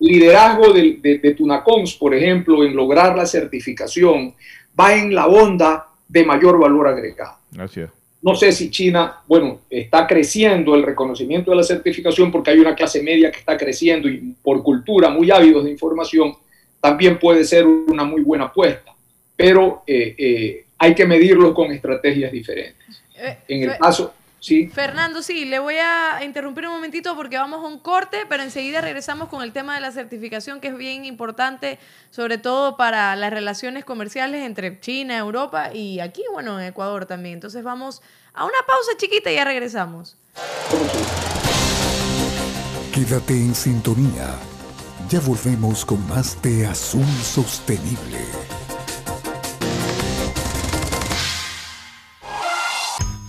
Liderazgo 0.00 0.72
de, 0.72 0.98
de, 1.00 1.18
de 1.18 1.34
Tunacons, 1.34 1.94
por 1.94 2.14
ejemplo, 2.14 2.64
en 2.64 2.74
lograr 2.74 3.16
la 3.16 3.24
certificación, 3.24 4.34
va 4.78 4.94
en 4.94 5.14
la 5.14 5.26
onda 5.26 5.86
de 6.08 6.24
mayor 6.24 6.58
valor 6.58 6.88
agregado. 6.88 7.36
Gracias. 7.52 7.90
No 8.24 8.34
sé 8.34 8.52
si 8.52 8.70
China, 8.70 9.18
bueno, 9.26 9.60
está 9.68 10.06
creciendo 10.06 10.74
el 10.74 10.82
reconocimiento 10.82 11.50
de 11.50 11.58
la 11.58 11.62
certificación 11.62 12.32
porque 12.32 12.52
hay 12.52 12.58
una 12.58 12.74
clase 12.74 13.02
media 13.02 13.30
que 13.30 13.38
está 13.38 13.54
creciendo 13.58 14.08
y 14.08 14.34
por 14.42 14.62
cultura 14.62 15.10
muy 15.10 15.30
ávidos 15.30 15.64
de 15.64 15.70
información, 15.70 16.34
también 16.80 17.18
puede 17.18 17.44
ser 17.44 17.66
una 17.66 18.04
muy 18.04 18.22
buena 18.22 18.44
apuesta, 18.44 18.94
pero 19.36 19.82
eh, 19.86 20.14
eh, 20.16 20.64
hay 20.78 20.94
que 20.94 21.04
medirlo 21.04 21.52
con 21.52 21.70
estrategias 21.70 22.32
diferentes. 22.32 23.02
Eh, 23.14 23.36
en 23.46 23.64
el 23.64 23.76
caso, 23.76 24.14
Fernando, 24.72 25.22
sí, 25.22 25.46
le 25.46 25.58
voy 25.58 25.76
a 25.76 26.22
interrumpir 26.22 26.66
un 26.66 26.74
momentito 26.74 27.16
porque 27.16 27.38
vamos 27.38 27.64
a 27.64 27.66
un 27.66 27.78
corte, 27.78 28.26
pero 28.28 28.42
enseguida 28.42 28.82
regresamos 28.82 29.28
con 29.28 29.42
el 29.42 29.52
tema 29.52 29.74
de 29.74 29.80
la 29.80 29.90
certificación, 29.90 30.60
que 30.60 30.68
es 30.68 30.76
bien 30.76 31.06
importante, 31.06 31.78
sobre 32.10 32.36
todo 32.36 32.76
para 32.76 33.16
las 33.16 33.32
relaciones 33.32 33.84
comerciales 33.84 34.44
entre 34.44 34.78
China, 34.80 35.16
Europa 35.16 35.72
y 35.72 36.00
aquí, 36.00 36.22
bueno, 36.32 36.60
en 36.60 36.66
Ecuador 36.66 37.06
también. 37.06 37.34
Entonces 37.34 37.64
vamos 37.64 38.02
a 38.34 38.44
una 38.44 38.58
pausa 38.66 38.92
chiquita 38.98 39.30
y 39.32 39.36
ya 39.36 39.44
regresamos. 39.44 40.16
Quédate 42.92 43.32
en 43.32 43.54
sintonía. 43.54 44.34
Ya 45.08 45.20
volvemos 45.20 45.84
con 45.84 46.06
más 46.08 46.40
de 46.42 46.66
Azul 46.66 47.06
Sostenible. 47.22 48.18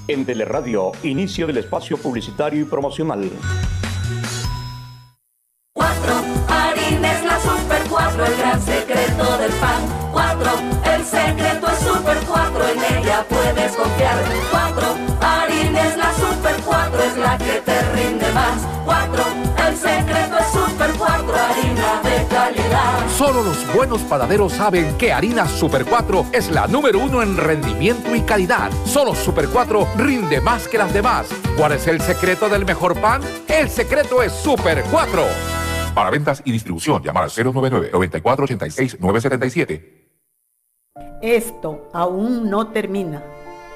En 0.08 0.24
Teleradio, 0.24 0.92
inicio 1.02 1.48
del 1.48 1.58
espacio 1.58 1.98
publicitario 1.98 2.62
y 2.62 2.66
promocional. 2.66 3.28
Solo 23.18 23.44
los 23.44 23.74
buenos 23.74 24.02
panaderos 24.02 24.52
saben 24.52 24.98
que 24.98 25.14
harina 25.14 25.48
Super 25.48 25.86
4 25.86 26.26
es 26.34 26.52
la 26.52 26.68
número 26.68 27.00
uno 27.00 27.24
en 27.24 27.38
rendimiento 27.38 28.14
y 28.14 28.20
calidad. 28.20 28.70
Solo 28.84 29.16
Super 29.16 29.48
4 29.48 29.88
rinde 29.96 30.42
más 30.42 30.68
que 30.68 30.78
las 30.78 30.94
demás. 30.94 31.30
¿Cuál 31.58 31.72
es 31.72 31.88
el 31.88 32.02
secreto 32.02 32.50
del 32.50 32.66
mejor 32.66 33.00
pan? 33.00 33.22
El 33.48 33.70
secreto 33.70 34.22
es 34.22 34.34
Super 34.34 34.84
4. 34.92 35.24
Para 35.94 36.10
ventas 36.10 36.42
y 36.44 36.52
distribución, 36.52 37.02
llamar 37.02 37.24
al 37.24 37.30
099-9486-977. 37.30 39.82
Esto 41.22 41.88
aún 41.94 42.50
no 42.50 42.68
termina. 42.68 43.24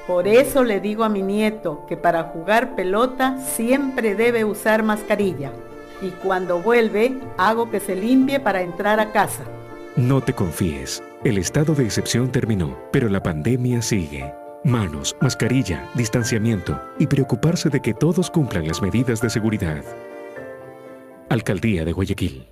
Por 0.06 0.28
eso 0.28 0.64
le 0.64 0.80
digo 0.80 1.02
a 1.02 1.08
mi 1.08 1.22
nieto 1.22 1.86
que 1.88 1.96
para 1.96 2.24
jugar 2.24 2.76
pelota 2.76 3.38
siempre 3.38 4.14
debe 4.14 4.44
usar 4.44 4.82
mascarilla 4.82 5.50
y 6.02 6.10
cuando 6.10 6.60
vuelve 6.60 7.18
hago 7.36 7.70
que 7.70 7.80
se 7.80 7.96
limpie 7.96 8.40
para 8.40 8.62
entrar 8.62 9.00
a 9.00 9.12
casa. 9.12 9.44
No 9.96 10.20
te 10.20 10.32
confíes. 10.32 11.02
El 11.24 11.38
estado 11.38 11.74
de 11.74 11.84
excepción 11.84 12.32
terminó, 12.32 12.78
pero 12.92 13.08
la 13.08 13.22
pandemia 13.22 13.82
sigue. 13.82 14.32
Manos, 14.64 15.16
mascarilla, 15.20 15.90
distanciamiento 15.94 16.80
y 16.98 17.06
preocuparse 17.06 17.68
de 17.70 17.80
que 17.80 17.94
todos 17.94 18.30
cumplan 18.30 18.66
las 18.66 18.82
medidas 18.82 19.20
de 19.20 19.30
seguridad. 19.30 19.84
Alcaldía 21.28 21.84
de 21.84 21.92
Guayaquil. 21.92 22.46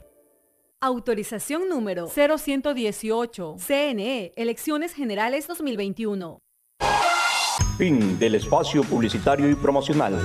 Autorización 0.81 1.69
número 1.69 2.07
0118. 2.07 3.57
CNE, 3.59 4.33
Elecciones 4.37 4.95
Generales 4.95 5.49
2021. 5.49 6.39
Fin 7.77 8.19
del 8.19 8.37
espacio 8.37 8.83
publicitario 8.85 9.51
y 9.51 9.55
promocional. 9.55 10.19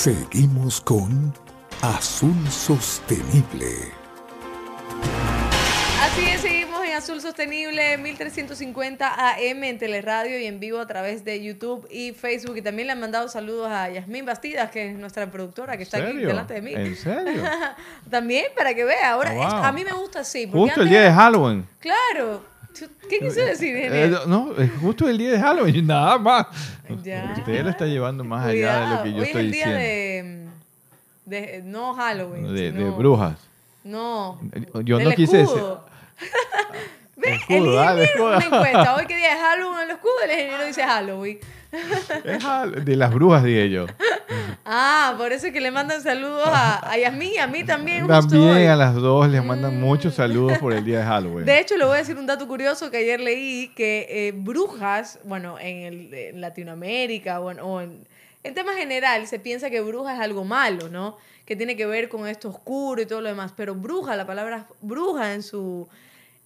Seguimos 0.00 0.78
con 0.82 1.32
Azul 1.80 2.36
Sostenible. 2.50 3.90
Así 6.02 6.28
es, 6.28 6.42
seguimos 6.42 6.84
en 6.84 6.92
Azul 6.92 7.22
Sostenible 7.22 7.96
1350 7.96 9.08
AM 9.08 9.64
en 9.64 9.78
Teleradio 9.78 10.38
y 10.38 10.44
en 10.44 10.60
vivo 10.60 10.80
a 10.80 10.86
través 10.86 11.24
de 11.24 11.42
YouTube 11.42 11.88
y 11.90 12.12
Facebook. 12.12 12.58
Y 12.58 12.62
también 12.62 12.88
le 12.88 12.92
han 12.92 13.00
mandado 13.00 13.26
saludos 13.28 13.68
a 13.72 13.88
Yasmín 13.88 14.26
Bastidas, 14.26 14.70
que 14.70 14.90
es 14.90 14.98
nuestra 14.98 15.30
productora 15.30 15.78
que 15.78 15.84
está 15.84 15.96
aquí 15.96 16.18
delante 16.18 16.52
de 16.52 16.60
mí. 16.60 16.74
¿En 16.74 16.94
serio? 16.94 17.42
también, 18.10 18.44
para 18.54 18.74
que 18.74 18.84
vea. 18.84 19.12
Ahora, 19.12 19.32
Wow. 19.32 19.46
es- 19.48 19.52
a 19.54 19.72
mí 19.72 19.82
me 19.82 19.92
gusta 19.92 20.20
así. 20.20 20.46
Justo 20.52 20.82
el 20.82 20.90
día 20.90 21.00
de 21.04 21.10
Halloween. 21.12 21.66
Claro. 21.80 22.42
¿Qué 23.08 23.18
quise 23.20 23.42
decir, 23.44 23.74
Eh, 23.76 23.86
ingeniero? 23.86 24.26
no, 24.26 24.52
es 24.56 24.70
justo 24.80 25.08
el 25.08 25.16
día 25.18 25.30
de 25.32 25.40
Halloween, 25.40 25.86
nada 25.86 26.18
más. 26.18 26.46
Ya. 27.02 27.34
Usted 27.38 27.62
lo 27.64 27.70
está 27.70 27.86
llevando 27.86 28.24
más 28.24 28.46
allá 28.46 28.80
de 28.80 28.96
lo 28.96 29.02
que 29.02 29.12
yo 29.12 29.18
Hoy 29.18 29.24
estoy 29.26 29.40
es 29.40 29.46
el 29.46 29.52
día 29.52 29.66
diciendo. 29.66 30.50
de, 31.26 31.40
de- 31.40 31.62
No 31.64 31.94
Halloween. 31.94 32.54
De, 32.54 32.72
de 32.72 32.78
sino- 32.78 32.96
brujas. 32.96 33.36
No. 33.84 34.40
Yo 34.84 34.98
del 34.98 35.08
no 35.10 35.14
quise 35.14 35.40
escudo. 35.42 35.86
El 37.16 37.24
El 37.24 37.34
escudo, 37.34 37.80
ah, 37.80 37.92
el 37.92 37.98
ingeniero, 38.00 38.02
escudo. 38.02 38.26
una 38.36 38.44
encuesta. 38.44 38.94
Hoy 38.96 39.06
que 39.06 39.16
día 39.16 39.32
es 39.34 39.40
Halloween 39.40 39.78
en 39.78 39.84
el 39.84 39.90
escudo, 39.96 40.12
el 40.24 40.30
ingeniero 40.30 40.66
dice 40.66 40.82
Halloween. 40.84 41.38
Es 42.24 42.84
de 42.84 42.96
las 42.96 43.12
brujas, 43.12 43.44
dije 43.44 43.68
yo. 43.70 43.86
Ah, 44.64 45.14
por 45.16 45.32
eso 45.32 45.46
es 45.46 45.52
que 45.52 45.60
le 45.60 45.70
mandan 45.70 46.02
saludos 46.02 46.48
a, 46.48 46.90
a 46.90 46.98
Yasmín 46.98 47.32
y 47.34 47.38
a 47.38 47.46
mí 47.46 47.62
también. 47.64 48.06
También 48.06 48.68
a 48.70 48.76
las 48.76 48.94
dos 48.94 49.28
les 49.28 49.44
mandan 49.44 49.78
muchos 49.80 50.14
saludos 50.14 50.58
por 50.58 50.72
el 50.72 50.84
día 50.84 50.98
de 51.00 51.04
Halloween. 51.04 51.44
De 51.44 51.60
hecho, 51.60 51.76
le 51.76 51.84
voy 51.84 51.94
a 51.94 51.98
decir 51.98 52.16
un 52.16 52.26
dato 52.26 52.46
curioso 52.48 52.90
que 52.90 52.96
ayer 52.98 53.20
leí, 53.20 53.68
que 53.76 54.06
eh, 54.10 54.32
brujas, 54.34 55.20
bueno, 55.24 55.58
en, 55.60 55.76
el- 55.84 56.14
en 56.14 56.40
Latinoamérica 56.40 57.38
bueno, 57.38 57.64
o 57.64 57.80
en, 57.80 57.98
en 58.42 58.54
tema 58.54 58.74
general, 58.74 59.26
se 59.28 59.38
piensa 59.38 59.70
que 59.70 59.80
bruja 59.80 60.14
es 60.14 60.20
algo 60.20 60.44
malo, 60.44 60.88
¿no? 60.88 61.16
Que 61.44 61.54
tiene 61.54 61.76
que 61.76 61.86
ver 61.86 62.08
con 62.08 62.26
esto 62.26 62.48
oscuro 62.48 63.00
y 63.00 63.06
todo 63.06 63.20
lo 63.20 63.28
demás. 63.28 63.52
Pero 63.56 63.74
bruja, 63.76 64.16
la 64.16 64.26
palabra 64.26 64.66
bruja 64.82 65.34
en 65.34 65.42
su 65.44 65.88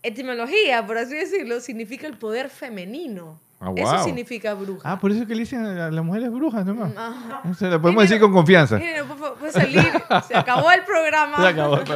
etimología, 0.03 0.87
por 0.87 0.99
así 0.99 1.15
decirlo, 1.15 1.61
significa 1.61 2.07
el 2.07 2.19
poder 2.19 2.51
femenino. 2.51 3.39
Ah, 3.63 3.73
Eso 3.77 4.05
significa 4.05 4.55
bruja. 4.55 4.91
Ah, 4.91 4.99
por 4.99 5.11
eso 5.13 5.27
que 5.27 5.35
le 5.35 5.41
dicen 5.41 5.63
a 5.67 5.91
las 5.91 6.03
mujeres 6.05 6.31
brujas 6.33 6.65
nomás. 6.65 6.93
Ajá. 6.97 7.43
Se 7.59 7.67
la 7.69 7.79
podemos 7.79 8.05
decir 8.05 8.19
con 8.19 8.33
confianza. 8.33 8.79
Por 9.07 9.19
favor, 9.19 9.39
puede 9.39 9.53
salir. 9.53 9.87
Se 10.27 10.35
acabó 10.35 10.71
el 10.73 10.83
programa. 10.85 11.37
Se 11.43 11.47
acabó. 11.49 11.79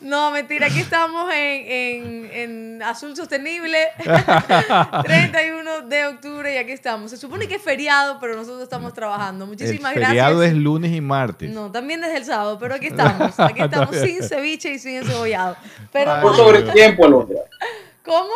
No, 0.00 0.32
mentira, 0.32 0.66
aquí 0.66 0.80
estamos 0.80 1.30
en, 1.32 1.64
en, 1.70 2.30
en 2.32 2.82
Azul 2.82 3.14
Sostenible, 3.14 3.78
31 5.04 5.82
de 5.82 6.06
octubre 6.06 6.52
y 6.52 6.56
aquí 6.56 6.72
estamos. 6.72 7.10
Se 7.12 7.16
supone 7.16 7.46
que 7.46 7.54
es 7.54 7.62
feriado, 7.62 8.18
pero 8.20 8.34
nosotros 8.34 8.62
estamos 8.64 8.92
trabajando. 8.94 9.44
El 9.44 9.50
Muchísimas 9.50 9.92
feriado 9.94 10.38
gracias. 10.38 10.56
es 10.56 10.62
lunes 10.62 10.92
y 10.92 11.00
martes. 11.00 11.50
No, 11.50 11.70
también 11.70 12.00
desde 12.00 12.16
el 12.16 12.24
sábado, 12.24 12.58
pero 12.58 12.74
aquí 12.74 12.86
estamos. 12.88 13.38
Aquí 13.38 13.62
estamos 13.62 13.94
sin 13.96 14.22
ceviche 14.24 14.72
y 14.74 14.78
sin 14.80 14.96
encebollado. 14.96 15.56
Pero, 15.92 16.20
Con 16.20 16.34
sobretiempo, 16.36 17.06
Alondra. 17.06 17.38
¿Cómo? 18.04 18.32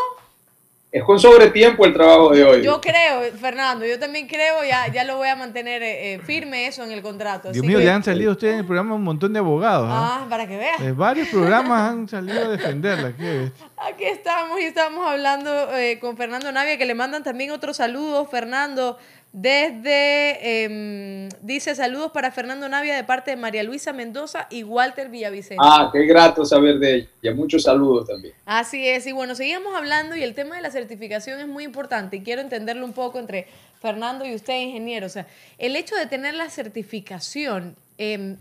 Es 0.93 1.03
con 1.03 1.19
sobretiempo 1.19 1.85
el 1.85 1.93
trabajo 1.93 2.31
de 2.31 2.45
hoy. 2.45 2.63
Yo 2.63 2.81
creo, 2.81 3.21
Fernando, 3.39 3.85
yo 3.85 3.99
también 3.99 4.27
creo, 4.29 4.65
ya, 4.67 4.87
ya 4.91 5.05
lo 5.05 5.17
voy 5.17 5.29
a 5.29 5.37
mantener 5.37 5.83
eh, 5.83 6.15
eh, 6.15 6.19
firme 6.21 6.69
eso 6.69 6.85
en 6.85 6.93
el 6.93 7.03
contrato. 7.03 7.51
Dios 7.51 7.59
así 7.59 7.67
mío, 7.67 7.79
que- 7.79 7.85
le 7.85 7.91
han 7.91 8.03
salido 8.05 8.33
ustedes 8.33 8.55
en 8.55 8.61
el 8.61 8.65
programa 8.67 8.95
un 8.95 9.03
montón 9.03 9.33
de 9.33 9.41
abogados. 9.41 9.89
¿ah? 9.91 10.21
Ah, 10.23 10.27
para 10.31 10.47
que 10.47 10.57
veas. 10.57 10.79
De 10.81 10.93
varios 10.93 11.29
programas 11.29 11.91
han 11.91 12.09
salido 12.09 12.47
a 12.47 12.49
defenderla. 12.49 13.13
¿qué? 13.17 13.51
Aquí 13.77 14.05
estamos 14.05 14.59
y 14.61 14.65
estamos 14.65 15.07
hablando 15.07 15.77
eh, 15.77 15.99
con 15.99 16.17
Fernando 16.17 16.51
Navia, 16.53 16.79
que 16.79 16.87
le 16.87 16.95
mandan 16.95 17.23
también 17.23 17.51
otros 17.51 17.77
saludos. 17.77 18.29
Fernando, 18.31 18.97
desde, 19.33 20.65
em, 20.65 21.29
dice 21.43 21.75
saludos 21.75 22.11
para 22.13 22.31
Fernando 22.31 22.69
Navia 22.69 22.97
de 22.97 23.05
parte 23.05 23.33
de 23.33 23.37
María 23.37 23.63
Luisa 23.63 23.93
Mendoza 23.93 24.47
y 24.51 24.63
Walter 24.63 25.09
Villavicencio. 25.11 25.63
Ah, 25.63 25.91
qué 25.93 26.07
grato 26.07 26.45
saber 26.45 26.79
de 26.79 27.09
ella. 27.23 27.35
Muchos 27.35 27.65
saludos 27.65 28.09
también. 28.09 28.35
Así 28.47 28.89
es, 28.89 29.07
y 29.07 29.13
bueno, 29.13 29.35
seguimos 29.35 29.75
hablando 29.77 30.17
y 30.17 30.23
el 30.23 30.35
tema 30.35 30.57
de 30.57 30.63
la 30.63 30.71
certificación 30.71 31.39
es 31.41 31.47
muy 31.47 31.65
importante 31.65 32.17
y 32.17 32.23
quiero 32.23 32.41
entenderlo 32.41 32.87
un 32.87 32.95
poco 32.95 33.19
entre 33.19 33.47
Fernando 33.81 34.25
y 34.25 34.35
usted, 34.35 34.59
ingeniero. 34.59 35.07
O 35.07 35.11
sea, 35.11 35.27
el 35.59 35.77
hecho 35.77 35.95
de 35.97 36.07
tener 36.07 36.35
la 36.35 36.49
certificación, 36.49 37.77
em, 37.99 38.37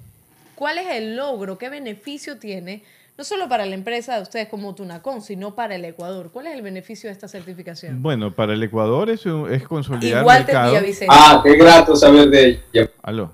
¿cuál 0.56 0.78
es 0.78 0.88
el 0.92 1.16
logro? 1.18 1.58
¿Qué 1.58 1.70
beneficio 1.70 2.38
tiene? 2.38 2.84
No 3.18 3.24
solo 3.24 3.47
para 3.47 3.66
la 3.66 3.76
empresa 3.76 4.18
de 4.18 4.24
ustedes 4.24 4.49
como 4.49 4.76
Tunacón, 4.76 5.22
sino 5.22 5.55
para 5.55 5.76
el 5.76 5.86
Ecuador. 5.86 6.32
¿Cuál 6.34 6.47
es 6.47 6.53
el 6.55 6.61
beneficio 6.61 7.07
de 7.07 7.13
esta 7.13 7.28
certificación? 7.30 8.01
Bueno, 8.01 8.32
para 8.32 8.53
el 8.53 8.61
Ecuador 8.61 9.09
es, 9.09 9.26
un- 9.26 9.51
es 9.51 9.63
consolidar 9.63 10.22
Igual 10.22 10.39
mercado. 10.45 10.76
Ah, 11.07 11.41
qué 11.43 11.55
grato 11.55 11.95
saber 11.95 12.30
de 12.30 12.61
ella. 12.74 12.89
Aló. 13.01 13.32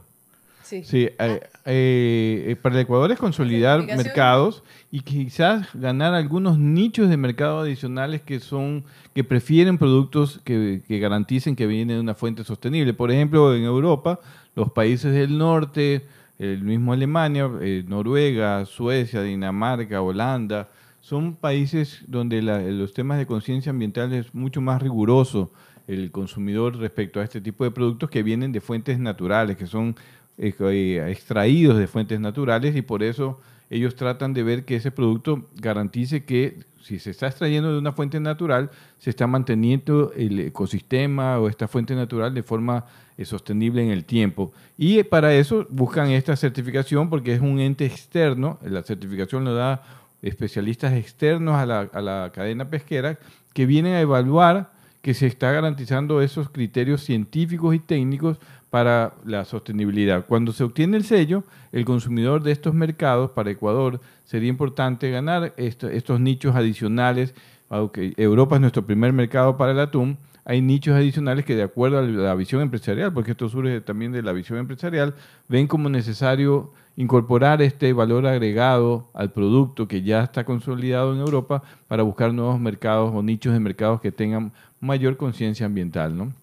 Sí. 0.63 0.83
Sí, 0.85 1.09
eh, 1.19 1.41
eh, 1.65 2.45
eh, 2.47 2.55
para 2.61 2.75
el 2.75 2.81
Ecuador 2.81 3.11
es 3.11 3.17
consolidar 3.19 3.83
mercados 3.97 4.63
y 4.91 5.01
quizás 5.01 5.67
ganar 5.73 6.13
algunos 6.13 6.57
nichos 6.59 7.09
de 7.09 7.17
mercado 7.17 7.59
adicionales 7.61 8.21
que 8.21 8.39
son 8.39 8.83
que 9.13 9.23
prefieren 9.25 9.77
productos 9.77 10.39
que, 10.45 10.81
que 10.87 10.99
garanticen 10.99 11.55
que 11.57 11.65
vienen 11.67 11.97
de 11.97 11.99
una 12.01 12.13
fuente 12.15 12.43
sostenible. 12.45 12.93
Por 12.93 13.11
ejemplo, 13.11 13.53
en 13.53 13.63
Europa, 13.63 14.19
los 14.55 14.71
países 14.71 15.11
del 15.13 15.37
norte, 15.37 16.03
el 16.43 16.63
mismo 16.63 16.91
Alemania, 16.91 17.49
eh, 17.61 17.83
Noruega, 17.87 18.65
Suecia, 18.65 19.21
Dinamarca, 19.21 20.01
Holanda, 20.01 20.67
son 21.01 21.35
países 21.35 22.03
donde 22.07 22.41
la- 22.41 22.59
los 22.61 22.93
temas 22.93 23.17
de 23.19 23.25
conciencia 23.27 23.69
ambiental 23.69 24.11
es 24.13 24.33
mucho 24.33 24.59
más 24.61 24.81
riguroso 24.81 25.51
el 25.87 26.09
consumidor 26.11 26.77
respecto 26.77 27.19
a 27.19 27.23
este 27.23 27.41
tipo 27.41 27.63
de 27.63 27.71
productos 27.71 28.09
que 28.09 28.23
vienen 28.23 28.51
de 28.51 28.61
fuentes 28.61 28.97
naturales, 28.99 29.55
que 29.57 29.67
son 29.67 29.95
eh, 30.37 30.53
eh, 30.59 31.07
extraídos 31.11 31.77
de 31.77 31.87
fuentes 31.87 32.19
naturales 32.19 32.75
y 32.75 32.81
por 32.81 33.03
eso 33.03 33.39
ellos 33.69 33.95
tratan 33.95 34.33
de 34.33 34.41
ver 34.43 34.65
que 34.65 34.75
ese 34.77 34.89
producto 34.89 35.47
garantice 35.57 36.23
que 36.23 36.59
si 36.81 36.97
se 36.97 37.11
está 37.11 37.27
extrayendo 37.27 37.71
de 37.71 37.77
una 37.77 37.91
fuente 37.91 38.19
natural, 38.19 38.71
se 38.97 39.11
está 39.11 39.27
manteniendo 39.27 40.11
el 40.15 40.39
ecosistema 40.39 41.37
o 41.39 41.47
esta 41.47 41.67
fuente 41.67 41.93
natural 41.93 42.33
de 42.33 42.41
forma 42.43 42.85
sostenible 43.25 43.83
en 43.83 43.91
el 43.91 44.05
tiempo. 44.05 44.51
Y 44.77 44.99
eh, 44.99 45.03
para 45.03 45.33
eso 45.33 45.65
buscan 45.69 46.09
esta 46.09 46.35
certificación 46.35 47.09
porque 47.09 47.33
es 47.33 47.41
un 47.41 47.59
ente 47.59 47.85
externo, 47.85 48.57
la 48.63 48.83
certificación 48.83 49.43
lo 49.45 49.53
da 49.55 49.83
especialistas 50.21 50.93
externos 50.93 51.55
a 51.55 51.65
la, 51.65 51.79
a 51.93 52.01
la 52.01 52.31
cadena 52.33 52.69
pesquera 52.69 53.17
que 53.53 53.65
vienen 53.65 53.93
a 53.93 54.01
evaluar 54.01 54.71
que 55.01 55.13
se 55.13 55.25
está 55.25 55.51
garantizando 55.51 56.21
esos 56.21 56.49
criterios 56.49 57.03
científicos 57.03 57.73
y 57.73 57.79
técnicos 57.79 58.37
para 58.69 59.13
la 59.25 59.45
sostenibilidad. 59.45 60.25
Cuando 60.25 60.53
se 60.53 60.63
obtiene 60.63 60.95
el 60.97 61.03
sello, 61.03 61.43
el 61.71 61.85
consumidor 61.85 62.43
de 62.43 62.51
estos 62.51 62.73
mercados 62.73 63.31
para 63.31 63.51
Ecuador 63.51 63.99
sería 64.25 64.47
importante 64.49 65.09
ganar 65.09 65.53
esto- 65.57 65.89
estos 65.89 66.19
nichos 66.19 66.55
adicionales. 66.55 67.33
Aunque 67.69 68.13
Europa 68.15 68.55
es 68.55 68.61
nuestro 68.61 68.85
primer 68.85 69.11
mercado 69.11 69.57
para 69.57 69.71
el 69.71 69.79
atún, 69.79 70.17
hay 70.45 70.61
nichos 70.61 70.95
adicionales 70.95 71.45
que 71.45 71.55
de 71.55 71.63
acuerdo 71.63 71.99
a 71.99 72.01
la 72.01 72.35
visión 72.35 72.61
empresarial, 72.61 73.13
porque 73.13 73.31
esto 73.31 73.47
surge 73.49 73.81
también 73.81 74.11
de 74.11 74.21
la 74.21 74.31
visión 74.31 74.59
empresarial, 74.59 75.13
ven 75.47 75.67
como 75.67 75.89
necesario 75.89 76.71
incorporar 76.97 77.61
este 77.61 77.93
valor 77.93 78.27
agregado 78.27 79.07
al 79.13 79.31
producto 79.31 79.87
que 79.87 80.01
ya 80.01 80.23
está 80.23 80.43
consolidado 80.43 81.13
en 81.13 81.19
Europa 81.19 81.63
para 81.87 82.03
buscar 82.03 82.33
nuevos 82.33 82.59
mercados 82.59 83.11
o 83.13 83.23
nichos 83.23 83.53
de 83.53 83.59
mercados 83.59 84.01
que 84.01 84.11
tengan 84.11 84.51
mayor 84.79 85.15
conciencia 85.15 85.65
ambiental, 85.65 86.17
¿no? 86.17 86.33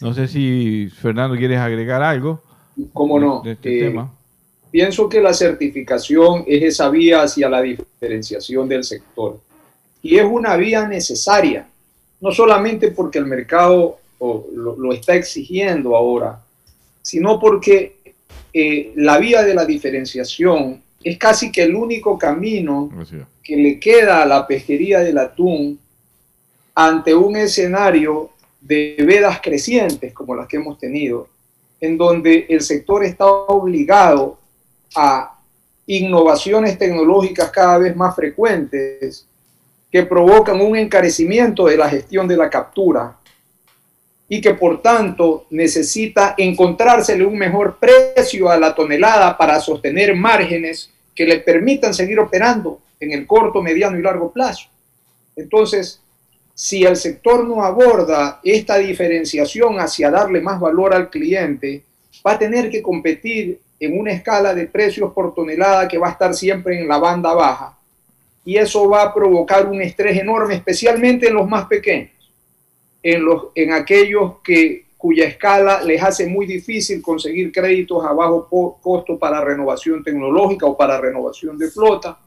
No 0.00 0.12
sé 0.14 0.28
si 0.28 0.88
Fernando 1.00 1.36
quieres 1.36 1.58
agregar 1.58 2.02
algo. 2.02 2.42
¿Cómo 2.92 3.18
no? 3.18 3.40
De 3.42 3.52
este 3.52 3.78
Eh, 3.78 3.88
tema. 3.88 4.10
Pienso 4.70 5.08
que 5.08 5.20
la 5.20 5.32
certificación 5.34 6.44
es 6.46 6.62
esa 6.62 6.90
vía 6.90 7.22
hacia 7.22 7.48
la 7.48 7.60
diferenciación 7.62 8.68
del 8.68 8.84
sector. 8.84 9.40
Y 10.02 10.16
es 10.16 10.24
una 10.24 10.56
vía 10.56 10.86
necesaria, 10.86 11.66
no 12.20 12.32
solamente 12.32 12.90
porque 12.90 13.18
el 13.18 13.26
mercado 13.26 13.98
lo 14.20 14.92
está 14.92 15.14
exigiendo 15.14 15.96
ahora, 15.96 16.40
sino 17.00 17.40
porque 17.40 17.96
eh, 18.52 18.92
la 18.96 19.18
vía 19.18 19.42
de 19.42 19.54
la 19.54 19.64
diferenciación 19.64 20.82
es 21.02 21.18
casi 21.18 21.52
que 21.52 21.62
el 21.62 21.74
único 21.74 22.18
camino 22.18 22.90
que 23.42 23.56
le 23.56 23.80
queda 23.80 24.22
a 24.22 24.26
la 24.26 24.46
pesquería 24.46 25.00
del 25.00 25.18
atún 25.18 25.78
ante 26.74 27.14
un 27.14 27.36
escenario 27.36 28.30
de 28.60 28.96
vedas 29.06 29.40
crecientes 29.40 30.12
como 30.12 30.34
las 30.34 30.46
que 30.46 30.56
hemos 30.56 30.78
tenido, 30.78 31.28
en 31.80 31.96
donde 31.96 32.46
el 32.48 32.60
sector 32.60 33.04
está 33.04 33.26
obligado 33.26 34.38
a 34.94 35.38
innovaciones 35.86 36.76
tecnológicas 36.78 37.50
cada 37.50 37.78
vez 37.78 37.96
más 37.96 38.14
frecuentes 38.14 39.26
que 39.90 40.04
provocan 40.04 40.60
un 40.60 40.76
encarecimiento 40.76 41.66
de 41.66 41.76
la 41.76 41.88
gestión 41.88 42.28
de 42.28 42.36
la 42.36 42.48
captura 42.48 43.16
y 44.28 44.40
que 44.40 44.54
por 44.54 44.80
tanto 44.80 45.46
necesita 45.50 46.34
encontrársele 46.38 47.24
un 47.24 47.36
mejor 47.36 47.78
precio 47.80 48.48
a 48.48 48.56
la 48.56 48.74
tonelada 48.74 49.36
para 49.36 49.58
sostener 49.58 50.14
márgenes 50.14 50.90
que 51.14 51.24
le 51.24 51.40
permitan 51.40 51.92
seguir 51.92 52.20
operando 52.20 52.78
en 53.00 53.12
el 53.12 53.26
corto, 53.26 53.60
mediano 53.60 53.98
y 53.98 54.02
largo 54.02 54.30
plazo. 54.30 54.68
Entonces, 55.34 56.00
si 56.54 56.84
el 56.84 56.96
sector 56.96 57.48
no 57.48 57.64
aborda 57.64 58.40
esta 58.44 58.78
diferenciación 58.78 59.80
hacia 59.80 60.10
darle 60.10 60.40
más 60.40 60.60
valor 60.60 60.94
al 60.94 61.10
cliente, 61.10 61.82
va 62.24 62.32
a 62.32 62.38
tener 62.38 62.70
que 62.70 62.82
competir 62.82 63.58
en 63.80 63.98
una 63.98 64.12
escala 64.12 64.54
de 64.54 64.66
precios 64.66 65.12
por 65.12 65.34
tonelada 65.34 65.88
que 65.88 65.98
va 65.98 66.08
a 66.08 66.12
estar 66.12 66.34
siempre 66.34 66.78
en 66.78 66.86
la 66.86 66.98
banda 66.98 67.32
baja. 67.32 67.76
Y 68.44 68.56
eso 68.56 68.88
va 68.88 69.02
a 69.02 69.14
provocar 69.14 69.66
un 69.66 69.80
estrés 69.82 70.18
enorme, 70.18 70.54
especialmente 70.54 71.28
en 71.28 71.34
los 71.34 71.48
más 71.48 71.66
pequeños, 71.66 72.10
en, 73.02 73.24
los, 73.24 73.48
en 73.54 73.72
aquellos 73.72 74.40
que, 74.42 74.86
cuya 75.00 75.24
escala 75.24 75.82
les 75.82 76.02
hace 76.02 76.26
muy 76.26 76.44
difícil 76.44 77.00
conseguir 77.00 77.50
créditos 77.50 78.04
a 78.04 78.12
bajo 78.12 78.78
costo 78.82 79.18
para 79.18 79.42
renovación 79.42 80.04
tecnológica 80.04 80.66
o 80.66 80.76
para 80.76 81.00
renovación 81.00 81.56
de 81.56 81.70
flota 81.70 82.18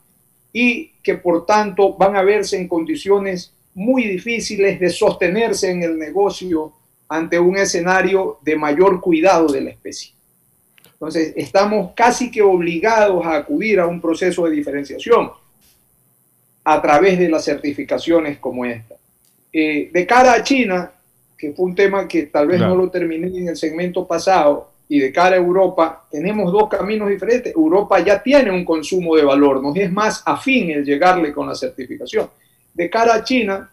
y 0.51 0.91
que 1.03 1.13
por 1.13 1.45
tanto 1.45 1.93
van 1.93 2.15
a 2.15 2.23
verse 2.23 2.57
en 2.57 2.67
condiciones 2.67 3.53
muy 3.75 4.05
difíciles 4.05 4.79
de 4.79 4.89
sostenerse 4.89 5.69
en 5.69 5.83
el 5.83 5.99
negocio 5.99 6.73
ante 7.07 7.37
un 7.37 7.57
escenario 7.57 8.39
de 8.41 8.55
mayor 8.55 8.99
cuidado 9.01 9.51
de 9.51 9.61
la 9.61 9.69
especie. 9.69 10.13
Entonces, 10.93 11.33
estamos 11.35 11.91
casi 11.95 12.31
que 12.31 12.41
obligados 12.41 13.23
a 13.23 13.35
acudir 13.35 13.79
a 13.79 13.85
un 13.85 14.01
proceso 14.01 14.45
de 14.45 14.51
diferenciación 14.51 15.29
a 16.63 16.81
través 16.81 17.19
de 17.19 17.29
las 17.29 17.45
certificaciones 17.45 18.37
como 18.37 18.65
esta. 18.65 18.95
Eh, 19.51 19.89
de 19.91 20.05
cara 20.05 20.33
a 20.33 20.43
China, 20.43 20.91
que 21.37 21.51
fue 21.51 21.65
un 21.65 21.75
tema 21.75 22.07
que 22.07 22.23
tal 22.23 22.47
vez 22.47 22.59
no 22.59 22.75
lo 22.75 22.89
terminé 22.89 23.27
en 23.27 23.49
el 23.49 23.57
segmento 23.57 24.07
pasado, 24.07 24.73
y 24.87 24.99
de 24.99 25.11
cara 25.11 25.35
a 25.35 25.39
Europa, 25.39 26.05
tenemos 26.11 26.51
dos 26.51 26.69
caminos 26.69 27.09
diferentes. 27.09 27.55
Europa 27.55 27.99
ya 27.99 28.21
tiene 28.21 28.51
un 28.51 28.65
consumo 28.65 29.15
de 29.15 29.23
valor, 29.23 29.61
nos 29.61 29.75
es 29.75 29.91
más 29.91 30.21
afín 30.25 30.69
el 30.71 30.85
llegarle 30.85 31.33
con 31.33 31.47
la 31.47 31.55
certificación. 31.55 32.29
De 32.73 32.89
cara 32.89 33.15
a 33.15 33.23
China, 33.23 33.69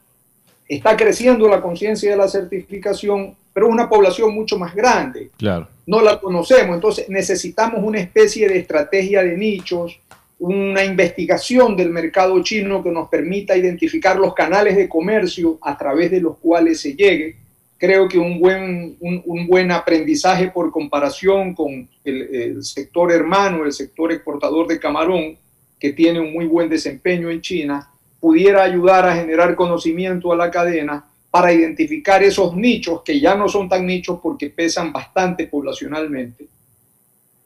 está 0.68 0.96
creciendo 0.96 1.48
la 1.48 1.60
conciencia 1.60 2.10
de 2.10 2.16
la 2.16 2.28
certificación, 2.28 3.34
pero 3.52 3.68
una 3.68 3.88
población 3.88 4.34
mucho 4.34 4.56
más 4.56 4.74
grande. 4.74 5.30
Claro. 5.36 5.68
No 5.86 6.00
la 6.00 6.20
conocemos, 6.20 6.76
entonces 6.76 7.08
necesitamos 7.08 7.82
una 7.82 7.98
especie 7.98 8.48
de 8.48 8.58
estrategia 8.58 9.22
de 9.22 9.36
nichos, 9.36 9.98
una 10.40 10.82
investigación 10.84 11.76
del 11.76 11.90
mercado 11.90 12.42
chino 12.42 12.82
que 12.82 12.90
nos 12.90 13.08
permita 13.08 13.56
identificar 13.56 14.18
los 14.18 14.34
canales 14.34 14.74
de 14.74 14.88
comercio 14.88 15.58
a 15.60 15.76
través 15.76 16.10
de 16.10 16.20
los 16.20 16.38
cuales 16.38 16.80
se 16.80 16.94
llegue. 16.94 17.36
Creo 17.76 18.08
que 18.08 18.18
un 18.18 18.40
buen, 18.40 18.96
un, 19.00 19.46
buen 19.46 19.70
aprendizaje 19.70 20.50
por 20.50 20.70
comparación 20.70 21.54
con 21.54 21.88
el, 22.04 22.34
el 22.34 22.64
sector 22.64 23.12
hermano, 23.12 23.64
el 23.64 23.72
sector 23.72 24.12
exportador 24.12 24.66
de 24.66 24.80
camarón, 24.80 25.36
que 25.78 25.92
tiene 25.92 26.20
un 26.20 26.32
muy 26.32 26.46
buen 26.46 26.68
desempeño 26.68 27.30
en 27.30 27.42
China, 27.42 27.90
pudiera 28.18 28.62
ayudar 28.62 29.06
a 29.06 29.14
generar 29.14 29.54
conocimiento 29.54 30.32
a 30.32 30.36
la 30.36 30.50
cadena 30.50 31.04
para 31.30 31.52
identificar 31.52 32.22
esos 32.22 32.56
nichos 32.56 33.02
que 33.02 33.20
ya 33.20 33.34
no 33.34 33.48
son 33.48 33.68
tan 33.68 33.86
nichos 33.86 34.18
porque 34.22 34.50
pesan 34.50 34.92
bastante 34.92 35.46
poblacionalmente, 35.46 36.46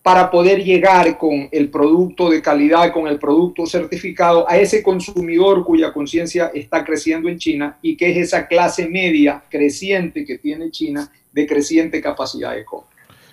para 0.04 0.30
poder 0.30 0.62
llegar 0.62 1.16
con 1.16 1.48
el 1.50 1.70
producto 1.70 2.28
de 2.28 2.42
calidad, 2.42 2.92
con 2.92 3.06
el 3.06 3.18
producto 3.18 3.64
certificado 3.64 4.46
a 4.46 4.58
ese 4.58 4.82
consumidor 4.82 5.64
cuya 5.64 5.94
conciencia 5.94 6.50
está 6.52 6.84
creciendo 6.84 7.26
en 7.30 7.38
China 7.38 7.78
y 7.80 7.96
que 7.96 8.10
es 8.10 8.18
esa 8.18 8.46
clase 8.46 8.86
media 8.86 9.42
creciente 9.48 10.26
que 10.26 10.36
tiene 10.36 10.70
China 10.70 11.10
de 11.32 11.46
creciente 11.46 12.02
capacidad 12.02 12.54
de 12.54 12.66
compra. 12.66 12.90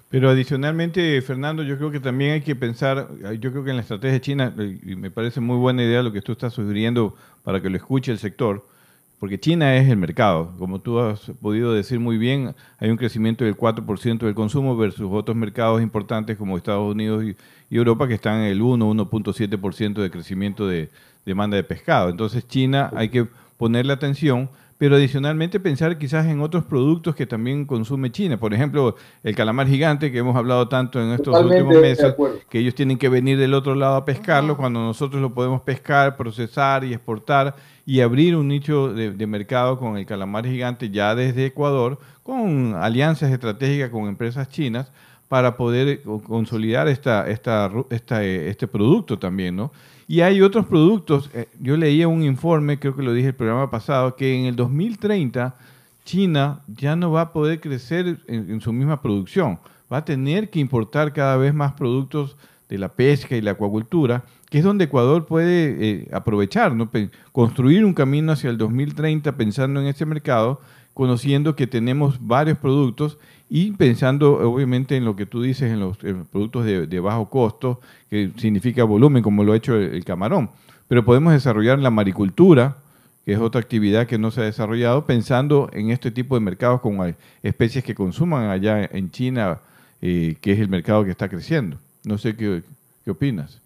Pero 0.07 0.29
adicionalmente, 0.29 1.21
Fernando, 1.21 1.61
yo 1.61 1.77
creo 1.77 1.91
que 1.91 1.99
también 1.99 2.31
hay 2.31 2.41
que 2.41 2.55
pensar, 2.55 3.09
yo 3.37 3.51
creo 3.51 3.65
que 3.65 3.71
en 3.71 3.75
la 3.75 3.81
estrategia 3.81 4.13
de 4.13 4.21
China, 4.21 4.55
y 4.57 4.95
me 4.95 5.11
parece 5.11 5.41
muy 5.41 5.57
buena 5.57 5.83
idea 5.83 6.01
lo 6.01 6.13
que 6.13 6.21
tú 6.21 6.31
estás 6.31 6.53
sugiriendo 6.53 7.17
para 7.43 7.61
que 7.61 7.69
lo 7.69 7.75
escuche 7.75 8.13
el 8.13 8.17
sector, 8.17 8.65
porque 9.21 9.39
China 9.39 9.77
es 9.77 9.87
el 9.87 9.97
mercado. 9.97 10.51
Como 10.57 10.79
tú 10.79 10.99
has 10.99 11.19
podido 11.39 11.73
decir 11.73 11.99
muy 11.99 12.17
bien, 12.17 12.55
hay 12.79 12.89
un 12.89 12.97
crecimiento 12.97 13.45
del 13.45 13.55
4% 13.55 14.17
del 14.17 14.33
consumo 14.33 14.75
versus 14.75 15.07
otros 15.11 15.37
mercados 15.37 15.79
importantes 15.79 16.37
como 16.37 16.57
Estados 16.57 16.91
Unidos 16.91 17.23
y, 17.23 17.35
Europa 17.69 18.07
que 18.07 18.15
están 18.15 18.39
en 18.39 18.47
el 18.47 18.63
1, 18.63 18.83
1.7% 18.83 20.01
de 20.01 20.09
crecimiento 20.09 20.67
de 20.67 20.89
demanda 21.23 21.55
de 21.55 21.63
pescado. 21.63 22.09
Entonces 22.09 22.47
China 22.47 22.89
hay 22.95 23.09
que 23.09 23.27
ponerle 23.57 23.93
atención 23.93 24.49
pero 24.81 24.95
adicionalmente 24.95 25.59
pensar 25.59 25.99
quizás 25.99 26.25
en 26.25 26.41
otros 26.41 26.65
productos 26.65 27.15
que 27.15 27.27
también 27.27 27.65
consume 27.65 28.11
China. 28.11 28.37
Por 28.37 28.51
ejemplo, 28.51 28.95
el 29.23 29.35
calamar 29.35 29.67
gigante 29.67 30.11
que 30.11 30.17
hemos 30.17 30.35
hablado 30.35 30.67
tanto 30.69 30.99
en 30.99 31.11
estos 31.11 31.39
últimos 31.39 31.79
meses, 31.79 32.15
que 32.49 32.57
ellos 32.57 32.73
tienen 32.73 32.97
que 32.97 33.07
venir 33.07 33.37
del 33.37 33.53
otro 33.53 33.75
lado 33.75 33.97
a 33.97 34.05
pescarlo 34.05 34.57
cuando 34.57 34.79
nosotros 34.79 35.21
lo 35.21 35.35
podemos 35.35 35.61
pescar, 35.61 36.17
procesar 36.17 36.83
y 36.83 36.95
exportar 36.95 37.55
y 37.91 37.99
abrir 37.99 38.37
un 38.37 38.47
nicho 38.47 38.93
de, 38.93 39.27
mercado 39.27 39.77
con 39.77 39.97
el 39.97 40.05
calamar 40.05 40.45
gigante 40.45 40.89
ya 40.91 41.13
desde 41.13 41.47
Ecuador, 41.47 41.99
con 42.23 42.73
alianzas 42.75 43.33
estratégicas 43.33 43.89
con 43.89 44.07
empresas 44.07 44.47
chinas 44.47 44.89
para 45.27 45.57
poder 45.57 46.01
consolidar 46.25 46.87
esta, 46.87 47.27
esta, 47.29 47.69
esta, 47.89 48.23
este 48.23 48.65
producto 48.65 49.19
también, 49.19 49.57
¿no? 49.57 49.73
Y 50.07 50.21
hay 50.21 50.41
otros 50.41 50.67
productos, 50.67 51.29
eh, 51.33 51.49
yo 51.59 51.75
leía 51.75 52.07
un 52.07 52.23
informe, 52.23 52.79
creo 52.79 52.95
que 52.95 53.03
lo 53.03 53.11
dije 53.11 53.27
el 53.27 53.35
programa 53.35 53.69
pasado, 53.69 54.15
que 54.15 54.39
en 54.39 54.45
el 54.45 54.55
2030 54.55 55.53
China 56.05 56.61
ya 56.73 56.95
no 56.95 57.11
va 57.11 57.21
a 57.23 57.33
poder 57.33 57.59
crecer 57.59 58.19
en, 58.29 58.61
su 58.61 58.71
misma 58.71 59.01
producción, 59.01 59.59
va 59.91 59.97
a 59.97 60.05
tener 60.05 60.49
que 60.49 60.59
importar 60.59 61.11
cada 61.11 61.35
vez 61.35 61.53
más 61.53 61.73
productos 61.73 62.37
de 62.69 62.77
la 62.77 62.87
pesca 62.87 63.35
y 63.35 63.41
la 63.41 63.51
acuacultura, 63.51 64.23
que 64.51 64.57
es 64.57 64.65
donde 64.65 64.83
Ecuador 64.83 65.25
puede 65.25 65.77
eh, 65.79 66.07
aprovechar, 66.11 66.75
¿no? 66.75 66.89
construir 67.31 67.85
un 67.85 67.93
camino 67.93 68.33
hacia 68.33 68.49
el 68.49 68.57
2030 68.57 69.31
pensando 69.37 69.79
en 69.79 69.87
ese 69.87 70.05
mercado, 70.05 70.59
conociendo 70.93 71.55
que 71.55 71.67
tenemos 71.67 72.17
varios 72.19 72.57
productos 72.57 73.17
y 73.49 73.71
pensando 73.71 74.33
obviamente 74.51 74.97
en 74.97 75.05
lo 75.05 75.15
que 75.15 75.25
tú 75.25 75.41
dices, 75.41 75.71
en 75.71 75.79
los, 75.79 75.97
productos 75.97 76.65
de, 76.65 76.99
bajo 76.99 77.29
costo, 77.29 77.79
que 78.09 78.31
significa 78.35 78.83
volumen, 78.83 79.23
como 79.23 79.45
lo 79.45 79.53
ha 79.53 79.55
hecho 79.55 79.77
el, 79.77 80.03
camarón. 80.03 80.49
Pero 80.89 81.05
podemos 81.05 81.31
desarrollar 81.31 81.79
la 81.79 81.89
maricultura, 81.89 82.75
que 83.23 83.31
es 83.31 83.39
otra 83.39 83.61
actividad 83.61 84.05
que 84.05 84.17
no 84.17 84.31
se 84.31 84.41
ha 84.41 84.43
desarrollado, 84.43 85.05
pensando 85.05 85.69
en 85.71 85.91
este 85.91 86.11
tipo 86.11 86.35
de 86.35 86.41
mercados 86.41 86.81
con 86.81 87.15
especies 87.41 87.85
que 87.85 87.95
consuman 87.95 88.49
allá 88.49 88.83
en 88.83 89.11
China, 89.11 89.59
eh, 90.01 90.35
que 90.41 90.51
es 90.51 90.59
el 90.59 90.67
mercado 90.67 91.05
que 91.05 91.11
está 91.11 91.29
creciendo. 91.29 91.77
No 92.03 92.17
sé 92.17 92.35
qué, 92.35 92.63
qué 93.05 93.11
opinas. 93.11 93.61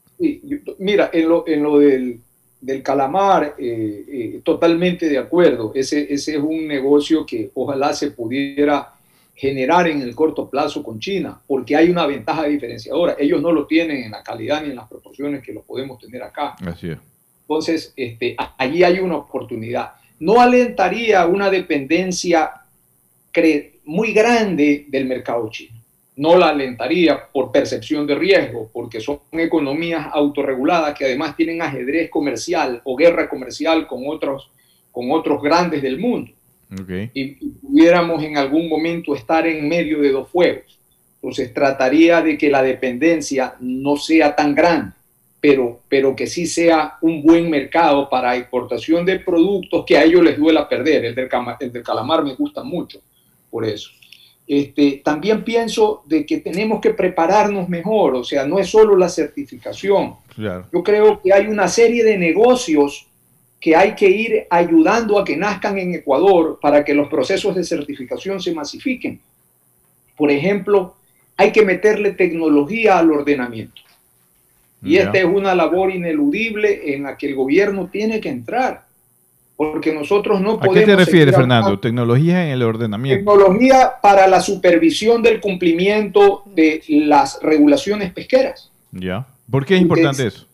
Mira, 0.80 1.10
en 1.14 1.30
lo, 1.30 1.48
en 1.48 1.64
lo 1.64 1.80
del, 1.80 2.20
del 2.62 2.84
calamar, 2.84 3.56
eh, 3.58 4.06
eh, 4.08 4.42
totalmente 4.44 5.08
de 5.08 5.18
acuerdo. 5.18 5.72
Ese, 5.76 6.12
ese 6.14 6.36
es 6.36 6.42
un 6.42 6.68
negocio 6.68 7.26
que 7.26 7.50
ojalá 7.54 7.94
se 7.94 8.12
pudiera 8.12 8.92
generar 9.36 9.88
en 9.88 10.02
el 10.02 10.16
corto 10.16 10.50
plazo 10.50 10.82
con 10.82 11.00
China, 11.00 11.40
porque 11.46 11.76
hay 11.76 11.90
una 11.90 12.08
ventaja 12.08 12.46
diferenciadora. 12.46 13.16
Ellos 13.20 13.42
no 13.42 13.52
lo 13.52 13.68
tienen 13.68 14.04
en 14.04 14.12
la 14.12 14.24
calidad 14.24 14.64
ni 14.64 14.70
en 14.70 14.78
las 14.78 14.88
proporciones 14.88 15.44
que 15.44 15.54
lo 15.54 15.62
podemos 15.62 16.00
tener 16.00 16.24
acá. 16.24 16.56
Así 16.66 16.90
es. 16.90 16.98
Entonces, 17.42 17.94
este, 17.96 18.36
allí 18.58 18.84
hay 18.84 19.00
una 19.00 19.18
oportunidad. 19.18 19.92
No 20.20 20.40
alentaría 20.40 21.26
una 21.28 21.50
dependencia 21.50 22.52
muy 23.86 24.14
grande 24.14 24.86
del 24.88 25.06
mercado 25.06 25.50
chino. 25.52 25.76
No 26.18 26.38
la 26.38 26.50
alentaría 26.50 27.28
por 27.32 27.52
percepción 27.52 28.08
de 28.08 28.16
riesgo, 28.16 28.70
porque 28.72 29.02
son 29.02 29.20
economías 29.34 30.08
autorreguladas 30.12 30.98
que 30.98 31.06
además 31.06 31.36
tienen 31.36 31.62
ajedrez 31.62 32.10
comercial 32.10 32.82
o 32.86 32.96
guerra 32.96 33.28
comercial 33.28 33.86
con 33.86 34.04
otros, 34.08 34.50
con 34.92 35.12
otros 35.12 35.42
grandes 35.42 35.82
del 35.82 36.00
mundo 36.00 36.32
y, 37.14 37.36
pudiéramos 37.62 38.24
en 38.24 38.38
algún 38.38 38.70
momento 38.70 39.16
estar 39.16 39.46
en 39.48 39.68
medio 39.68 40.02
de 40.02 40.12
dos 40.12 40.30
fuegos. 40.30 40.80
Entonces 41.16 41.54
trataría 41.54 42.22
de 42.22 42.38
que 42.38 42.50
la 42.50 42.62
dependencia 42.62 43.56
no 43.60 43.98
sea 43.98 44.36
tan 44.36 44.54
grande, 44.54 44.94
pero, 45.42 45.82
pero 45.90 46.16
que 46.16 46.28
sí 46.28 46.46
sea 46.46 46.98
un 47.02 47.22
buen 47.22 47.50
mercado 47.50 48.10
para 48.10 48.36
exportación 48.36 49.06
de 49.06 49.20
productos 49.20 49.84
que 49.86 49.98
a 49.98 50.04
ellos 50.04 50.24
les 50.24 50.38
duela 50.38 50.70
perder. 50.70 51.06
El 51.06 51.16
del, 51.16 51.30
el 51.60 51.72
del 51.72 51.84
calamar 51.84 52.24
me 52.24 52.36
gusta 52.36 52.64
mucho 52.64 53.00
por 53.50 53.66
eso. 53.66 53.92
Este, 54.48 55.02
también 55.04 55.44
pienso 55.44 56.04
de 56.06 56.26
que 56.26 56.38
tenemos 56.38 56.80
que 56.80 56.92
prepararnos 56.92 57.68
mejor, 57.68 58.16
o 58.16 58.24
sea, 58.24 58.46
no 58.46 58.60
es 58.60 58.70
solo 58.70 58.96
la 58.96 59.10
certificación. 59.10 60.16
Yo 60.38 60.84
creo 60.84 61.22
que 61.22 61.34
hay 61.34 61.48
una 61.48 61.68
serie 61.68 62.04
de 62.04 62.18
negocios 62.18 63.08
que 63.60 63.76
hay 63.76 63.96
que 63.96 64.08
ir 64.08 64.46
ayudando 64.52 65.18
a 65.18 65.26
que 65.26 65.36
nazcan 65.36 65.80
en 65.80 65.96
Ecuador 65.96 66.60
para 66.62 66.86
que 66.86 66.94
los 66.94 67.08
procesos 67.08 67.56
de 67.56 67.64
certificación 67.64 68.40
se 68.40 68.54
masifiquen. 68.54 69.20
Por 70.16 70.30
ejemplo, 70.30 70.96
hay 71.36 71.52
que 71.52 71.66
meterle 71.66 72.12
tecnología 72.12 73.00
al 73.00 73.12
ordenamiento. 73.12 73.82
Y 74.84 74.98
esta 74.98 75.18
es 75.18 75.26
una 75.26 75.56
labor 75.56 75.92
ineludible 75.92 76.94
en 76.94 77.04
la 77.04 77.18
que 77.18 77.28
el 77.28 77.36
gobierno 77.36 77.90
tiene 77.92 78.22
que 78.22 78.30
entrar. 78.30 78.85
Porque 79.58 79.94
nosotros 79.94 80.42
no 80.42 80.58
podemos... 80.60 80.78
¿A 80.78 80.80
qué 80.80 80.86
te 80.86 80.96
refieres, 80.96 81.36
Fernando? 81.36 81.80
Tecnología 81.80 82.46
en 82.46 82.52
el 82.52 82.64
ordenamiento. 82.64 83.32
Tecnología 83.32 83.94
para 84.02 84.28
la 84.28 84.42
supervisión 84.42 85.24
del 85.24 85.40
cumplimiento 85.40 86.44
de 86.54 86.84
las 86.88 87.40
regulaciones 87.42 88.12
pesqueras. 88.12 88.70
Ya. 88.92 89.26
¿Por 89.50 89.66
qué 89.66 89.76
es 89.76 89.82
importante 89.82 90.28
eso? 90.28 90.46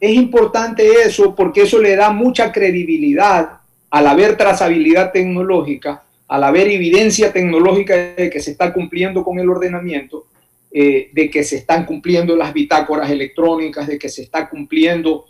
Es 0.00 0.14
importante 0.14 0.86
eso 1.04 1.34
porque 1.34 1.62
eso 1.62 1.80
le 1.80 1.96
da 1.96 2.10
mucha 2.10 2.52
credibilidad 2.52 3.60
al 3.90 4.06
haber 4.06 4.36
trazabilidad 4.36 5.12
tecnológica, 5.12 6.02
al 6.28 6.44
haber 6.44 6.68
evidencia 6.68 7.32
tecnológica 7.32 7.94
de 8.14 8.30
que 8.30 8.40
se 8.40 8.50
está 8.50 8.72
cumpliendo 8.72 9.24
con 9.24 9.38
el 9.38 9.48
ordenamiento, 9.48 10.26
eh, 10.72 11.10
de 11.12 11.30
que 11.30 11.44
se 11.44 11.56
están 11.56 11.86
cumpliendo 11.86 12.36
las 12.36 12.52
bitácoras 12.52 13.10
electrónicas, 13.10 13.86
de 13.86 13.98
que 13.98 14.08
se 14.08 14.22
está 14.22 14.48
cumpliendo 14.48 15.26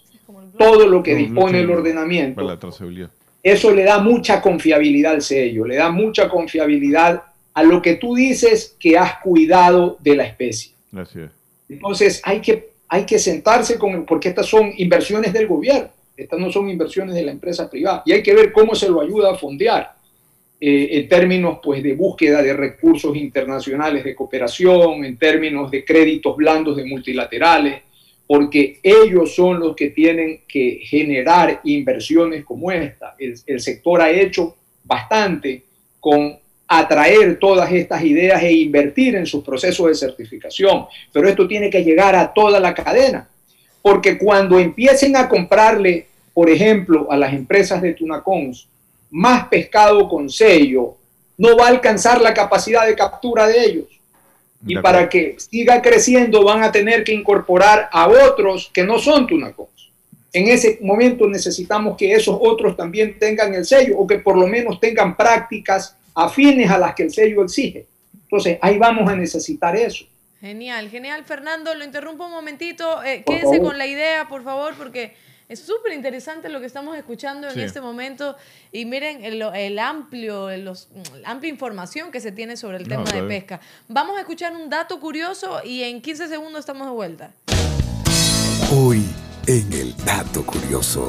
todo 0.56 0.86
lo 0.86 1.02
que 1.02 1.14
dispone 1.14 1.60
el 1.60 1.70
ordenamiento. 1.70 2.40
Eso 3.42 3.70
le 3.70 3.84
da 3.84 3.98
mucha 3.98 4.42
confiabilidad 4.42 5.12
al 5.12 5.22
sello, 5.22 5.64
le 5.64 5.76
da 5.76 5.90
mucha 5.90 6.28
confiabilidad 6.28 7.22
a 7.54 7.62
lo 7.62 7.80
que 7.80 7.94
tú 7.94 8.14
dices 8.16 8.76
que 8.78 8.98
has 8.98 9.18
cuidado 9.18 9.96
de 10.00 10.16
la 10.16 10.24
especie. 10.24 10.72
Entonces 11.68 12.20
hay 12.24 12.40
que, 12.40 12.70
hay 12.88 13.06
que 13.06 13.18
sentarse 13.18 13.78
con, 13.78 14.04
porque 14.04 14.30
estas 14.30 14.46
son 14.46 14.72
inversiones 14.76 15.32
del 15.32 15.46
gobierno, 15.46 15.88
estas 16.16 16.38
no 16.38 16.50
son 16.50 16.68
inversiones 16.68 17.14
de 17.14 17.22
la 17.22 17.32
empresa 17.32 17.70
privada, 17.70 18.02
y 18.04 18.12
hay 18.12 18.22
que 18.22 18.34
ver 18.34 18.52
cómo 18.52 18.74
se 18.74 18.88
lo 18.88 19.00
ayuda 19.00 19.32
a 19.32 19.36
fondear. 19.36 19.94
Eh, 20.58 20.88
en 20.98 21.08
términos 21.08 21.58
pues, 21.62 21.82
de 21.82 21.94
búsqueda 21.94 22.42
de 22.42 22.54
recursos 22.54 23.14
internacionales 23.14 24.02
de 24.02 24.14
cooperación, 24.14 25.04
en 25.04 25.18
términos 25.18 25.70
de 25.70 25.84
créditos 25.84 26.34
blandos 26.34 26.76
de 26.76 26.86
multilaterales, 26.86 27.82
porque 28.26 28.80
ellos 28.82 29.34
son 29.34 29.60
los 29.60 29.76
que 29.76 29.90
tienen 29.90 30.40
que 30.48 30.80
generar 30.82 31.60
inversiones 31.64 32.44
como 32.44 32.72
esta. 32.72 33.14
El, 33.18 33.60
sector 33.60 34.00
ha 34.00 34.10
hecho 34.10 34.56
bastante 34.84 35.62
con 36.00 36.36
atraer 36.66 37.38
todas 37.38 37.70
estas 37.70 38.02
ideas 38.02 38.42
e 38.42 38.52
invertir 38.52 39.14
en 39.14 39.26
sus 39.26 39.44
procesos 39.44 39.86
de 39.86 39.94
certificación, 39.94 40.86
pero 41.12 41.28
esto 41.28 41.46
tiene 41.46 41.70
que 41.70 41.84
llegar 41.84 42.16
a 42.16 42.32
toda 42.32 42.58
la 42.58 42.74
cadena, 42.74 43.28
porque 43.82 44.18
cuando 44.18 44.58
empiecen 44.58 45.16
a 45.16 45.28
comprarle, 45.28 46.06
por 46.34 46.50
ejemplo, 46.50 47.06
a 47.10 47.16
las 47.16 47.32
empresas 47.32 47.80
de 47.80 47.92
Tunacons, 47.92 48.66
más 49.10 49.46
pescado 49.46 50.08
con 50.08 50.28
sello, 50.28 50.96
no 51.38 51.56
va 51.56 51.66
a 51.66 51.70
alcanzar 51.70 52.20
la 52.20 52.34
capacidad 52.34 52.84
de 52.86 52.96
captura 52.96 53.46
de 53.46 53.64
ellos. 53.64 53.95
Y 54.66 54.76
para 54.78 55.08
que 55.08 55.36
siga 55.38 55.80
creciendo 55.80 56.42
van 56.42 56.62
a 56.62 56.72
tener 56.72 57.04
que 57.04 57.12
incorporar 57.12 57.88
a 57.92 58.08
otros 58.08 58.70
que 58.72 58.82
no 58.82 58.98
son 58.98 59.26
tunacos. 59.26 59.68
En 60.32 60.48
ese 60.48 60.78
momento 60.82 61.28
necesitamos 61.28 61.96
que 61.96 62.12
esos 62.12 62.36
otros 62.40 62.76
también 62.76 63.18
tengan 63.18 63.54
el 63.54 63.64
sello 63.64 63.96
o 63.96 64.06
que 64.06 64.18
por 64.18 64.36
lo 64.36 64.46
menos 64.46 64.80
tengan 64.80 65.16
prácticas 65.16 65.96
afines 66.14 66.70
a 66.70 66.78
las 66.78 66.94
que 66.94 67.04
el 67.04 67.12
sello 67.12 67.44
exige. 67.44 67.86
Entonces 68.24 68.58
ahí 68.60 68.76
vamos 68.76 69.08
a 69.08 69.14
necesitar 69.14 69.76
eso. 69.76 70.04
Genial, 70.40 70.90
genial. 70.90 71.24
Fernando, 71.24 71.74
lo 71.74 71.84
interrumpo 71.84 72.26
un 72.26 72.32
momentito. 72.32 73.02
Eh, 73.02 73.22
quédese 73.26 73.60
con 73.60 73.78
la 73.78 73.86
idea, 73.86 74.28
por 74.28 74.44
favor, 74.44 74.74
porque 74.76 75.14
es 75.48 75.60
súper 75.60 75.92
interesante 75.92 76.48
lo 76.48 76.60
que 76.60 76.66
estamos 76.66 76.96
escuchando 76.96 77.48
en 77.48 77.60
este 77.60 77.80
momento 77.80 78.36
y 78.72 78.84
miren 78.84 79.24
el, 79.24 79.78
amplio, 79.78 80.56
los, 80.56 80.88
la 81.22 81.30
amplia 81.30 81.50
información 81.50 82.10
que 82.10 82.20
se 82.20 82.32
tiene 82.32 82.56
sobre 82.56 82.78
el 82.78 82.88
tema 82.88 83.04
de 83.04 83.22
pesca. 83.22 83.60
Vamos 83.88 84.16
a 84.16 84.20
escuchar 84.20 84.54
un 84.54 84.68
dato 84.68 84.98
curioso 84.98 85.60
y 85.64 85.82
en 85.82 86.02
15 86.02 86.28
segundos 86.28 86.60
estamos 86.60 86.88
de 86.88 86.92
vuelta. 86.92 87.30
Hoy 88.72 89.04
en 89.46 89.72
el 89.72 89.96
dato 90.04 90.44
curioso. 90.44 91.06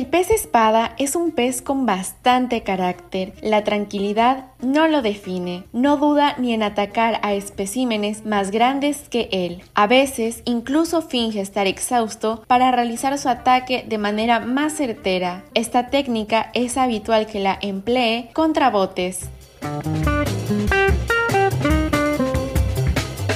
El 0.00 0.06
pez 0.06 0.30
espada 0.30 0.94
es 0.96 1.14
un 1.14 1.30
pez 1.30 1.60
con 1.60 1.84
bastante 1.84 2.62
carácter. 2.62 3.34
La 3.42 3.64
tranquilidad 3.64 4.46
no 4.62 4.88
lo 4.88 5.02
define. 5.02 5.64
No 5.74 5.98
duda 5.98 6.36
ni 6.38 6.54
en 6.54 6.62
atacar 6.62 7.20
a 7.22 7.34
especímenes 7.34 8.24
más 8.24 8.50
grandes 8.50 9.10
que 9.10 9.28
él. 9.30 9.62
A 9.74 9.86
veces 9.86 10.40
incluso 10.46 11.02
finge 11.02 11.42
estar 11.42 11.66
exhausto 11.66 12.42
para 12.46 12.70
realizar 12.70 13.18
su 13.18 13.28
ataque 13.28 13.84
de 13.86 13.98
manera 13.98 14.40
más 14.40 14.72
certera. 14.72 15.44
Esta 15.52 15.90
técnica 15.90 16.50
es 16.54 16.78
habitual 16.78 17.26
que 17.26 17.40
la 17.40 17.58
emplee 17.60 18.30
contra 18.32 18.70
botes. 18.70 19.28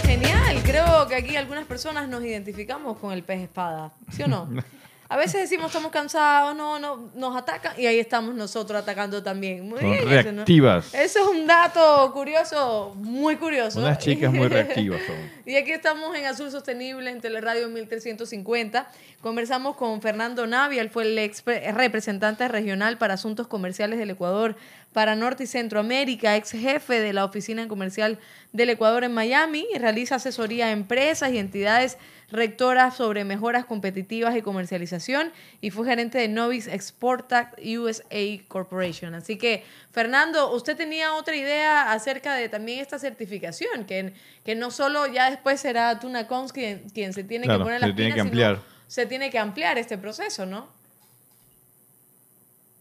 Genial, 0.06 0.62
creo 0.64 1.08
que 1.08 1.14
aquí 1.14 1.36
algunas 1.36 1.66
personas 1.66 2.08
nos 2.08 2.24
identificamos 2.24 2.96
con 2.96 3.12
el 3.12 3.22
pez 3.22 3.42
espada, 3.42 3.92
¿sí 4.10 4.22
o 4.22 4.28
no? 4.28 4.48
A 5.14 5.16
veces 5.16 5.42
decimos 5.42 5.66
estamos 5.66 5.92
cansados, 5.92 6.56
no, 6.56 6.80
no, 6.80 7.08
nos 7.14 7.36
atacan 7.36 7.72
y 7.78 7.86
ahí 7.86 8.00
estamos 8.00 8.34
nosotros 8.34 8.82
atacando 8.82 9.22
también. 9.22 9.68
Muy 9.68 9.78
bien, 9.78 10.08
reactivas. 10.08 10.92
Eso, 10.92 11.20
es 11.20 11.26
un 11.28 11.46
dato 11.46 12.10
curioso, 12.12 12.96
muy 12.96 13.36
curioso. 13.36 13.78
Unas 13.78 13.98
chicas 13.98 14.32
muy 14.32 14.48
reactivas 14.48 15.00
son. 15.06 15.14
y 15.46 15.54
aquí 15.54 15.70
estamos 15.70 16.16
en 16.16 16.24
Azul 16.24 16.50
Sostenible 16.50 17.08
en 17.08 17.20
Teleradio 17.20 17.68
1350. 17.68 18.90
Conversamos 19.20 19.76
con 19.76 20.02
Fernando 20.02 20.48
Navia, 20.48 20.82
él 20.82 20.90
fue 20.90 21.04
el 21.04 21.16
ex 21.16 21.44
representante 21.44 22.48
regional 22.48 22.98
para 22.98 23.14
asuntos 23.14 23.46
comerciales 23.46 24.00
del 24.00 24.10
Ecuador 24.10 24.56
para 24.92 25.14
Norte 25.14 25.44
y 25.44 25.46
Centroamérica, 25.46 26.34
ex 26.34 26.50
jefe 26.50 26.98
de 26.98 27.12
la 27.12 27.24
Oficina 27.24 27.68
Comercial 27.68 28.18
del 28.52 28.70
Ecuador 28.70 29.04
en 29.04 29.14
Miami, 29.14 29.64
y 29.72 29.78
realiza 29.78 30.16
asesoría 30.16 30.66
a 30.66 30.70
empresas 30.72 31.30
y 31.32 31.38
entidades 31.38 31.98
rectora 32.34 32.90
sobre 32.90 33.24
mejoras 33.24 33.64
competitivas 33.64 34.36
y 34.36 34.42
comercialización 34.42 35.32
y 35.60 35.70
fue 35.70 35.86
gerente 35.86 36.18
de 36.18 36.28
Novis 36.28 36.66
Exportac 36.66 37.58
USA 37.58 38.44
Corporation. 38.48 39.14
Así 39.14 39.36
que, 39.36 39.64
Fernando, 39.92 40.52
usted 40.52 40.76
tenía 40.76 41.14
otra 41.14 41.36
idea 41.36 41.92
acerca 41.92 42.34
de 42.34 42.48
también 42.48 42.80
esta 42.80 42.98
certificación, 42.98 43.84
que, 43.84 44.12
que 44.44 44.54
no 44.54 44.70
solo 44.70 45.06
ya 45.06 45.30
después 45.30 45.60
será 45.60 45.98
Tuna 45.98 46.26
Cons 46.26 46.52
quien, 46.52 46.88
quien 46.90 47.12
se 47.12 47.24
tiene 47.24 47.46
que 47.46 47.58
poner 47.58 47.80
las 47.80 47.94
tiene 47.94 48.14
que 48.14 48.20
ampliar. 48.20 48.58
se 48.88 49.06
tiene 49.06 49.30
que 49.30 49.38
ampliar 49.38 49.78
este 49.78 49.96
proceso, 49.96 50.44
¿no? 50.44 50.68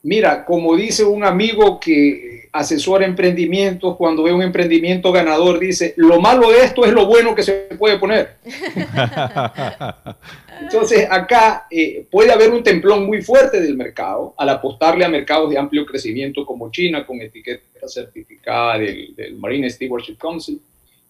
Mira, 0.03 0.43
como 0.43 0.75
dice 0.75 1.05
un 1.05 1.23
amigo 1.23 1.79
que 1.79 2.49
asesora 2.51 3.05
emprendimientos, 3.05 3.95
cuando 3.95 4.23
ve 4.23 4.33
un 4.33 4.41
emprendimiento 4.41 5.13
ganador, 5.13 5.59
dice, 5.59 5.93
lo 5.95 6.19
malo 6.19 6.51
de 6.51 6.59
esto 6.59 6.85
es 6.85 6.91
lo 6.91 7.05
bueno 7.05 7.33
que 7.33 7.41
se 7.41 7.53
puede 7.79 7.97
poner. 7.97 8.35
Entonces, 10.61 11.07
acá 11.09 11.67
eh, 11.71 12.05
puede 12.11 12.33
haber 12.33 12.51
un 12.51 12.61
templón 12.61 13.05
muy 13.05 13.21
fuerte 13.21 13.61
del 13.61 13.77
mercado 13.77 14.33
al 14.37 14.49
apostarle 14.49 15.05
a 15.05 15.09
mercados 15.09 15.49
de 15.49 15.57
amplio 15.57 15.85
crecimiento 15.85 16.45
como 16.45 16.69
China, 16.69 17.05
con 17.05 17.21
etiqueta 17.21 17.87
certificada 17.87 18.79
del, 18.79 19.37
Marine 19.37 19.69
Stewardship 19.69 20.17
Council, 20.17 20.59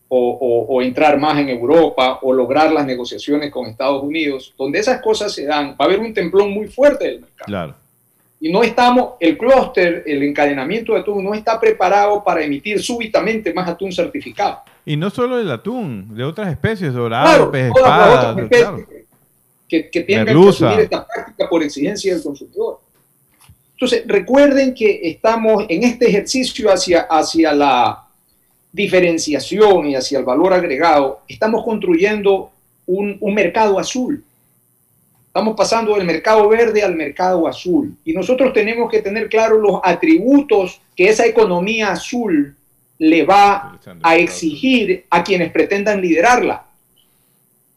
o, 0.08 0.68
o, 0.70 0.82
entrar 0.84 1.20
más 1.20 1.40
en 1.40 1.50
Europa, 1.50 2.20
o 2.22 2.32
lograr 2.32 2.72
las 2.72 2.86
negociaciones 2.86 3.50
con 3.50 3.66
Estados 3.66 4.04
Unidos, 4.04 4.54
donde 4.56 4.78
esas 4.78 5.02
cosas 5.02 5.34
se 5.34 5.46
dan, 5.46 5.72
va 5.72 5.78
a 5.80 5.86
haber 5.86 6.00
un 6.00 6.14
templón 6.14 6.52
muy 6.52 6.68
fuerte 6.68 7.06
del 7.06 7.22
mercado. 7.22 7.46
Claro 7.48 7.83
y 8.44 8.52
no 8.52 8.62
estamos, 8.62 9.14
el 9.22 9.38
clúster, 9.38 10.04
el 10.06 10.22
encadenamiento 10.22 10.94
de 10.94 11.00
atún 11.00 11.24
no 11.24 11.34
está 11.34 11.58
preparado 11.58 12.22
para 12.22 12.44
emitir 12.44 12.84
súbitamente 12.84 13.54
más 13.54 13.70
atún 13.70 13.90
certificado. 13.94 14.60
Y 14.86 14.98
no 14.98 15.10
solo 15.10 15.40
el 15.40 15.50
atún, 15.50 16.14
de 16.14 16.26
otras 16.26 16.52
especies, 16.52 16.92
dorado, 16.92 17.50
pez 17.50 17.72
espada, 17.74 18.36
que, 19.66 19.90
que 19.90 20.02
tengan 20.02 20.26
que 20.26 20.50
asumir 20.50 20.80
esta 20.82 21.08
práctica 21.08 21.48
por 21.50 21.64
exigencia 21.64 22.14
del 22.14 22.22
consumidor. 22.22 22.82
Entonces, 23.76 24.04
recuerden 24.08 24.74
que 24.74 25.00
estamos 25.04 25.66
en 25.70 25.84
este 25.84 26.10
ejercicio 26.10 26.70
hacia, 26.70 27.04
hacia 27.04 27.54
la 27.54 28.04
diferenciación 28.74 29.86
y 29.86 29.96
hacia 29.96 30.20
el 30.20 30.26
valor 30.26 30.52
agregado, 30.52 31.22
estamos 31.30 31.64
construyendo 31.64 32.52
un, 32.88 33.16
un 33.22 33.34
mercado 33.34 33.80
azul 33.80 34.22
Estamos 35.34 35.56
pasando 35.58 35.96
del 35.96 36.06
mercado 36.06 36.48
verde 36.48 36.84
al 36.84 36.94
mercado 36.94 37.48
azul. 37.48 37.98
Y 38.06 38.14
nosotros 38.14 38.54
tenemos 38.54 38.88
que 38.88 39.02
tener 39.02 39.28
claros 39.30 39.60
los 39.60 39.82
atributos 39.84 40.80
que 40.96 41.10
esa 41.10 41.26
economía 41.26 41.92
azul 41.92 42.56
le 43.00 43.26
va 43.26 43.80
a 44.04 44.16
exigir 44.16 45.06
a 45.10 45.24
quienes 45.24 45.52
pretendan 45.52 46.02
liderarla. 46.02 46.66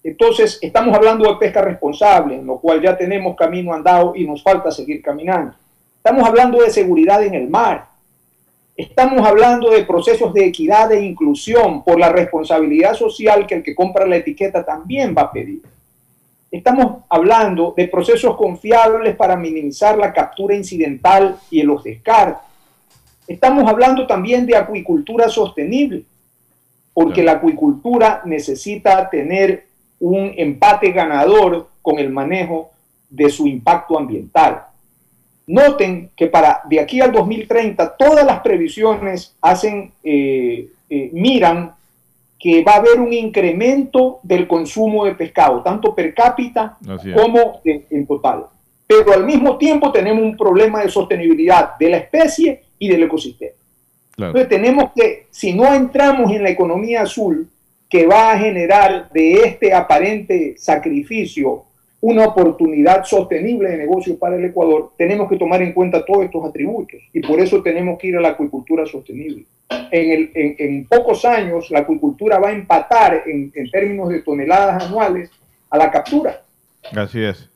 Entonces, 0.05 0.59
estamos 0.61 0.95
hablando 0.95 1.27
de 1.27 1.37
pesca 1.37 1.63
responsable, 1.63 2.35
en 2.35 2.47
lo 2.47 2.59
cual 2.59 2.83
ya 2.83 2.95
tenemos 2.95 3.35
camino 3.35 3.73
andado 3.73 4.13
y 4.15 4.27
nos 4.27 4.43
falta 4.43 4.71
seguir 4.71 5.01
caminando. 5.01 5.55
Estamos 5.97 6.29
hablando 6.29 6.61
de 6.61 6.69
seguridad 6.69 7.23
en 7.23 7.33
el 7.33 7.49
mar. 7.49 7.87
Estamos 8.77 9.27
hablando 9.27 9.71
de 9.71 9.83
procesos 9.85 10.35
de 10.35 10.45
equidad 10.45 10.93
e 10.93 11.03
inclusión 11.03 11.83
por 11.83 11.99
la 11.99 12.11
responsabilidad 12.11 12.93
social 12.93 13.47
que 13.47 13.55
el 13.55 13.63
que 13.63 13.75
compra 13.75 14.07
la 14.07 14.17
etiqueta 14.17 14.63
también 14.63 15.15
va 15.17 15.23
a 15.23 15.33
pedir. 15.33 15.63
Estamos 16.51 17.03
hablando 17.09 17.75
de 17.77 17.89
procesos 17.89 18.37
confiables 18.37 19.17
para 19.17 19.37
minimizar 19.37 19.99
la 19.99 20.13
captura 20.13 20.55
incidental 20.55 21.37
y 21.51 21.63
los 21.63 21.83
descartes. 21.83 22.43
Estamos 23.27 23.69
hablando 23.69 24.07
también 24.07 24.47
de 24.47 24.57
acuicultura 24.57 25.29
sostenible, 25.29 26.05
porque 26.95 27.25
la 27.25 27.33
acuicultura 27.33 28.23
necesita 28.25 29.11
tener 29.11 29.67
un 29.99 30.33
empate 30.37 30.93
ganador 30.93 31.69
con 31.83 31.99
el 31.99 32.11
manejo 32.11 32.71
de 33.11 33.29
su 33.29 33.47
impacto 33.47 33.99
ambiental. 33.99 34.63
Noten 35.49 36.11
que 36.17 36.27
para 36.29 36.61
de 36.69 36.81
aquí 36.81 37.01
al 37.01 37.13
2030 37.13 37.97
todas 37.97 38.25
las 38.25 38.41
previsiones 38.41 39.35
hacen, 39.41 39.93
eh, 40.03 40.69
eh, 40.89 41.11
miran 41.13 41.73
que 42.39 42.63
va 42.63 42.73
a 42.73 42.77
haber 42.77 43.01
un 43.01 43.13
incremento 43.13 44.21
del 44.23 44.47
consumo 44.47 45.05
de 45.05 45.15
pescado, 45.15 45.63
tanto 45.63 45.95
per 45.95 46.15
cápita 46.15 46.77
como 47.15 47.61
en, 47.65 48.07
total. 48.07 48.47
Pero 48.87 49.13
al 49.13 49.25
mismo 49.25 49.57
tiempo 49.57 49.91
tenemos 49.91 50.23
un 50.23 50.37
problema 50.37 50.83
de 50.83 50.91
sostenibilidad 50.91 51.77
de 51.79 51.89
la 51.89 51.97
especie 51.97 52.63
y 52.79 52.89
del 52.89 53.05
ecosistema. 53.05 53.53
Entonces 54.17 54.49
tenemos 54.49 54.93
que, 54.95 55.27
si 55.31 55.55
no 55.55 55.75
entramos 55.75 56.31
en 56.31 56.43
la 56.43 56.51
economía 56.51 57.03
azul, 57.03 57.49
que 57.89 58.07
va 58.07 58.33
a 58.33 58.39
generar 58.39 59.11
de 59.11 59.35
este 59.45 59.73
aparente 59.73 60.55
sacrificio 60.59 61.65
una 62.01 62.27
oportunidad 62.27 63.05
sostenible 63.05 63.71
de 63.71 63.79
negocio 63.79 64.19
para 64.19 64.37
el 64.37 64.45
Ecuador, 64.45 64.93
tenemos 64.97 65.29
que 65.29 65.37
tomar 65.37 65.63
en 65.63 65.73
cuenta 65.73 66.05
todos 66.05 66.25
estos 66.25 66.45
atributos 66.45 67.01
y 67.13 67.21
por 67.21 67.41
eso 67.41 67.63
tenemos 67.63 67.99
que 67.99 68.09
ir 68.09 68.17
a 68.17 68.21
la 68.21 68.29
acuicultura 68.29 68.87
sostenible. 68.87 69.45
En, 69.69 70.11
el, 70.11 70.31
en, 70.35 70.87
pocos 70.87 71.25
años 71.25 71.71
la 71.71 71.81
acuicultura 71.81 72.39
va 72.39 72.51
a 72.51 72.53
empatar 72.53 73.25
en, 73.27 73.53
en, 73.55 73.71
términos 73.71 74.09
de 74.09 74.21
toneladas 74.23 74.85
anuales 74.85 75.31
a 75.71 75.79
la 75.79 75.91
captura. 75.91 76.43
Así 76.95 77.23
es. 77.23 77.49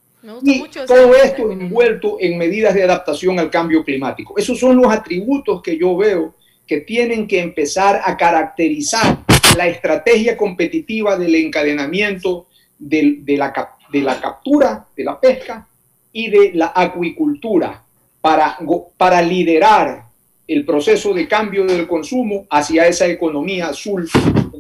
Y 0.42 0.64
todo 0.86 1.14
esto 1.14 1.50
envuelto 1.50 2.16
en 2.20 2.36
medidas 2.36 2.74
de 2.74 2.82
adaptación 2.82 3.38
al 3.38 3.50
cambio 3.50 3.84
climático. 3.84 4.36
Esos 4.36 4.58
son 4.58 4.76
los 4.76 4.92
atributos 4.92 5.62
que 5.62 5.78
yo 5.78 5.96
veo 5.96 6.34
que 6.66 6.80
tienen 6.80 7.26
que 7.26 7.40
empezar 7.40 8.00
a 8.04 8.16
caracterizar 8.16 9.18
la 9.56 9.66
estrategia 9.66 10.36
competitiva 10.36 11.16
del 11.16 11.34
encadenamiento 11.34 12.46
de, 12.78 13.18
de, 13.20 13.36
la, 13.36 13.52
de 13.90 14.00
la 14.00 14.20
captura, 14.20 14.86
de 14.96 15.04
la 15.04 15.18
pesca 15.18 15.66
y 16.12 16.30
de 16.30 16.52
la 16.54 16.72
acuicultura 16.74 17.82
para, 18.20 18.58
para 18.96 19.22
liderar 19.22 20.04
el 20.50 20.64
proceso 20.64 21.14
de 21.14 21.28
cambio 21.28 21.64
del 21.64 21.86
consumo 21.86 22.44
hacia 22.50 22.88
esa 22.88 23.06
economía 23.06 23.68
azul 23.68 24.08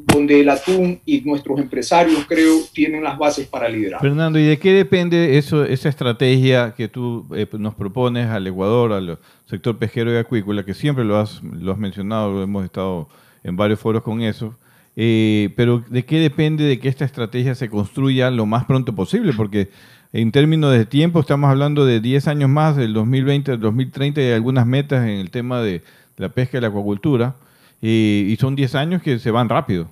donde 0.06 0.40
el 0.40 0.48
atún 0.48 1.00
y 1.04 1.20
nuestros 1.22 1.58
empresarios, 1.58 2.24
creo, 2.28 2.58
tienen 2.72 3.02
las 3.02 3.18
bases 3.18 3.48
para 3.48 3.68
liderar. 3.68 4.00
Fernando, 4.00 4.38
¿y 4.38 4.44
de 4.44 4.58
qué 4.58 4.72
depende 4.72 5.36
eso, 5.36 5.64
esa 5.64 5.88
estrategia 5.88 6.74
que 6.76 6.86
tú 6.86 7.26
eh, 7.34 7.46
nos 7.58 7.74
propones 7.74 8.28
al 8.28 8.46
Ecuador, 8.46 8.92
al 8.92 9.18
sector 9.46 9.78
pesquero 9.78 10.12
y 10.14 10.16
acuícola, 10.16 10.64
que 10.64 10.74
siempre 10.74 11.04
lo 11.04 11.18
has, 11.18 11.42
mencionado, 11.42 12.32
lo 12.34 12.42
hemos 12.44 12.64
estado 12.64 13.08
en 13.42 13.56
varios 13.56 13.80
foros 13.80 14.04
con 14.04 14.22
eso? 14.22 14.54
Eh, 14.94 15.50
pero 15.56 15.82
¿de 15.88 16.04
qué 16.04 16.20
depende 16.20 16.64
de 16.64 16.78
que 16.78 16.88
esta 16.88 17.04
estrategia 17.04 17.56
se 17.56 17.68
construya 17.68 18.30
lo 18.30 18.46
más 18.46 18.64
pronto 18.64 18.94
posible? 18.94 19.32
Porque 19.32 19.70
en 20.12 20.32
términos 20.32 20.72
de 20.72 20.86
tiempo 20.86 21.20
estamos 21.20 21.50
hablando 21.50 21.84
de 21.84 22.00
10 22.00 22.28
años 22.28 22.50
más, 22.50 22.76
del 22.76 22.92
2020 22.92 23.52
al 23.52 23.60
2030, 23.60 24.20
y 24.20 24.30
algunas 24.30 24.66
metas 24.66 25.04
en 25.04 25.18
el 25.18 25.30
tema 25.30 25.62
de, 25.62 25.82
la 26.16 26.28
pesca 26.28 26.58
y 26.58 26.60
la 26.60 26.68
acuacultura, 26.68 27.34
y 27.80 28.36
son 28.38 28.54
10 28.54 28.74
años 28.74 29.02
que 29.02 29.18
se 29.18 29.30
van 29.30 29.48
rápido. 29.48 29.88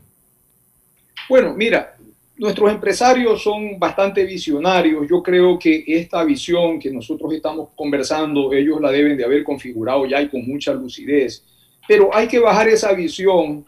Bueno, 1.29 1.55
mira, 1.55 1.95
nuestros 2.39 2.71
empresarios 2.71 3.43
son 3.43 3.79
bastante 3.79 4.25
visionarios. 4.25 5.07
Yo 5.09 5.23
creo 5.23 5.59
que 5.59 5.85
esta 5.87 6.25
visión 6.25 6.79
que 6.79 6.91
nosotros 6.91 7.35
estamos 7.35 7.71
conversando, 7.75 8.53
ellos 8.53 8.81
la 8.81 8.91
deben 8.91 9.17
de 9.17 9.25
haber 9.25 9.43
configurado 9.43 10.07
ya 10.07 10.23
y 10.23 10.29
con 10.29 10.47
mucha 10.47 10.73
lucidez. 10.73 11.45
Pero 11.87 12.15
hay 12.15 12.29
que 12.29 12.39
bajar 12.39 12.69
esa 12.69 12.93
visión 12.93 13.65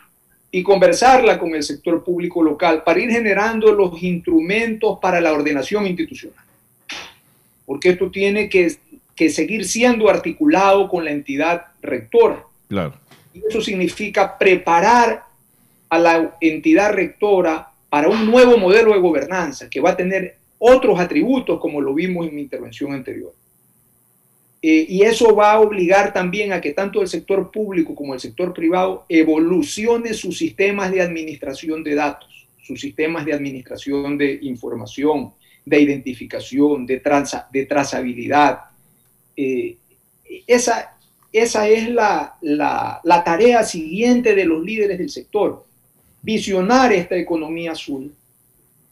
y 0.52 0.62
conversarla 0.62 1.38
con 1.38 1.54
el 1.54 1.62
sector 1.62 2.02
público 2.02 2.42
local 2.42 2.82
para 2.84 3.00
ir 3.00 3.10
generando 3.10 3.72
los 3.72 4.02
instrumentos 4.02 4.98
para 5.00 5.20
la 5.20 5.32
ordenación 5.32 5.86
institucional. 5.86 6.44
Porque 7.64 7.90
esto 7.90 8.10
tiene 8.10 8.48
que, 8.48 8.76
seguir 9.28 9.66
siendo 9.66 10.08
articulado 10.08 10.88
con 10.88 11.04
la 11.04 11.10
entidad 11.10 11.66
rectora. 11.82 12.42
Claro. 12.68 12.94
Y 13.34 13.42
eso 13.46 13.60
significa 13.60 14.38
preparar 14.38 15.24
a 15.88 15.98
la 15.98 16.36
entidad 16.40 16.92
rectora 16.92 17.68
para 17.88 18.08
un 18.08 18.26
nuevo 18.26 18.56
modelo 18.56 18.92
de 18.92 18.98
gobernanza 18.98 19.68
que 19.68 19.80
va 19.80 19.90
a 19.90 19.96
tener 19.96 20.36
otros 20.58 20.98
atributos 20.98 21.60
como 21.60 21.80
lo 21.80 21.94
vimos 21.94 22.26
en 22.26 22.34
mi 22.34 22.42
intervención 22.42 22.92
anterior. 22.92 23.32
Eh, 24.62 24.86
y 24.88 25.02
eso 25.02 25.34
va 25.34 25.52
a 25.52 25.60
obligar 25.60 26.12
también 26.12 26.52
a 26.52 26.60
que 26.60 26.72
tanto 26.72 27.00
el 27.00 27.08
sector 27.08 27.50
público 27.50 27.94
como 27.94 28.12
el 28.12 28.20
sector 28.20 28.52
privado 28.52 29.06
evolucione 29.08 30.12
sus 30.12 30.36
sistemas 30.36 30.90
de 30.90 31.00
administración 31.00 31.82
de 31.82 31.94
datos, 31.94 32.46
sus 32.62 32.80
sistemas 32.80 33.24
de 33.24 33.32
administración 33.32 34.18
de 34.18 34.38
información, 34.42 35.32
de 35.64 35.80
identificación, 35.80 36.84
de, 36.84 37.02
de 37.52 37.66
trazabilidad. 37.66 38.60
Eh, 39.34 39.76
esa, 40.46 40.94
esa 41.32 41.68
es 41.68 41.88
la, 41.88 42.34
la, 42.42 43.00
la 43.02 43.24
tarea 43.24 43.64
siguiente 43.64 44.34
de 44.34 44.44
los 44.44 44.62
líderes 44.62 44.98
del 44.98 45.10
sector 45.10 45.64
visionar 46.22 46.92
esta 46.92 47.16
economía 47.16 47.72
azul, 47.72 48.12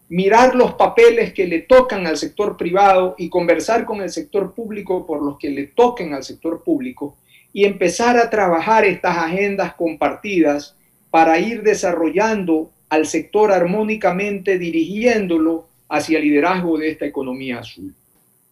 mirar 0.09 0.55
los 0.55 0.75
papeles 0.75 1.33
que 1.33 1.47
le 1.47 1.61
tocan 1.61 2.07
al 2.07 2.17
sector 2.17 2.57
privado 2.57 3.15
y 3.19 3.29
conversar 3.29 3.85
con 3.85 4.01
el 4.01 4.11
sector 4.11 4.55
público 4.55 5.07
por 5.07 5.23
los 5.23 5.39
que 5.39 5.51
le 5.51 5.67
toquen 5.67 6.15
al 6.15 6.25
sector 6.25 6.63
público 6.63 7.17
y 7.53 7.65
empezar 7.65 8.17
a 8.17 8.31
trabajar 8.31 8.85
estas 8.85 9.17
agendas 9.17 9.75
compartidas 9.75 10.77
para 11.11 11.39
ir 11.39 11.63
desarrollando 11.63 12.71
al 12.89 13.07
sector 13.07 13.53
armónicamente, 13.53 14.59
dirigiéndolo 14.59 15.67
hacia 15.89 16.19
el 16.19 16.25
liderazgo 16.25 16.79
de 16.79 16.91
esta 16.91 17.07
economía 17.07 17.59
azul. 17.59 17.95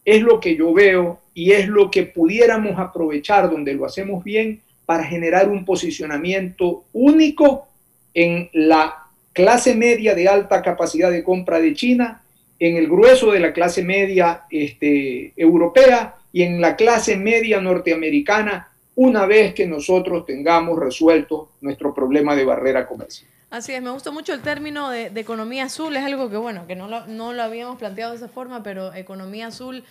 Es 0.05 0.21
lo 0.21 0.39
que 0.39 0.55
yo 0.55 0.73
veo 0.73 1.19
y 1.33 1.51
es 1.51 1.67
lo 1.67 1.91
que 1.91 2.03
pudiéramos 2.03 2.79
aprovechar 2.79 3.49
donde 3.49 3.73
lo 3.73 3.85
hacemos 3.85 4.23
bien 4.23 4.61
para 4.85 5.03
generar 5.03 5.49
un 5.49 5.65
posicionamiento 5.65 6.85
único 6.93 7.67
en 8.13 8.49
la 8.53 9.06
clase 9.37 9.75
media 9.75 10.15
de 10.15 10.27
alta 10.27 10.63
capacidad 10.63 11.11
de 11.11 11.23
compra 11.23 11.59
de 11.59 11.75
China, 11.75 12.23
en 12.57 12.75
el 12.75 12.87
grueso 12.87 13.31
de 13.31 13.39
la 13.39 13.53
clase 13.53 13.83
media 13.83 14.45
este, 14.49 15.31
europea 15.37 16.15
y 16.33 16.41
en 16.41 16.59
la 16.59 16.75
clase 16.75 17.15
media 17.17 17.61
norteamericana 17.61 18.69
una 18.95 19.27
vez 19.27 19.53
que 19.53 19.67
nosotros 19.67 20.25
tengamos 20.25 20.79
resuelto 20.79 21.51
nuestro 21.61 21.93
problema 21.93 22.35
de 22.35 22.45
barrera 22.45 22.87
comercial. 22.87 23.29
Así 23.51 23.73
es, 23.73 23.81
me 23.83 23.91
gusta 23.91 24.09
mucho 24.09 24.33
el 24.33 24.41
término 24.41 24.89
de, 24.89 25.11
economía 25.15 25.65
azul, 25.65 25.95
es 25.95 26.03
algo 26.03 26.31
que 26.31 26.37
bueno, 26.37 26.65
que 26.65 26.75
no 26.75 26.87
lo, 26.87 27.05
no 27.05 27.31
lo, 27.31 27.43
habíamos 27.43 27.77
planteado 27.77 28.13
de 28.13 28.17
esa 28.17 28.29
forma, 28.29 28.63
pero 28.63 28.91
economía 28.95 29.47
azul... 29.47 29.83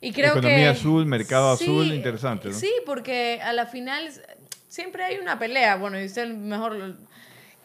Y 0.00 0.12
creo 0.12 0.30
economía 0.30 0.70
azul, 0.70 1.04
mercado 1.04 1.50
azul, 1.50 1.92
interesante. 1.92 2.50
¿no? 2.50 2.54
Sí, 2.54 2.70
porque 2.86 3.40
a 3.42 3.52
la 3.52 3.66
final 3.66 4.08
siempre 4.68 5.02
hay 5.02 5.18
una 5.18 5.40
pelea, 5.40 5.74
bueno, 5.74 6.00
y 6.00 6.04
usted 6.04 6.28
mejor 6.28 6.94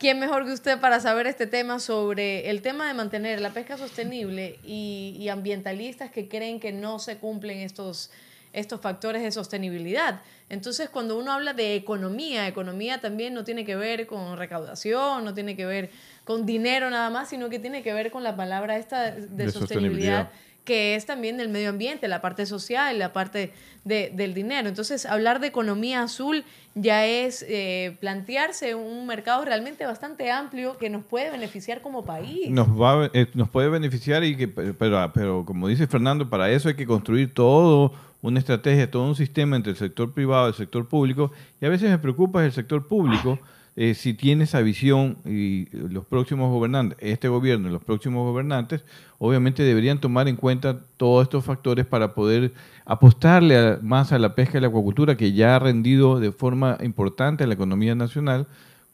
¿Quién 0.03 0.19
mejor 0.19 0.45
que 0.45 0.51
usted 0.51 0.81
para 0.81 0.99
saber 0.99 1.27
este 1.27 1.47
tema 1.47 1.79
sobre 1.79 2.49
el 2.49 2.61
tema 2.61 2.85
de 2.89 2.93
mantener 2.93 3.39
la 3.39 3.51
pesca 3.51 3.77
sostenible 3.77 4.59
y, 4.61 5.29
ambientalistas 5.29 6.11
que 6.11 6.27
creen 6.27 6.59
que 6.59 6.73
no 6.73 6.99
se 6.99 7.19
cumplen 7.19 7.59
estos, 7.59 8.11
estos 8.51 8.81
factores 8.81 9.23
de 9.23 9.31
sostenibilidad? 9.31 10.19
Entonces, 10.49 10.89
cuando 10.89 11.17
uno 11.17 11.31
habla 11.31 11.53
de 11.53 11.75
economía, 11.75 12.49
economía 12.49 12.99
también 12.99 13.33
no 13.33 13.45
tiene 13.45 13.63
que 13.63 13.77
ver 13.77 14.05
con 14.05 14.37
recaudación, 14.37 15.23
no 15.23 15.33
tiene 15.33 15.55
que 15.55 15.65
ver 15.65 15.89
con 16.25 16.45
dinero 16.45 16.89
nada 16.89 17.09
más, 17.09 17.29
sino 17.29 17.49
que 17.49 17.59
tiene 17.59 17.81
que 17.81 17.93
ver 17.93 18.11
con 18.11 18.23
la 18.23 18.35
palabra 18.35 18.77
esta 18.77 19.09
de, 19.11 19.51
sostenibilidad 19.53 20.31
que 20.65 20.95
es 20.95 21.05
también 21.05 21.37
del 21.37 21.49
medio 21.49 21.69
ambiente, 21.69 22.07
la 22.07 22.21
parte 22.21 22.45
social, 22.45 22.97
la 22.97 23.11
parte 23.11 23.51
del 23.83 24.33
dinero. 24.33 24.69
Entonces, 24.69 25.05
hablar 25.05 25.41
de 25.41 25.47
economía 25.47 26.03
azul 26.03 26.45
ya 26.73 27.05
es 27.05 27.45
eh, 27.47 27.97
plantearse 27.99 28.75
un 28.75 29.05
mercado 29.05 29.43
realmente 29.43 29.85
bastante 29.85 30.31
amplio 30.31 30.77
que 30.77 30.89
nos 30.89 31.03
puede 31.03 31.29
beneficiar 31.31 31.81
como 31.81 32.05
país. 32.05 32.49
Nos, 32.49 32.69
va, 32.69 33.09
eh, 33.13 33.27
nos 33.33 33.49
puede 33.49 33.67
beneficiar, 33.67 34.23
y 34.23 34.37
que, 34.37 34.47
pero, 34.47 35.11
pero 35.13 35.43
como 35.45 35.67
dice 35.67 35.85
Fernando, 35.87 36.29
para 36.29 36.49
eso 36.49 36.69
hay 36.69 36.75
que 36.75 36.87
construir 36.87 37.33
todo 37.33 37.93
una 38.21 38.39
estrategia, 38.39 38.89
todo 38.89 39.03
un 39.03 39.15
sistema 39.15 39.57
entre 39.57 39.71
el 39.71 39.77
sector 39.77 40.13
privado 40.13 40.47
y 40.47 40.49
el 40.51 40.55
sector 40.55 40.87
público. 40.87 41.31
Y 41.59 41.65
a 41.65 41.69
veces 41.69 41.89
me 41.89 41.97
preocupa 41.99 42.43
el 42.45 42.53
sector 42.53 42.87
público 42.87 43.37
eh, 43.75 43.95
si 43.95 44.13
tiene 44.13 44.43
esa 44.43 44.61
visión 44.61 45.17
y 45.25 45.67
los 45.71 46.05
próximos 46.05 46.51
gobernantes, 46.51 46.97
este 47.01 47.27
gobierno 47.27 47.69
y 47.69 47.71
los 47.71 47.83
próximos 47.83 48.23
gobernantes, 48.23 48.83
obviamente 49.17 49.63
deberían 49.63 49.99
tomar 49.99 50.27
en 50.27 50.35
cuenta 50.35 50.79
todos 50.97 51.23
estos 51.23 51.43
factores 51.43 51.85
para 51.85 52.13
poder 52.13 52.51
apostarle 52.85 53.77
más 53.81 54.11
a 54.11 54.19
la 54.19 54.35
pesca 54.35 54.57
y 54.57 54.61
la 54.61 54.67
acuacultura, 54.67 55.17
que 55.17 55.33
ya 55.33 55.55
ha 55.55 55.59
rendido 55.59 56.19
de 56.19 56.31
forma 56.31 56.77
importante 56.83 57.43
a 57.43 57.47
la 57.47 57.55
economía 57.55 57.95
nacional, 57.95 58.45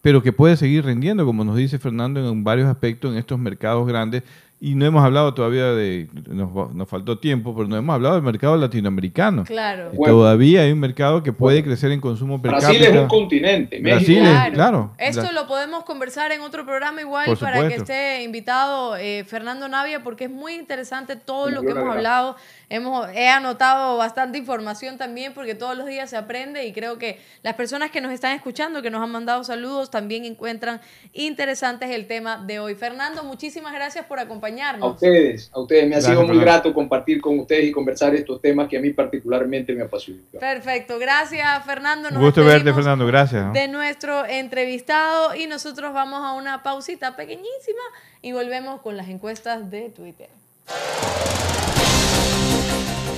pero 0.02 0.24
que 0.24 0.32
puede 0.32 0.56
seguir 0.56 0.86
rindiendo, 0.86 1.26
como 1.26 1.44
nos 1.44 1.58
dice 1.58 1.78
Fernando, 1.78 2.30
en 2.30 2.44
varios 2.46 2.70
aspectos 2.70 3.12
en 3.12 3.18
estos 3.18 3.38
mercados 3.38 3.86
grandes 3.86 4.24
Y 4.62 4.76
no 4.76 4.86
hemos 4.86 5.06
hablado 5.06 5.34
todavía 5.34 5.72
de, 5.72 6.10
nos, 6.28 6.74
nos 6.74 6.90
faltó 6.90 7.18
tiempo, 7.18 7.56
pero 7.56 7.70
no 7.70 7.78
hemos 7.78 7.94
hablado 7.94 8.16
del 8.16 8.24
mercado 8.26 8.58
latinoamericano. 8.58 9.46
Claro. 9.46 9.92
Bueno. 9.94 10.14
todavía 10.14 10.64
hay 10.64 10.74
un 10.74 10.80
mercado 10.80 11.24
que 11.24 11.32
puede 11.32 11.64
crecer 11.64 11.92
en 11.92 12.02
consumo 12.02 12.42
per 12.42 12.52
Brasil 12.52 12.78
cápita. 12.78 12.90
es 12.90 13.02
un 13.02 13.08
continente. 13.08 13.80
Brasil 13.80 14.18
es, 14.18 14.52
claro. 14.52 14.94
Esto 14.98 15.32
lo 15.32 15.48
podemos 15.48 15.86
conversar 15.86 16.34
en 16.34 16.42
otro 16.42 16.66
programa 16.66 17.00
igual 17.00 17.38
para 17.38 17.70
que 17.70 17.76
esté 17.76 18.24
invitado 18.24 18.98
eh, 18.98 19.24
Fernando 19.26 19.70
Navia 19.70 20.04
porque 20.04 20.26
es 20.26 20.30
muy 20.30 20.56
interesante 20.56 21.16
todo 21.16 21.50
lo 21.50 21.62
que 21.62 21.72
hemos 21.72 21.96
hablado. 21.96 22.36
Hemos, 22.68 23.08
he 23.16 23.30
anotado 23.30 23.98
bastante 23.98 24.38
información 24.38 24.98
también 24.98 25.34
porque 25.34 25.56
todos 25.56 25.78
los 25.78 25.88
días 25.88 26.10
se 26.10 26.18
aprende 26.18 26.68
y 26.68 26.74
creo 26.74 26.98
que 26.98 27.20
las 27.44 27.56
personas 27.56 27.92
que 27.92 28.02
nos 28.02 28.12
están 28.12 28.36
escuchando, 28.36 28.82
que 28.82 28.92
nos 28.92 29.02
han 29.02 29.12
mandado 29.12 29.44
saludos, 29.46 29.90
también 29.90 30.26
encuentran 30.26 30.82
interesantes 31.14 31.90
el 31.92 32.08
tema 32.08 32.38
de 32.38 32.60
hoy. 32.60 32.76
Fernando, 32.76 33.24
muchísimas 33.24 33.74
gracias 33.74 34.06
por 34.06 34.20
A 34.20 34.28
acompañarnos. 34.50 34.94
ustedes, 34.94 35.52
a 35.54 35.60
ustedes. 35.60 35.84
Me 35.84 35.96
ha 35.96 36.00
Gracias, 36.00 36.12
sido 36.12 36.22
muy 36.22 36.28
Fernando. 36.38 36.52
grato 36.52 36.74
compartir 36.74 37.22
con 37.22 37.40
ustedes 37.40 37.66
y 37.66 37.72
conversar 37.72 38.16
estos 38.16 38.42
temas 38.42 38.68
que 38.68 38.78
a 38.78 38.82
mí 38.82 38.92
particularmente 38.92 39.74
me 39.74 39.84
apasionan. 39.84 40.24
Perfecto, 40.40 40.98
gracias 41.00 41.66
Fernando. 41.66 42.10
Un 42.10 42.20
gusto 42.20 42.44
verte, 42.44 42.74
Fernando. 42.74 43.06
Gracias. 43.06 43.46
¿no? 43.46 43.54
de 43.54 43.68
nuestro 43.68 44.26
entrevistado 44.26 45.36
y 45.36 45.48
nosotros 45.48 45.94
vamos 45.94 46.22
a 46.24 46.34
una 46.34 46.64
pausita 46.64 47.16
pequeñísima 47.16 47.82
y 48.22 48.32
volvemos 48.32 48.82
con 48.82 48.98
las 48.98 49.08
encuestas 49.10 49.70
de 49.70 49.90
Twitter. 49.90 50.30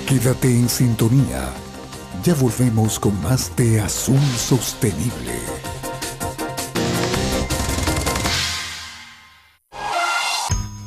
Quédate 0.07 0.47
en 0.47 0.67
sintonía. 0.69 1.49
Ya 2.23 2.33
volvemos 2.35 2.99
con 2.99 3.19
más 3.21 3.55
de 3.55 3.79
Azul 3.81 4.19
Sostenible. 4.37 5.70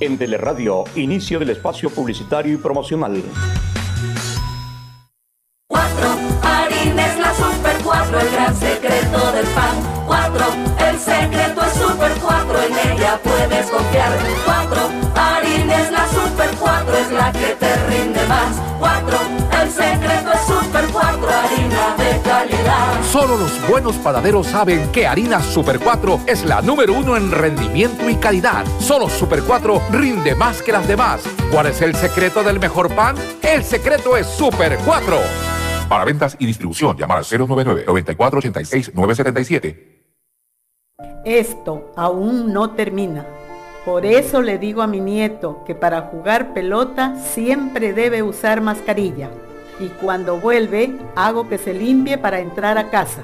En 0.04 0.18
Teleradio, 0.18 0.84
inicio 0.96 1.38
del 1.38 1.48
espacio 1.48 1.88
publicitario 1.88 2.52
y 2.52 2.56
promocional. 2.58 3.22
4. 5.66 6.08
Harina 6.42 7.06
es 7.06 7.18
la 7.18 7.32
super 7.32 7.76
4, 7.82 8.20
el 8.20 8.30
gran 8.30 8.54
secreto 8.54 9.32
del 9.32 9.46
pan. 9.46 10.04
4. 10.06 10.46
El 10.90 10.98
secreto 10.98 11.62
es 11.62 11.72
super 11.72 12.12
4, 12.20 12.62
en 12.64 12.92
ella 12.92 13.18
puedes 13.24 13.70
confiar. 13.70 14.12
4. 14.44 14.90
Harina 15.14 15.80
es 15.80 15.90
la 15.90 16.06
super 16.08 16.50
4, 16.60 16.96
es 16.98 17.10
la 17.10 17.32
que 17.32 17.56
te 17.58 17.76
rinde 17.86 18.26
más. 18.26 18.60
4. 18.78 19.18
El 19.62 19.70
secreto 19.70 20.32
es 20.34 20.40
super 20.46 20.84
4, 20.92 21.28
harina 21.30 21.63
de 21.63 21.63
calidad. 22.48 23.02
Solo 23.10 23.36
los 23.36 23.68
buenos 23.68 23.96
panaderos 23.96 24.46
saben 24.46 24.90
que 24.92 25.06
Harina 25.06 25.40
Super 25.40 25.80
4 25.80 26.20
es 26.26 26.44
la 26.44 26.62
número 26.62 26.94
uno 26.94 27.16
en 27.16 27.30
rendimiento 27.30 28.08
y 28.08 28.16
calidad. 28.16 28.64
Solo 28.80 29.08
Super 29.08 29.42
4 29.42 29.82
rinde 29.92 30.34
más 30.34 30.62
que 30.62 30.72
las 30.72 30.86
demás. 30.86 31.22
¿Cuál 31.50 31.66
es 31.66 31.80
el 31.82 31.94
secreto 31.94 32.42
del 32.42 32.60
mejor 32.60 32.94
pan? 32.94 33.16
El 33.42 33.64
secreto 33.64 34.16
es 34.16 34.26
Super 34.26 34.78
4. 34.84 35.18
Para 35.88 36.04
ventas 36.04 36.36
y 36.38 36.46
distribución, 36.46 36.96
llamar 36.96 37.18
al 37.18 37.24
099-9486-977. 37.24 39.76
Esto 41.24 41.92
aún 41.96 42.52
no 42.52 42.70
termina. 42.70 43.26
Por 43.84 44.06
eso 44.06 44.40
le 44.40 44.58
digo 44.58 44.82
a 44.82 44.86
mi 44.86 45.00
nieto 45.00 45.64
que 45.66 45.74
para 45.74 46.02
jugar 46.02 46.54
pelota 46.54 47.16
siempre 47.16 47.92
debe 47.92 48.22
usar 48.22 48.60
mascarilla. 48.62 49.30
Y 49.80 49.88
cuando 49.88 50.38
vuelve, 50.38 50.96
hago 51.16 51.48
que 51.48 51.58
se 51.58 51.74
limpie 51.74 52.18
para 52.18 52.40
entrar 52.40 52.78
a 52.78 52.90
casa. 52.90 53.22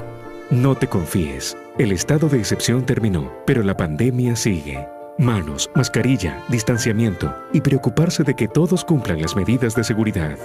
No 0.50 0.74
te 0.74 0.88
confíes. 0.88 1.56
El 1.78 1.92
estado 1.92 2.28
de 2.28 2.38
excepción 2.38 2.84
terminó, 2.84 3.32
pero 3.46 3.62
la 3.62 3.76
pandemia 3.76 4.34
sigue. 4.34 4.86
Manos, 5.16 5.70
mascarilla, 5.74 6.42
distanciamiento 6.48 7.34
y 7.52 7.60
preocuparse 7.60 8.24
de 8.24 8.34
que 8.34 8.48
todos 8.48 8.84
cumplan 8.84 9.20
las 9.20 9.36
medidas 9.36 9.74
de 9.76 9.84
seguridad. 9.84 10.38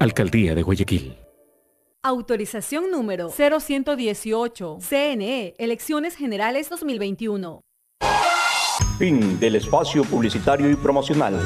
Alcaldía 0.00 0.54
de 0.54 0.62
Guayaquil. 0.62 1.16
Autorización 2.02 2.90
número 2.90 3.28
0118. 3.30 4.78
CNE, 4.80 5.54
Elecciones 5.58 6.16
Generales 6.16 6.68
2021. 6.70 7.60
Fin 8.98 9.38
del 9.38 9.56
espacio 9.56 10.04
publicitario 10.04 10.70
y 10.70 10.76
promocional. 10.76 11.38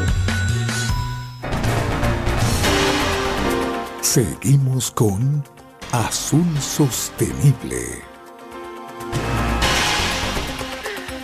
Seguimos 4.13 4.91
con 4.91 5.45
Azul 5.93 6.59
Sostenible. 6.59 8.03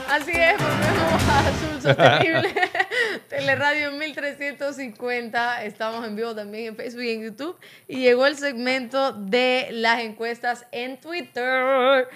Así 0.08 0.30
es, 0.30 0.56
volvemos 0.56 1.22
a 1.24 1.48
Azul 1.48 1.82
Sostenible. 1.82 2.54
Teleradio 3.28 3.90
1350. 3.90 5.64
Estamos 5.64 6.06
en 6.06 6.14
vivo 6.14 6.32
también 6.32 6.66
en 6.66 6.76
Facebook 6.76 7.02
y 7.02 7.10
en 7.10 7.22
YouTube. 7.24 7.56
Y 7.88 8.02
llegó 8.02 8.24
el 8.24 8.36
segmento 8.36 9.10
de 9.10 9.66
las 9.72 9.98
encuestas 9.98 10.64
en 10.70 11.00
Twitter. 11.00 12.06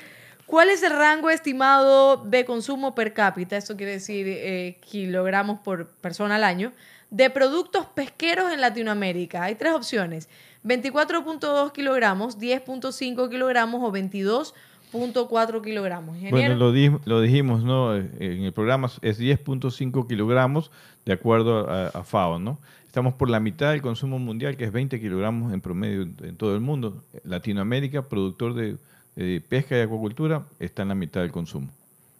¿Cuál 0.47 0.71
es 0.71 0.85
el 0.85 0.93
rango 0.93 1.31
estimado 1.31 2.18
de 2.18 2.45
consumo 2.45 2.95
per 2.95 3.12
cápita? 3.12 3.57
Esto 3.57 3.77
quiere 3.77 3.95
decir 3.95 4.25
eh, 4.29 4.79
kilogramos 4.89 5.59
por 5.59 5.89
persona 5.89 6.37
al 6.37 6.45
año. 6.45 6.73
De 7.11 7.29
productos 7.29 7.87
pesqueros 7.87 8.53
en 8.53 8.61
Latinoamérica. 8.61 9.43
Hay 9.43 9.57
tres 9.57 9.73
opciones. 9.73 10.29
24.2 10.65 11.73
kilogramos, 11.73 12.39
10.5 12.39 13.29
kilogramos 13.31 13.83
o 13.83 13.93
22.4 13.93 15.63
kilogramos. 15.63 16.17
Bueno, 16.31 16.55
lo, 16.57 16.73
di- 16.73 16.91
lo 17.05 17.21
dijimos, 17.21 17.63
¿no? 17.65 17.97
En 17.97 18.45
el 18.45 18.53
programa 18.53 18.91
es 19.03 19.19
10.5 19.21 20.07
kilogramos 20.07 20.71
de 21.07 21.13
acuerdo 21.13 21.69
a, 21.71 21.89
a 21.89 22.05
FAO, 22.05 22.39
¿no? 22.39 22.59
Estamos 22.87 23.15
por 23.15 23.31
la 23.31 23.39
mitad 23.39 23.71
del 23.71 23.83
consumo 23.83 24.19
mundial, 24.19 24.57
que 24.57 24.65
es 24.65 24.73
20 24.73 25.01
kilogramos 25.01 25.53
en 25.53 25.61
promedio 25.61 26.03
en, 26.03 26.37
todo 26.37 26.55
el 26.57 26.61
mundo. 26.61 27.03
Latinoamérica, 27.25 28.03
productor 28.03 28.55
de, 28.55 28.77
de 29.15 29.41
pesca 29.41 29.79
y 29.79 29.83
acuacultura, 29.83 30.43
está 30.59 30.83
en 30.83 30.89
la 30.89 30.95
mitad 30.97 31.21
del 31.21 31.31
consumo. 31.31 31.69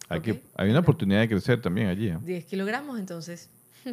Hay, 0.07 0.21
que, 0.21 0.41
hay 0.55 0.69
una 0.69 0.79
oportunidad 0.79 1.19
de 1.21 1.29
crecer 1.29 1.61
también 1.61 1.87
allí. 1.87 2.07
¿eh? 2.07 2.17
10 2.23 2.45
kilogramos 2.45 2.97
entonces. 2.99 3.49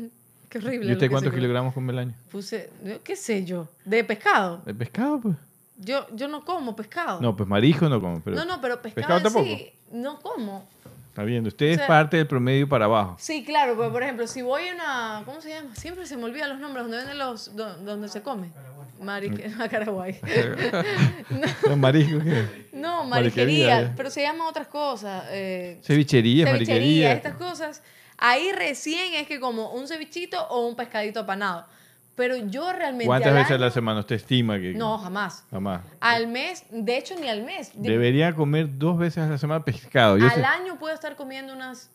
Qué 0.49 0.59
horrible. 0.59 0.89
¿Y 0.91 0.93
usted 0.93 1.11
cuántos 1.11 1.33
kilogramos 1.33 1.75
come 1.75 1.93
al 1.93 1.99
año? 1.99 2.15
Puse, 2.31 2.71
qué 3.05 3.17
sé 3.17 3.45
yo, 3.45 3.69
de 3.85 4.03
pescado. 4.05 4.63
¿De 4.65 4.75
pescado, 4.75 5.21
pues? 5.21 5.37
Yo, 5.77 6.07
yo 6.15 6.27
no 6.29 6.45
como 6.45 6.75
pescado. 6.75 7.21
No, 7.21 7.37
pues 7.37 7.49
marisco 7.49 7.89
no 7.89 8.01
como. 8.01 8.21
Pero 8.21 8.37
no, 8.37 8.45
no, 8.45 8.61
pero 8.61 8.81
pescado, 8.83 8.95
¿Pescado 9.07 9.19
en 9.19 9.23
tampoco? 9.25 9.45
sí 9.47 9.73
no 9.93 10.19
como. 10.21 10.67
Está 11.11 11.23
bien, 11.25 11.47
usted 11.47 11.73
O 11.73 11.75
sea- 11.75 11.83
es 11.85 11.89
parte 11.89 12.17
del 12.17 12.27
promedio 12.27 12.69
para 12.69 12.85
abajo. 12.87 13.17
Sí, 13.19 13.45
claro, 13.45 13.75
pero 13.77 13.91
por 13.93 14.03
ejemplo, 14.03 14.27
si 14.27 14.43
voy 14.43 14.63
a 14.69 14.75
una, 14.75 15.23
¿cómo 15.25 15.41
se 15.41 15.51
llama? 15.51 15.75
Siempre 15.77 16.07
se 16.07 16.17
me 16.17 16.25
olvidan 16.25 16.51
los 16.51 16.61
nombres, 16.61 16.85
donde 16.85 16.97
venden 16.99 17.19
los, 17.19 17.55
do- 17.57 17.77
donde 17.79 18.09
se 18.09 18.23
come. 18.23 18.51
Mari, 19.03 19.31
a 19.61 19.69
Caraguay. 19.69 20.19
¿Los 21.67 21.77
mariscos 21.77 22.23
qué? 22.25 22.69
No, 22.79 23.05
Mariquería, 23.05 23.83
ya. 23.83 23.95
pero 23.97 24.09
se 24.11 24.23
llaman 24.23 24.47
otras 24.49 24.69
cosas. 24.69 25.25
Eh, 25.31 25.79
Cevichería, 25.83 26.47
cevichería, 26.47 26.75
mariquería. 26.75 27.13
estas 27.13 27.35
cosas. 27.35 27.83
Ahí 28.19 28.51
recién 28.53 29.15
es 29.15 29.27
que 29.27 29.41
como 29.41 29.71
un 29.73 29.87
cevichito 29.89 30.43
o 30.49 30.67
un 30.67 30.77
pescadito 30.77 31.21
apanado. 31.21 31.67
Pero 32.17 32.37
yo 32.37 32.73
realmente. 32.73 33.07
¿Cuántas 33.07 33.29
al 33.31 33.35
veces 33.39 33.53
a 33.53 33.59
la 33.59 33.71
semana 33.71 34.01
usted 34.01 34.17
estima 34.17 34.59
que.? 34.59 34.75
No, 34.75 34.99
jamás. 34.99 35.45
Jamás. 35.53 35.83
Al 36.01 36.27
mes, 36.27 36.65
de 36.71 36.97
hecho 36.99 37.15
ni 37.15 37.29
al 37.29 37.43
mes. 37.45 37.71
De- 37.81 37.91
Debería 37.91 38.35
comer 38.35 38.77
dos 38.77 38.99
veces 38.99 39.23
a 39.23 39.29
la 39.29 39.39
semana 39.39 39.65
pescado. 39.65 40.19
Yo 40.19 40.25
al 40.25 40.33
sé- 40.35 40.45
año 40.45 40.79
puedo 40.81 40.93
estar 40.95 41.15
comiendo 41.15 41.53
unas 41.53 41.91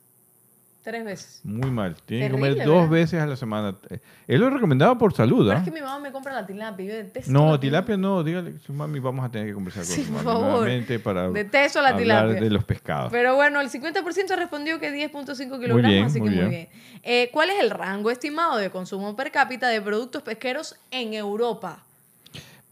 tres 0.83 1.03
veces. 1.05 1.39
Muy 1.43 1.71
mal. 1.71 1.95
Tiene 2.05 2.25
que 2.27 2.31
comer 2.31 2.55
dos 2.57 2.65
¿verdad? 2.83 2.89
veces 2.89 3.19
a 3.21 3.25
la 3.25 3.35
semana. 3.35 3.75
Eh, 3.89 3.99
Es 4.27 4.39
lo 4.39 4.49
recomendado 4.49 4.97
por 4.97 5.13
salud, 5.13 5.45
Pero 5.47 5.57
¿ah? 5.57 5.59
es 5.59 5.65
que 5.65 5.71
mi 5.71 5.79
mamá 5.81 5.97
me 5.99 6.11
compra 6.11 6.33
la 6.33 6.45
tilapia. 6.45 6.85
Yo 6.85 6.93
detesto. 6.95 7.31
No, 7.31 7.51
la 7.51 7.59
tilapia 7.59 7.97
no. 7.97 8.23
Dígale, 8.23 8.59
su 8.59 8.73
mami, 8.73 8.99
vamos 8.99 9.25
a 9.25 9.29
tener 9.31 9.47
que 9.47 9.53
conversar 9.53 9.83
con 9.85 9.91
Sí, 9.95 10.03
su 10.03 10.11
por 10.13 10.23
mami 10.23 10.25
favor. 10.25 10.49
nuevamente 10.59 10.99
para 10.99 11.29
Detesto 11.31 11.81
la 11.81 11.87
hablar 11.89 12.01
tilapia. 12.03 12.41
de 12.41 12.49
los 12.49 12.63
pescados. 12.63 13.11
Pero 13.11 13.35
bueno, 13.35 13.59
el 13.61 13.69
50% 13.69 14.35
respondió 14.37 14.79
que 14.79 14.91
10.5 14.91 15.59
kilogramos, 15.59 15.81
bien, 15.91 16.05
así 16.05 16.19
muy 16.19 16.29
que 16.29 16.35
muy 16.35 16.39
bien. 16.49 16.49
bien. 16.49 16.69
Eh, 17.03 17.29
¿Cuál 17.33 17.49
es 17.49 17.59
el 17.61 17.69
rango 17.69 18.11
estimado 18.11 18.57
de 18.57 18.69
consumo 18.69 19.15
per 19.15 19.31
cápita 19.31 19.69
de 19.69 19.81
productos 19.81 20.21
pesqueros 20.21 20.75
en 20.91 21.13
Europa? 21.13 21.79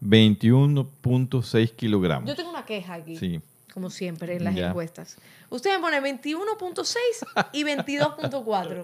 21.6 0.02 1.70
kilogramos. 1.76 2.28
Yo 2.28 2.34
tengo 2.36 2.50
una 2.50 2.64
queja 2.64 2.94
aquí, 2.94 3.16
Sí. 3.16 3.40
Como 3.72 3.90
siempre 3.90 4.36
en 4.36 4.44
las 4.44 4.54
Ya. 4.54 4.68
encuestas. 4.68 5.16
Usted 5.50 5.74
me 5.76 5.80
pone 5.80 6.00
21.6 6.00 6.96
y 7.52 7.64
22.4. 7.64 8.82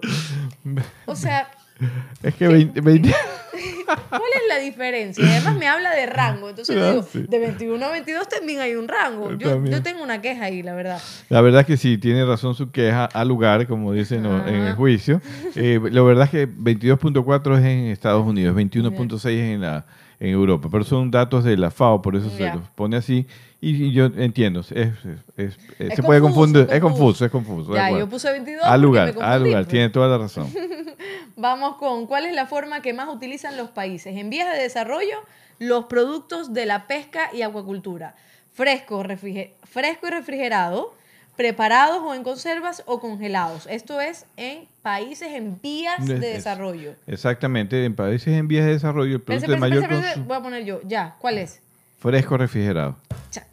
O 1.05 1.15
sea, 1.15 1.49
Es 2.23 2.35
que 2.35 2.45
20, 2.47 2.81
20 2.81 3.09
¿cuál 4.09 4.21
es 4.35 4.41
la 4.49 4.57
diferencia? 4.57 5.23
Y 5.23 5.27
además 5.29 5.55
me 5.57 5.67
habla 5.67 5.91
de 5.95 6.05
rango. 6.07 6.49
Entonces 6.49 6.75
yo 6.75 6.83
Ah, 6.85 6.89
digo, 6.91 7.03
sí. 7.03 7.25
de 7.27 7.39
21 7.39 7.85
a 7.85 7.89
22 7.91 8.27
también 8.27 8.59
hay 8.59 8.75
un 8.75 8.87
rango. 8.89 9.33
Yo, 9.37 9.63
yo 9.65 9.81
tengo 9.81 10.03
una 10.03 10.21
queja 10.21 10.45
ahí, 10.45 10.61
la 10.61 10.73
verdad. 10.75 11.01
La 11.29 11.39
verdad 11.39 11.61
es 11.61 11.67
que 11.67 11.77
sí, 11.77 11.97
tiene 11.97 12.25
razón 12.25 12.53
su 12.53 12.69
queja 12.71 13.05
al 13.05 13.29
lugar, 13.29 13.65
como 13.67 13.93
dicen 13.93 14.23
¿no? 14.23 14.45
en 14.47 14.55
el 14.55 14.75
juicio. 14.75 15.21
Eh, 15.55 15.79
la 15.91 16.01
verdad 16.01 16.25
es 16.25 16.31
que 16.31 16.47
22.4 16.49 17.57
es 17.59 17.65
en 17.65 17.85
Estados 17.87 18.25
Unidos, 18.27 18.55
21.6 18.57 19.15
es 19.15 19.25
en 19.55 19.61
la, 19.61 19.85
en 20.19 20.29
Europa. 20.29 20.67
Pero 20.71 20.83
son 20.83 21.09
datos 21.11 21.43
de 21.45 21.55
la 21.57 21.71
FAO, 21.71 22.01
por 22.01 22.15
eso 22.17 22.29
Ya. 22.37 22.51
se 22.51 22.57
los 22.59 22.67
pone 22.69 22.97
así. 22.97 23.25
Y, 23.61 23.87
y 23.87 23.91
yo 23.91 24.05
entiendo, 24.05 24.61
es, 24.61 24.71
es- 24.71 24.95
es- 25.35 25.57
Es 25.79 25.95
se 25.95 26.03
puede 26.03 26.21
confuso, 26.21 26.41
confundir, 26.53 26.67
es 26.73 26.79
confuso, 26.81 27.25
es 27.25 27.31
confuso. 27.31 27.73
Ya, 27.75 27.91
yo 27.91 28.07
puse 28.07 28.31
22 28.31 28.63
Al 28.63 28.81
lugar, 28.81 29.13
me 29.15 29.21
al 29.21 29.43
lugar, 29.43 29.65
tiene 29.65 29.89
toda 29.89 30.07
la 30.07 30.17
razón. 30.17 30.47
Vamos 31.35 31.75
con 31.77 32.05
cuál 32.07 32.25
es 32.25 32.33
la 32.33 32.45
forma 32.47 32.81
que 32.81 32.93
más 32.93 33.09
utilizan 33.09 33.57
los 33.57 33.69
países 33.69 34.15
en 34.17 34.29
vías 34.29 34.51
de 34.53 34.61
desarrollo 34.61 35.17
los 35.59 35.85
productos 35.85 36.53
de 36.53 36.65
la 36.65 36.87
pesca 36.87 37.29
y 37.33 37.41
acuacultura. 37.41 38.15
Fresco, 38.53 39.03
fresco 39.63 40.07
y 40.07 40.09
refrigerado, 40.09 40.93
preparados 41.35 41.99
o 42.03 42.13
en 42.13 42.23
conservas 42.23 42.83
o 42.85 42.99
congelados. 43.01 43.67
Esto 43.69 43.99
es 43.99 44.25
en 44.37 44.67
países 44.81 45.31
en 45.33 45.59
vías 45.61 46.05
de 46.07 46.13
es- 46.15 46.21
desarrollo. 46.21 46.93
Exactamente, 47.07 47.83
en 47.85 47.93
países 47.95 48.29
en 48.37 48.47
vías 48.47 48.65
de 48.65 48.71
desarrollo, 48.73 49.15
el 49.15 49.21
producto 49.21 49.47
de 49.47 49.53
espérense, 49.55 49.87
mayor 49.87 50.03
consumo, 50.03 50.25
voy 50.27 50.37
a 50.37 50.41
poner 50.41 50.63
yo. 50.65 50.79
Ya, 50.85 51.15
¿cuál 51.19 51.37
es? 51.39 51.61
fresco 51.99 52.37
refrigerado. 52.37 52.95
Cha, 53.29 53.45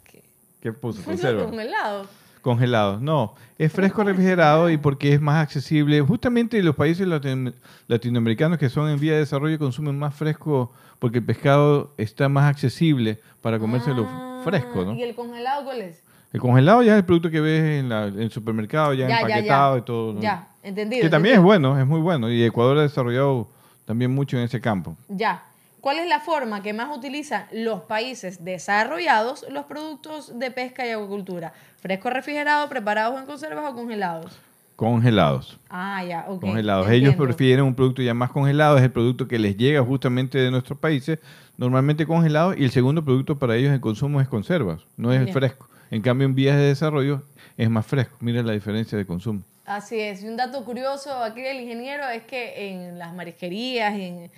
¿Qué 0.61 0.71
puso? 0.73 1.01
Conserva. 1.03 1.43
Congelado. 1.45 2.05
Congelado. 2.41 2.99
No, 3.01 3.33
es 3.57 3.71
fresco 3.73 4.03
refrigerado 4.03 4.69
y 4.69 4.77
porque 4.77 5.13
es 5.13 5.21
más 5.21 5.43
accesible. 5.43 5.99
Justamente 6.01 6.61
los 6.63 6.75
países 6.75 7.05
latin- 7.07 7.53
latinoamericanos 7.87 8.57
que 8.57 8.69
son 8.69 8.89
en 8.89 8.99
vía 8.99 9.13
de 9.13 9.19
desarrollo 9.19 9.57
consumen 9.59 9.97
más 9.99 10.13
fresco 10.15 10.71
porque 10.99 11.17
el 11.19 11.25
pescado 11.25 11.91
está 11.97 12.29
más 12.29 12.49
accesible 12.49 13.19
para 13.41 13.59
comérselo 13.59 14.07
fresco, 14.43 14.85
¿no? 14.85 14.93
¿Y 14.93 15.03
el 15.03 15.13
congelado 15.15 15.65
cuál 15.65 15.81
es? 15.81 16.01
El 16.33 16.39
congelado 16.41 16.81
ya 16.83 16.93
es 16.93 16.97
el 16.99 17.05
producto 17.05 17.29
que 17.29 17.39
ves 17.41 17.79
en, 17.81 17.89
la- 17.89 18.07
en 18.07 18.21
el 18.21 18.31
supermercado, 18.31 18.93
ya, 18.93 19.05
empaquetado 19.05 19.75
ya. 19.75 19.79
y 19.79 19.81
todo. 19.85 20.13
¿no? 20.13 20.21
Ya, 20.21 20.47
entendido. 20.63 21.01
Que 21.01 21.09
también 21.09 21.35
es 21.35 21.41
bueno, 21.41 21.79
es 21.79 21.85
muy 21.85 21.99
bueno. 22.01 22.29
Y 22.31 22.43
Ecuador 22.43 22.77
ha 22.77 22.81
desarrollado 22.83 23.47
también 23.85 24.13
mucho 24.13 24.37
en 24.37 24.43
ese 24.43 24.59
campo. 24.61 24.95
Ya. 25.09 25.43
¿Cuál 25.87 25.99
es 25.99 26.09
la 26.09 26.19
forma 26.19 26.61
que 26.61 26.73
más 26.73 26.93
utilizan 26.93 27.45
los 27.53 27.83
países 27.83 28.43
desarrollados 28.43 29.45
los 29.49 29.63
productos 29.67 30.37
de 30.37 30.51
pesca 30.51 30.85
y 30.85 30.89
acuacultura? 30.91 31.53
¿Fresco 31.79 32.09
refrigerado, 32.09 32.67
preparados 32.67 33.17
en 33.17 33.25
conservas 33.25 33.71
o 33.71 33.73
congelados? 33.73 34.37
Congelados. 34.75 35.57
Ah, 35.69 36.03
ya, 36.03 36.25
ok. 36.27 36.41
congelados. 36.41 36.89
Ellos 36.89 37.15
prefieren 37.15 37.63
un 37.63 37.73
producto 37.73 38.01
ya 38.01 38.13
más 38.13 38.31
congelado, 38.31 38.75
es 38.77 38.83
el 38.83 38.91
producto 38.91 39.29
que 39.29 39.39
les 39.39 39.55
llega 39.55 39.81
justamente 39.81 40.37
de 40.37 40.51
nuestros 40.51 40.77
países, 40.77 41.19
normalmente 41.55 42.05
congelado, 42.05 42.53
y 42.53 42.65
el 42.65 42.71
segundo 42.71 43.05
producto 43.05 43.39
para 43.39 43.55
ellos 43.55 43.73
en 43.73 43.79
consumo 43.79 44.19
es 44.19 44.27
conservas, 44.27 44.81
no 44.97 45.13
es 45.13 45.21
el 45.21 45.31
fresco. 45.31 45.69
En 45.89 46.01
cambio, 46.01 46.27
en 46.27 46.35
vías 46.35 46.57
de 46.57 46.63
desarrollo 46.63 47.23
es 47.55 47.69
más 47.69 47.85
fresco. 47.85 48.17
Mira 48.19 48.43
la 48.43 48.51
diferencia 48.51 48.97
de 48.97 49.05
consumo. 49.05 49.41
Así 49.63 50.01
es. 50.01 50.21
Y 50.21 50.27
un 50.27 50.35
dato 50.35 50.65
curioso 50.65 51.23
aquí 51.23 51.41
del 51.41 51.61
ingeniero 51.61 52.09
es 52.09 52.23
que 52.23 52.71
en 52.71 52.99
las 52.99 53.13
marisquerías, 53.13 53.93
en, 53.93 54.29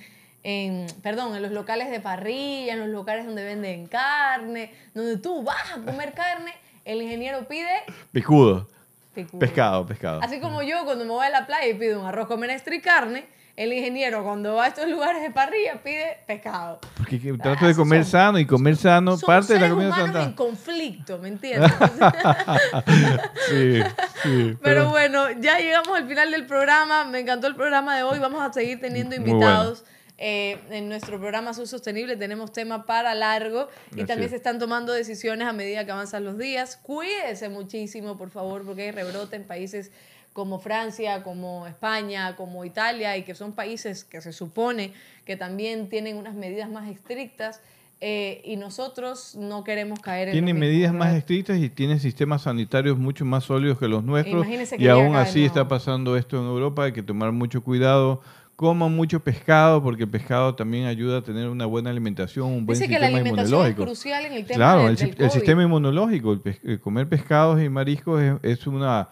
en, 0.43 0.87
perdón, 1.03 1.35
en 1.35 1.41
los 1.41 1.51
locales 1.51 1.89
de 1.91 1.99
parrilla, 1.99 2.73
en 2.73 2.79
los 2.79 2.89
locales 2.89 3.25
donde 3.25 3.43
venden 3.43 3.87
carne, 3.87 4.71
donde 4.93 5.17
tú 5.17 5.43
vas 5.43 5.71
a 5.73 5.81
comer 5.81 6.13
carne, 6.13 6.53
el 6.85 7.01
ingeniero 7.01 7.45
pide 7.47 7.69
Picudo. 8.11 8.67
picudo. 9.13 9.39
Pescado, 9.39 9.85
pescado. 9.85 10.21
Así 10.23 10.39
como 10.39 10.61
yo 10.63 10.85
cuando 10.85 11.03
me 11.05 11.11
voy 11.11 11.25
a 11.25 11.29
la 11.29 11.45
playa 11.45 11.67
y 11.67 11.73
pido 11.73 11.99
un 11.99 12.05
arroz 12.07 12.27
con 12.27 12.39
menestra 12.39 12.73
y 12.73 12.81
carne, 12.81 13.25
el 13.57 13.73
ingeniero 13.73 14.23
cuando 14.23 14.55
va 14.55 14.63
a 14.63 14.67
estos 14.69 14.87
lugares 14.87 15.21
de 15.21 15.31
parrilla 15.31 15.73
pide 15.83 16.17
pescado. 16.25 16.79
Porque 16.95 17.19
que- 17.19 17.33
trato 17.33 17.67
de 17.67 17.75
comer 17.75 18.05
sano 18.05 18.39
y 18.39 18.45
comer 18.45 18.77
sano, 18.77 19.17
Son 19.17 19.27
parte 19.27 19.55
de 19.55 19.59
la 19.59 19.69
comida 19.69 19.87
humanos 19.89 20.07
en 20.07 20.13
santa. 20.13 20.35
conflicto, 20.37 21.17
¿me 21.17 21.27
entiendes? 21.27 21.69
sí, 23.49 23.81
sí. 24.23 24.57
Pero 24.61 24.89
bueno, 24.89 25.29
ya 25.41 25.57
llegamos 25.59 25.89
al 25.97 26.07
final 26.07 26.31
del 26.31 26.45
programa. 26.45 27.03
Me 27.05 27.19
encantó 27.19 27.47
el 27.47 27.55
programa 27.55 27.97
de 27.97 28.03
hoy. 28.03 28.19
Vamos 28.19 28.41
a 28.41 28.51
seguir 28.53 28.79
teniendo 28.79 29.15
invitados. 29.15 29.83
Eh, 30.21 30.59
en 30.69 30.89
nuestro 30.89 31.17
programa 31.17 31.53
Sur 31.53 31.65
Sostenible 31.65 32.17
tenemos 32.17 32.51
tema 32.51 32.85
para 32.85 33.15
largo 33.15 33.69
y 33.95 34.03
también 34.03 34.29
se 34.29 34.35
están 34.35 34.59
tomando 34.59 34.91
decisiones 34.91 35.47
a 35.47 35.53
medida 35.53 35.85
que 35.85 35.91
avanzan 35.91 36.25
los 36.25 36.37
días. 36.37 36.75
Cuídese 36.75 37.47
muchísimo, 37.47 38.17
por 38.17 38.29
favor, 38.29 38.65
porque 38.65 38.81
hay 38.81 38.91
rebrote 38.91 39.37
en 39.37 39.45
países 39.45 39.91
como 40.33 40.59
Francia, 40.59 41.23
como 41.23 41.67
España, 41.67 42.35
como 42.35 42.65
Italia, 42.65 43.15
y 43.15 43.23
que 43.23 43.33
son 43.33 43.53
países 43.53 44.03
que 44.03 44.19
se 44.19 44.33
supone 44.33 44.91
que 45.25 45.37
también 45.37 45.87
tienen 45.87 46.17
unas 46.17 46.35
medidas 46.35 46.69
más 46.69 46.89
estrictas 46.89 47.61
eh, 48.01 48.41
y 48.45 48.55
nosotros 48.55 49.35
no 49.35 49.65
queremos 49.65 49.99
caer 49.99 50.29
en 50.29 50.33
Tienen 50.33 50.57
medidas 50.57 50.93
más 50.93 51.13
estrictas 51.13 51.59
y 51.59 51.69
tienen 51.69 51.99
sistemas 51.99 52.43
sanitarios 52.43 52.97
mucho 52.97 53.25
más 53.25 53.43
sólidos 53.43 53.77
que 53.77 53.87
los 53.89 54.03
nuestros. 54.03 54.45
Que 54.45 54.75
Y 54.77 54.87
aún 54.87 55.15
así 55.15 55.43
está 55.43 55.67
pasando 55.67 56.15
esto 56.15 56.37
en 56.37 56.43
Europa. 56.43 56.85
Hay 56.85 56.93
que 56.93 57.03
tomar 57.03 57.31
mucho 57.33 57.61
cuidado. 57.61 58.21
Coman 58.59 58.93
mucho 58.93 59.21
pescado 59.21 59.81
porque 59.81 60.03
el 60.03 60.09
pescado 60.09 60.53
también 60.53 60.85
ayuda 60.85 61.19
a 61.19 61.21
tener 61.21 61.47
una 61.47 61.65
buena 61.65 61.91
alimentación, 61.91 62.47
un 62.47 62.65
buen 62.65 62.77
Dice 62.77 62.89
que 62.89 62.99
la 62.99 63.07
sistema 63.07 63.19
alimentación 63.21 63.45
es 63.45 63.49
inmunológico. 63.71 63.83
crucial 63.85 64.25
en 64.25 64.33
el 64.33 64.45
tema 64.45 64.55
Claro, 64.57 64.79
del- 64.81 64.89
el, 65.01 65.15
del 65.15 65.25
el 65.25 65.31
sistema 65.31 65.63
inmunológico, 65.63 66.33
el 66.33 66.39
pes- 66.41 66.59
eh, 66.65 66.77
comer 66.77 67.07
pescados 67.07 67.61
y 67.61 67.69
mariscos 67.69 68.21
es, 68.21 68.33
es 68.43 68.67
una 68.67 69.07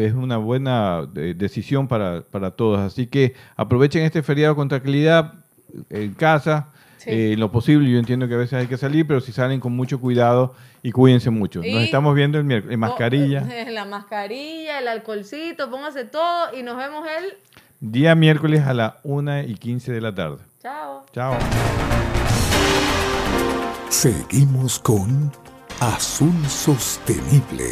es 0.00 0.12
una 0.12 0.38
buena 0.38 1.06
eh, 1.14 1.34
decisión 1.36 1.86
para, 1.86 2.22
para 2.22 2.50
todos. 2.50 2.80
Así 2.80 3.06
que 3.06 3.34
aprovechen 3.56 4.02
este 4.02 4.24
feriado 4.24 4.56
con 4.56 4.68
tranquilidad 4.68 5.34
en 5.90 6.12
casa. 6.14 6.68
Sí. 6.98 7.10
eh, 7.10 7.32
en 7.34 7.40
lo 7.40 7.52
posible, 7.52 7.88
yo 7.90 7.98
entiendo 7.98 8.26
que 8.26 8.34
a 8.34 8.38
veces 8.38 8.54
hay 8.54 8.66
que 8.66 8.76
salir, 8.78 9.06
pero 9.06 9.20
si 9.20 9.30
salen 9.30 9.60
con 9.60 9.72
mucho 9.76 10.00
cuidado 10.00 10.54
y 10.82 10.90
cuídense 10.90 11.30
mucho. 11.30 11.62
Y- 11.62 11.72
Nos 11.72 11.82
estamos 11.84 12.14
viendo 12.16 12.38
el 12.38 12.44
miércoles. 12.44 12.74
en 12.74 12.80
mascarilla. 12.80 13.46
La 13.70 13.84
mascarilla, 13.84 14.80
el 14.80 14.88
alcoholcito, 14.88 15.70
póngase 15.70 16.04
todo 16.06 16.58
y 16.58 16.62
nos 16.64 16.76
vemos 16.76 17.06
el. 17.06 17.34
Día 17.86 18.14
miércoles 18.14 18.62
a 18.62 18.72
las 18.72 18.94
1 19.02 19.42
y 19.42 19.56
15 19.56 19.92
de 19.92 20.00
la 20.00 20.14
tarde. 20.14 20.38
Chao. 20.62 21.04
Chao. 21.12 21.36
Seguimos 23.90 24.78
con 24.78 25.30
Azul 25.80 26.32
Sostenible. 26.48 27.66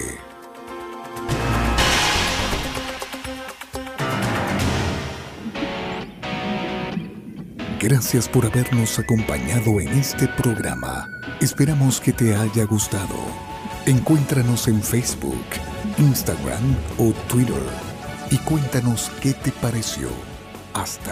Gracias 7.80 8.28
por 8.28 8.44
habernos 8.44 8.98
acompañado 8.98 9.80
en 9.80 9.88
este 9.88 10.28
programa. 10.28 11.06
Esperamos 11.40 12.02
que 12.02 12.12
te 12.12 12.36
haya 12.36 12.64
gustado. 12.66 13.16
Encuéntranos 13.86 14.68
en 14.68 14.82
Facebook, 14.82 15.46
Instagram 15.96 16.76
o 16.98 17.14
Twitter 17.30 17.91
y 18.32 18.38
cuéntanos 18.38 19.10
qué 19.20 19.34
te 19.34 19.52
pareció. 19.52 20.08
Hasta 20.72 21.00